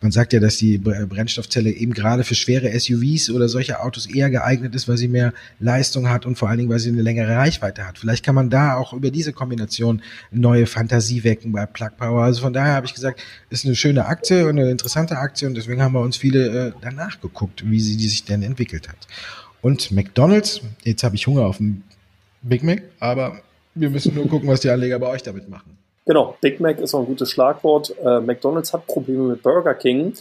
man 0.00 0.12
sagt 0.12 0.32
ja, 0.32 0.40
dass 0.40 0.56
die 0.56 0.78
Brennstoffzelle 0.78 1.70
eben 1.70 1.92
gerade 1.92 2.24
für 2.24 2.34
schwere 2.34 2.78
SUVs 2.78 3.30
oder 3.30 3.48
solche 3.48 3.80
Autos 3.80 4.06
eher 4.06 4.30
geeignet 4.30 4.74
ist, 4.74 4.88
weil 4.88 4.96
sie 4.96 5.05
sie 5.06 5.12
mehr 5.12 5.32
Leistung 5.60 6.08
hat 6.08 6.26
und 6.26 6.36
vor 6.36 6.48
allen 6.48 6.58
Dingen, 6.58 6.70
weil 6.70 6.78
sie 6.78 6.90
eine 6.90 7.02
längere 7.02 7.36
Reichweite 7.36 7.86
hat. 7.86 7.98
Vielleicht 7.98 8.24
kann 8.24 8.34
man 8.34 8.50
da 8.50 8.76
auch 8.76 8.92
über 8.92 9.10
diese 9.10 9.32
Kombination 9.32 10.02
neue 10.30 10.66
Fantasie 10.66 11.24
wecken 11.24 11.52
bei 11.52 11.66
Plug 11.66 11.90
Power. 11.96 12.22
Also 12.22 12.42
von 12.42 12.52
daher 12.52 12.74
habe 12.74 12.86
ich 12.86 12.94
gesagt, 12.94 13.22
ist 13.50 13.64
eine 13.64 13.74
schöne 13.74 14.06
Aktie 14.06 14.44
und 14.44 14.58
eine 14.58 14.70
interessante 14.70 15.16
Aktie 15.16 15.48
und 15.48 15.54
deswegen 15.54 15.82
haben 15.82 15.92
wir 15.92 16.00
uns 16.00 16.16
viele 16.16 16.68
äh, 16.68 16.72
danach 16.80 17.20
geguckt, 17.20 17.68
wie 17.68 17.80
sie 17.80 17.96
die 17.96 18.08
sich 18.08 18.24
denn 18.24 18.42
entwickelt 18.42 18.88
hat. 18.88 19.06
Und 19.62 19.90
McDonald's, 19.90 20.60
jetzt 20.84 21.02
habe 21.02 21.16
ich 21.16 21.26
Hunger 21.26 21.46
auf 21.46 21.60
einen 21.60 21.84
Big 22.42 22.62
Mac, 22.62 22.82
aber 23.00 23.40
wir 23.74 23.90
müssen 23.90 24.14
nur 24.14 24.28
gucken, 24.28 24.48
was 24.48 24.60
die 24.60 24.70
Anleger 24.70 24.98
bei 24.98 25.08
euch 25.08 25.22
damit 25.22 25.48
machen. 25.48 25.76
Genau, 26.06 26.36
Big 26.40 26.60
Mac 26.60 26.78
ist 26.78 26.94
auch 26.94 27.00
ein 27.00 27.06
gutes 27.06 27.30
Schlagwort. 27.32 27.94
Äh, 27.98 28.20
McDonald's 28.20 28.72
hat 28.72 28.86
Probleme 28.86 29.24
mit 29.24 29.42
Burger 29.42 29.74
King 29.74 30.14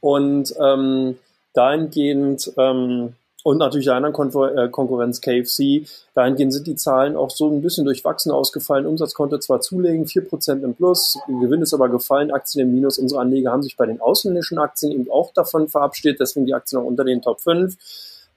und 0.00 0.54
ähm, 0.62 1.16
dahingehend 1.52 2.52
ähm, 2.56 3.14
und 3.46 3.58
natürlich 3.58 3.86
der 3.86 3.94
anderen 3.94 4.12
Kon 4.12 4.32
äh, 4.56 4.68
Konkurrenz 4.68 5.20
KFC, 5.20 5.86
dahingehend 6.14 6.52
sind 6.52 6.66
die 6.66 6.74
Zahlen 6.74 7.14
auch 7.14 7.30
so 7.30 7.48
ein 7.48 7.62
bisschen 7.62 7.84
durchwachsen 7.84 8.32
ausgefallen. 8.32 8.86
Umsatz 8.86 9.14
konnte 9.14 9.38
zwar 9.38 9.60
zulegen, 9.60 10.04
4% 10.04 10.64
im 10.64 10.74
Plus, 10.74 11.16
Gewinn 11.28 11.62
ist 11.62 11.72
aber 11.72 11.88
gefallen, 11.88 12.32
Aktien 12.32 12.66
im 12.66 12.74
Minus. 12.74 12.98
Unsere 12.98 13.20
Anleger 13.20 13.52
haben 13.52 13.62
sich 13.62 13.76
bei 13.76 13.86
den 13.86 14.00
ausländischen 14.00 14.58
Aktien 14.58 14.90
eben 14.90 15.08
auch 15.12 15.32
davon 15.32 15.68
verabschiedet, 15.68 16.18
deswegen 16.18 16.46
die 16.46 16.54
Aktien 16.54 16.80
auch 16.80 16.86
unter 16.86 17.04
den 17.04 17.22
Top 17.22 17.40
5. 17.40 17.76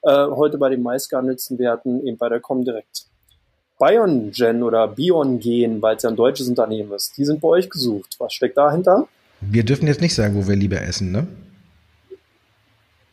Äh, 0.03 0.27
heute 0.27 0.59
bei 0.59 0.69
den 0.69 0.83
meistgehandelten 0.83 1.57
Werten 1.57 2.05
eben 2.05 2.17
bei 2.17 2.29
der 2.29 2.39
Comdirect. 2.39 3.07
BioNgen 3.79 4.61
oder 4.61 4.87
BionGen, 4.89 5.81
weil 5.81 5.95
es 5.95 6.03
ja 6.03 6.11
ein 6.11 6.17
deutsches 6.17 6.47
Unternehmen 6.47 6.91
ist, 6.91 7.17
die 7.17 7.25
sind 7.25 7.41
bei 7.41 7.47
euch 7.47 7.67
gesucht. 7.67 8.15
Was 8.19 8.31
steckt 8.31 8.57
dahinter? 8.57 9.07
Wir 9.41 9.65
dürfen 9.65 9.87
jetzt 9.87 10.01
nicht 10.01 10.13
sagen, 10.13 10.35
wo 10.35 10.47
wir 10.47 10.55
lieber 10.55 10.79
essen, 10.79 11.11
ne? 11.11 11.25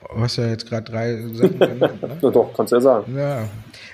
Du 0.00 0.20
hast 0.20 0.36
ja 0.36 0.46
jetzt 0.46 0.68
gerade 0.68 0.90
drei 0.90 1.16
Sachen 1.32 1.58
genannt, 1.58 2.02
ne? 2.02 2.18
ja, 2.20 2.30
doch, 2.30 2.52
kannst 2.54 2.72
ja 2.72 2.80
sagen. 2.80 3.16
Ja. 3.16 3.48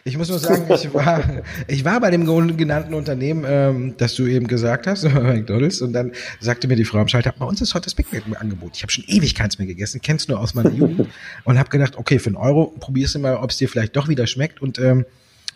Ich 0.05 0.19
muss 0.19 0.29
nur 0.29 0.39
sagen, 0.41 0.67
ich 0.75 0.93
war, 0.93 1.23
ich 1.69 1.85
war 1.85 2.01
bei 2.01 2.11
dem 2.11 2.27
genannten 2.57 2.95
Unternehmen, 2.95 3.45
ähm, 3.47 3.95
das 3.99 4.15
du 4.15 4.27
eben 4.27 4.49
gesagt 4.49 4.89
hast, 4.89 5.05
McDonalds, 5.15 5.81
und 5.81 5.93
dann 5.93 6.13
sagte 6.41 6.67
mir 6.67 6.75
die 6.75 6.85
Frau 6.85 6.99
am 6.99 7.09
Schalter, 7.09 7.33
bei 7.39 7.45
uns 7.45 7.61
ist 7.61 7.75
heute 7.75 7.85
das 7.85 7.95
Big 7.95 8.13
Mac 8.13 8.27
im 8.27 8.37
Angebot. 8.37 8.73
Ich 8.75 8.83
habe 8.83 8.91
schon 8.91 9.05
ewig 9.07 9.37
keins 9.37 9.59
mehr 9.59 9.67
gegessen, 9.67 10.01
kennst 10.03 10.29
nur 10.29 10.41
aus 10.41 10.55
meiner 10.55 10.71
Jugend 10.75 11.09
und 11.45 11.59
habe 11.59 11.71
gedacht, 11.71 11.97
okay, 11.97 12.19
für 12.19 12.29
einen 12.29 12.37
Euro 12.37 12.75
probierst 12.81 13.15
du 13.15 13.19
mal, 13.21 13.37
ob 13.37 13.51
es 13.51 13.59
dir 13.59 13.69
vielleicht 13.69 13.95
doch 13.95 14.09
wieder 14.09 14.27
schmeckt. 14.27 14.61
Und 14.61 14.81
ähm, 14.81 15.07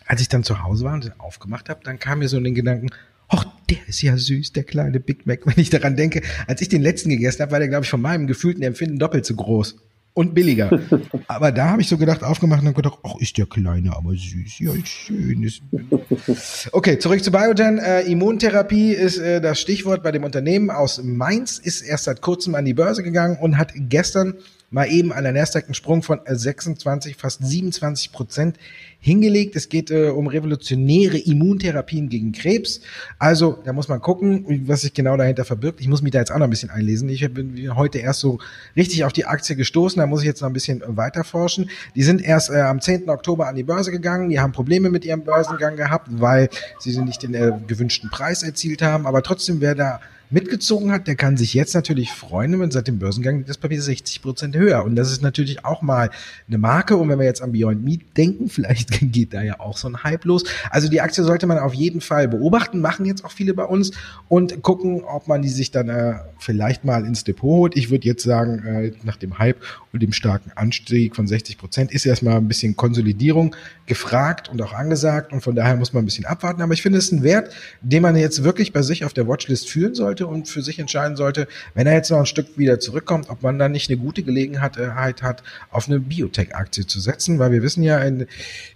als 0.05 0.21
ich 0.21 0.29
dann 0.29 0.45
zu 0.45 0.63
Hause 0.63 0.85
war 0.85 0.93
und 0.93 1.11
aufgemacht 1.19 1.67
habe, 1.67 1.81
dann 1.83 1.99
kam 1.99 2.19
mir 2.19 2.29
so 2.29 2.37
in 2.37 2.45
den 2.45 2.55
Gedanken, 2.55 2.87
ach, 3.27 3.45
der 3.69 3.79
ist 3.87 4.01
ja 4.01 4.15
süß, 4.15 4.53
der 4.53 4.63
kleine 4.63 5.01
Big 5.01 5.27
Mac. 5.27 5.45
Wenn 5.45 5.61
ich 5.61 5.69
daran 5.69 5.97
denke, 5.97 6.21
als 6.47 6.61
ich 6.61 6.69
den 6.69 6.81
letzten 6.81 7.09
gegessen 7.09 7.41
habe, 7.41 7.51
war 7.51 7.59
der, 7.59 7.67
glaube 7.67 7.83
ich, 7.83 7.89
von 7.89 8.01
meinem 8.01 8.27
gefühlten 8.27 8.63
Empfinden 8.63 8.97
doppelt 8.97 9.25
so 9.25 9.35
groß 9.35 9.75
und 10.17 10.33
billiger. 10.33 10.71
aber 11.27 11.51
da 11.51 11.69
habe 11.69 11.81
ich 11.83 11.87
so 11.87 11.95
gedacht, 11.95 12.23
aufgemacht 12.23 12.63
und 12.63 12.73
gedacht, 12.73 12.97
ach, 13.03 13.17
ist 13.19 13.37
der 13.37 13.45
kleine, 13.45 13.95
aber 13.95 14.13
süß, 14.13 14.57
ja, 14.57 14.71
schön. 14.83 15.43
Ist 15.43 15.61
okay, 16.71 16.97
zurück 16.97 17.23
zu 17.23 17.31
Biogen. 17.31 17.77
Äh, 17.77 18.01
Immuntherapie 18.01 18.93
ist 18.93 19.19
äh, 19.19 19.39
das 19.41 19.59
Stichwort 19.59 20.01
bei 20.01 20.11
dem 20.11 20.23
Unternehmen 20.23 20.71
aus 20.71 21.03
Mainz, 21.03 21.59
ist 21.59 21.81
erst 21.81 22.05
seit 22.05 22.23
kurzem 22.23 22.55
an 22.55 22.65
die 22.65 22.73
Börse 22.73 23.03
gegangen 23.03 23.37
und 23.39 23.59
hat 23.59 23.73
gestern 23.75 24.33
mal 24.69 24.85
eben 24.91 25.13
an 25.13 25.23
der 25.23 25.31
Nasdaq 25.31 25.65
einen 25.65 25.73
Sprung 25.73 26.03
von 26.03 26.19
26, 26.25 27.15
fast 27.15 27.45
27 27.45 28.11
Prozent 28.11 28.57
hingelegt. 28.99 29.55
Es 29.55 29.69
geht 29.69 29.91
äh, 29.91 30.09
um 30.09 30.27
revolutionäre 30.27 31.17
Immuntherapien 31.17 32.09
gegen 32.09 32.33
Krebs. 32.33 32.81
Also 33.17 33.59
da 33.63 33.71
muss 33.71 33.87
man 33.87 34.01
gucken, 34.01 34.67
was 34.67 34.81
sich 34.81 34.93
genau 34.93 35.15
dahinter 35.15 35.45
verbirgt. 35.45 35.79
Ich 35.79 35.87
muss 35.87 36.01
mich 36.01 36.11
da 36.11 36.19
jetzt 36.19 36.31
auch 36.31 36.37
noch 36.37 36.47
ein 36.47 36.49
bisschen 36.49 36.69
einlesen. 36.69 37.07
Ich 37.07 37.33
bin 37.33 37.75
heute 37.75 37.99
erst 37.99 38.19
so 38.19 38.39
richtig 38.75 39.05
auf 39.05 39.13
die 39.13 39.25
Aktie 39.25 39.55
gestoßen. 39.55 39.99
Da 39.99 40.07
muss 40.07 40.21
ich 40.21 40.27
jetzt 40.27 40.41
noch 40.41 40.49
ein 40.49 40.53
bisschen 40.53 40.83
weiter 40.85 41.23
forschen. 41.23 41.69
Die 41.95 42.03
sind 42.03 42.21
erst 42.21 42.49
äh, 42.49 42.59
am 42.59 42.81
10. 42.81 43.09
Oktober 43.09 43.47
an 43.47 43.55
die 43.55 43.63
Börse 43.63 43.91
gegangen. 43.91 44.29
Die 44.29 44.41
haben 44.41 44.51
Probleme 44.51 44.89
mit 44.89 45.05
ihrem 45.05 45.23
Börsengang 45.23 45.77
gehabt, 45.77 46.07
weil 46.11 46.49
sie 46.79 46.97
nicht 46.99 47.23
den 47.23 47.33
äh, 47.35 47.53
gewünschten 47.67 48.09
Preis 48.09 48.43
erzielt 48.43 48.81
haben. 48.81 49.07
Aber 49.07 49.23
trotzdem, 49.23 49.61
wer 49.61 49.75
da 49.75 50.01
mitgezogen 50.29 50.91
hat, 50.91 51.07
der 51.07 51.15
kann 51.15 51.37
sich 51.37 51.53
jetzt 51.53 51.73
natürlich 51.73 52.11
freuen, 52.11 52.59
wenn 52.59 52.71
seit 52.71 52.87
dem 52.87 52.99
Börsengang 52.99 53.45
das 53.45 53.57
Papier 53.57 53.81
60 53.81 54.21
Prozent 54.21 54.55
höher. 54.55 54.83
Und 54.83 54.95
das 54.95 55.11
ist 55.11 55.21
natürlich 55.21 55.63
auch 55.63 55.81
mal 55.81 56.09
eine 56.47 56.57
Marke. 56.57 56.97
Und 56.97 57.09
wenn 57.09 57.19
wir 57.19 57.25
jetzt 57.25 57.41
an 57.41 57.51
Beyond 57.51 57.83
Meat 57.83 58.01
denken, 58.17 58.49
vielleicht 58.49 58.89
geht 59.13 59.33
da 59.33 59.41
ja 59.41 59.59
auch 59.59 59.77
so 59.77 59.87
ein 59.87 60.03
Hype 60.03 60.25
los. 60.25 60.43
Also 60.69 60.89
die 60.89 61.01
Aktie 61.01 61.23
sollte 61.23 61.47
man 61.47 61.59
auf 61.59 61.73
jeden 61.73 62.01
Fall 62.01 62.27
beobachten, 62.27 62.81
machen 62.81 63.05
jetzt 63.05 63.23
auch 63.23 63.31
viele 63.31 63.53
bei 63.53 63.65
uns 63.65 63.91
und 64.27 64.61
gucken, 64.63 65.03
ob 65.03 65.27
man 65.27 65.41
die 65.41 65.49
sich 65.49 65.71
dann 65.71 65.89
äh, 65.89 66.15
vielleicht 66.39 66.83
mal 66.83 67.05
ins 67.05 67.23
Depot 67.23 67.49
holt. 67.49 67.77
Ich 67.77 67.89
würde 67.89 68.05
jetzt 68.07 68.23
sagen, 68.23 68.65
äh, 68.65 68.91
nach 69.03 69.17
dem 69.17 69.39
Hype 69.39 69.57
und 69.97 70.03
dem 70.03 70.13
starken 70.13 70.51
Anstieg 70.55 71.15
von 71.15 71.27
60 71.27 71.57
Prozent 71.57 71.91
ist 71.91 72.05
erstmal 72.05 72.37
ein 72.37 72.47
bisschen 72.47 72.75
Konsolidierung 72.75 73.55
gefragt 73.85 74.49
und 74.49 74.61
auch 74.61 74.73
angesagt. 74.73 75.31
Und 75.31 75.41
von 75.41 75.55
daher 75.55 75.75
muss 75.75 75.93
man 75.93 76.03
ein 76.03 76.05
bisschen 76.05 76.25
abwarten. 76.25 76.61
Aber 76.61 76.73
ich 76.73 76.81
finde 76.81 76.97
es 76.97 77.05
ist 77.05 77.11
ein 77.11 77.23
Wert, 77.23 77.53
den 77.81 78.01
man 78.01 78.15
jetzt 78.15 78.43
wirklich 78.43 78.73
bei 78.73 78.81
sich 78.81 79.05
auf 79.05 79.13
der 79.13 79.27
Watchlist 79.27 79.69
führen 79.69 79.93
sollte 79.93 80.07
sollte 80.07 80.27
und 80.27 80.47
für 80.47 80.61
sich 80.61 80.79
entscheiden 80.79 81.17
sollte, 81.17 81.47
wenn 81.73 81.87
er 81.87 81.93
jetzt 81.93 82.09
noch 82.11 82.19
ein 82.19 82.25
Stück 82.25 82.57
wieder 82.57 82.79
zurückkommt, 82.79 83.29
ob 83.29 83.43
man 83.43 83.59
dann 83.59 83.71
nicht 83.71 83.89
eine 83.89 83.99
gute 83.99 84.23
Gelegenheit 84.23 85.21
hat, 85.21 85.43
auf 85.69 85.87
eine 85.87 85.99
Biotech-Aktie 85.99 86.87
zu 86.87 86.99
setzen, 86.99 87.39
weil 87.39 87.51
wir 87.51 87.61
wissen 87.61 87.83
ja, 87.83 87.99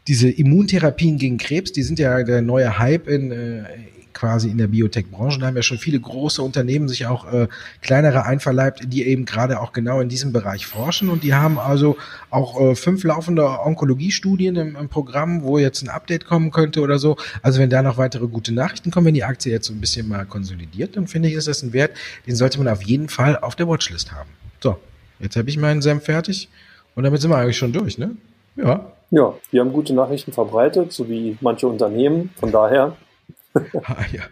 diese 0.08 0.30
Immuntherapien 0.30 1.18
gegen 1.18 1.38
Krebs, 1.38 1.72
die 1.72 1.84
sind 1.84 2.00
ja 2.00 2.24
der 2.24 2.42
neue 2.42 2.78
Hype 2.80 3.08
in, 3.08 3.32
äh, 3.32 3.64
quasi 4.22 4.52
in 4.52 4.60
der 4.60 4.68
Biotech-Branche. 4.68 5.40
Da 5.40 5.48
haben 5.48 5.56
ja 5.56 5.64
schon 5.64 5.80
viele 5.80 6.00
große 6.00 6.44
Unternehmen 6.44 6.88
sich 6.88 7.08
auch 7.08 7.26
äh, 7.34 7.48
kleinere 7.82 8.24
einverleibt, 8.24 8.82
die 8.94 9.08
eben 9.08 9.26
gerade 9.26 9.60
auch 9.60 9.74
genau 9.74 10.00
in 10.00 10.10
diesem 10.10 10.32
Bereich 10.32 10.68
forschen. 10.68 11.10
Und 11.10 11.24
die 11.24 11.34
haben 11.34 11.58
also 11.58 11.98
auch 12.30 12.62
äh, 12.62 12.76
fünf 12.76 13.04
laufende 13.04 13.48
Onkologiestudien 13.48 14.56
im, 14.58 14.76
im 14.76 14.90
Programm, 14.90 15.42
wo 15.42 15.58
jetzt 15.58 15.82
ein 15.82 15.90
Update 15.90 16.28
kommen 16.28 16.52
könnte 16.52 16.82
oder 16.82 17.00
so. 17.00 17.18
Also 17.42 17.60
wenn 17.60 17.72
da 17.72 17.82
noch 17.82 17.98
weitere 17.98 18.28
gute 18.28 18.54
Nachrichten 18.54 18.92
kommen, 18.92 19.08
wenn 19.08 19.16
die 19.16 19.24
Aktie 19.24 19.52
jetzt 19.52 19.66
so 19.66 19.74
ein 19.74 19.82
bisschen 19.82 20.08
mal 20.08 20.24
konsolidiert, 20.26 20.98
dann 20.98 21.08
finde 21.08 21.28
ich, 21.28 21.34
ist 21.34 21.48
das 21.48 21.64
ein 21.64 21.74
Wert, 21.74 21.98
den 22.28 22.36
sollte 22.36 22.60
man 22.60 22.68
auf 22.68 22.84
jeden 22.84 23.10
Fall 23.10 23.40
auf 23.40 23.56
der 23.56 23.68
Watchlist 23.68 24.12
haben. 24.12 24.30
So, 24.60 24.78
jetzt 25.20 25.36
habe 25.36 25.50
ich 25.50 25.58
meinen 25.58 25.82
Senf 25.82 26.04
fertig 26.04 26.48
und 26.94 27.06
damit 27.06 27.22
sind 27.22 27.32
wir 27.32 27.38
eigentlich 27.38 27.58
schon 27.58 27.74
durch, 27.74 27.98
ne? 27.98 28.12
Ja. 28.56 28.86
Ja, 29.10 29.34
wir 29.50 29.62
haben 29.62 29.74
gute 29.74 29.94
Nachrichten 29.94 30.32
verbreitet, 30.32 30.94
so 30.94 31.10
wie 31.10 31.38
manche 31.42 31.68
Unternehmen. 31.68 32.30
Von 32.40 32.52
daher 32.52 32.84
ah, 32.84 32.98
ja. 34.12 34.24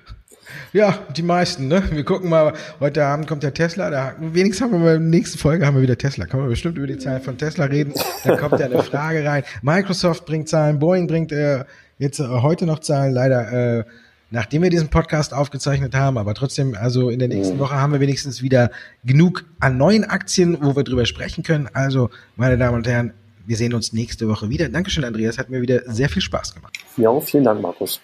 Ja, 0.74 1.00
die 1.16 1.22
meisten, 1.24 1.68
ne? 1.68 1.84
Wir 1.92 2.04
gucken 2.04 2.30
mal, 2.30 2.54
heute 2.80 3.06
Abend 3.06 3.28
kommt 3.28 3.44
der 3.44 3.54
Tesla, 3.54 3.90
da 3.90 4.16
wenigstens 4.20 4.62
haben 4.62 4.84
wir 4.84 4.96
in 4.96 5.02
der 5.12 5.20
nächsten 5.20 5.38
Folge 5.38 5.66
haben 5.66 5.76
wir 5.76 5.82
wieder 5.82 5.98
Tesla. 5.98 6.26
Können 6.26 6.44
wir 6.44 6.50
bestimmt 6.50 6.78
über 6.78 6.88
die 6.88 6.98
Zahlen 6.98 7.22
von 7.22 7.38
Tesla 7.38 7.66
reden. 7.66 7.94
Dann 8.24 8.38
kommt 8.38 8.60
ja 8.60 8.66
eine 8.66 8.84
Frage 8.84 9.26
rein. 9.26 9.44
Microsoft 9.62 10.26
bringt 10.26 10.50
Zahlen, 10.50 10.80
Boeing 10.80 11.08
bringt 11.08 11.32
äh, 11.32 11.66
jetzt 11.98 12.20
äh, 12.20 12.28
heute 12.28 12.66
noch 12.66 12.80
Zahlen, 12.80 13.14
leider 13.14 13.80
äh, 13.80 13.84
nachdem 14.32 14.62
wir 14.62 14.70
diesen 14.70 14.90
Podcast 14.90 15.34
aufgezeichnet 15.34 15.96
haben, 15.96 16.18
aber 16.18 16.34
trotzdem, 16.34 16.76
also 16.80 17.10
in 17.10 17.20
der 17.20 17.28
nächsten 17.28 17.60
Woche 17.60 17.76
haben 17.76 17.94
wir 17.94 18.00
wenigstens 18.00 18.42
wieder 18.42 18.70
genug 19.04 19.46
an 19.60 19.78
neuen 19.78 20.04
Aktien, 20.04 20.58
wo 20.62 20.76
wir 20.76 20.84
drüber 20.84 21.06
sprechen 21.06 21.44
können. 21.44 21.68
Also, 21.74 22.10
meine 22.36 22.58
Damen 22.58 22.78
und 22.78 22.88
Herren, 22.88 23.14
wir 23.50 23.58
sehen 23.58 23.74
uns 23.74 23.94
nächste 23.94 24.28
Woche 24.28 24.50
wieder. 24.52 24.70
Dankeschön, 24.70 25.04
Andreas, 25.04 25.40
hat 25.40 25.50
mir 25.50 25.64
wieder 25.64 25.82
sehr 25.92 26.08
viel 26.08 26.22
Spaß 26.22 26.54
gemacht. 26.54 26.78
Ja, 26.98 27.20
vielen 27.20 27.44
Dank, 27.44 27.62
Markus. 27.64 28.00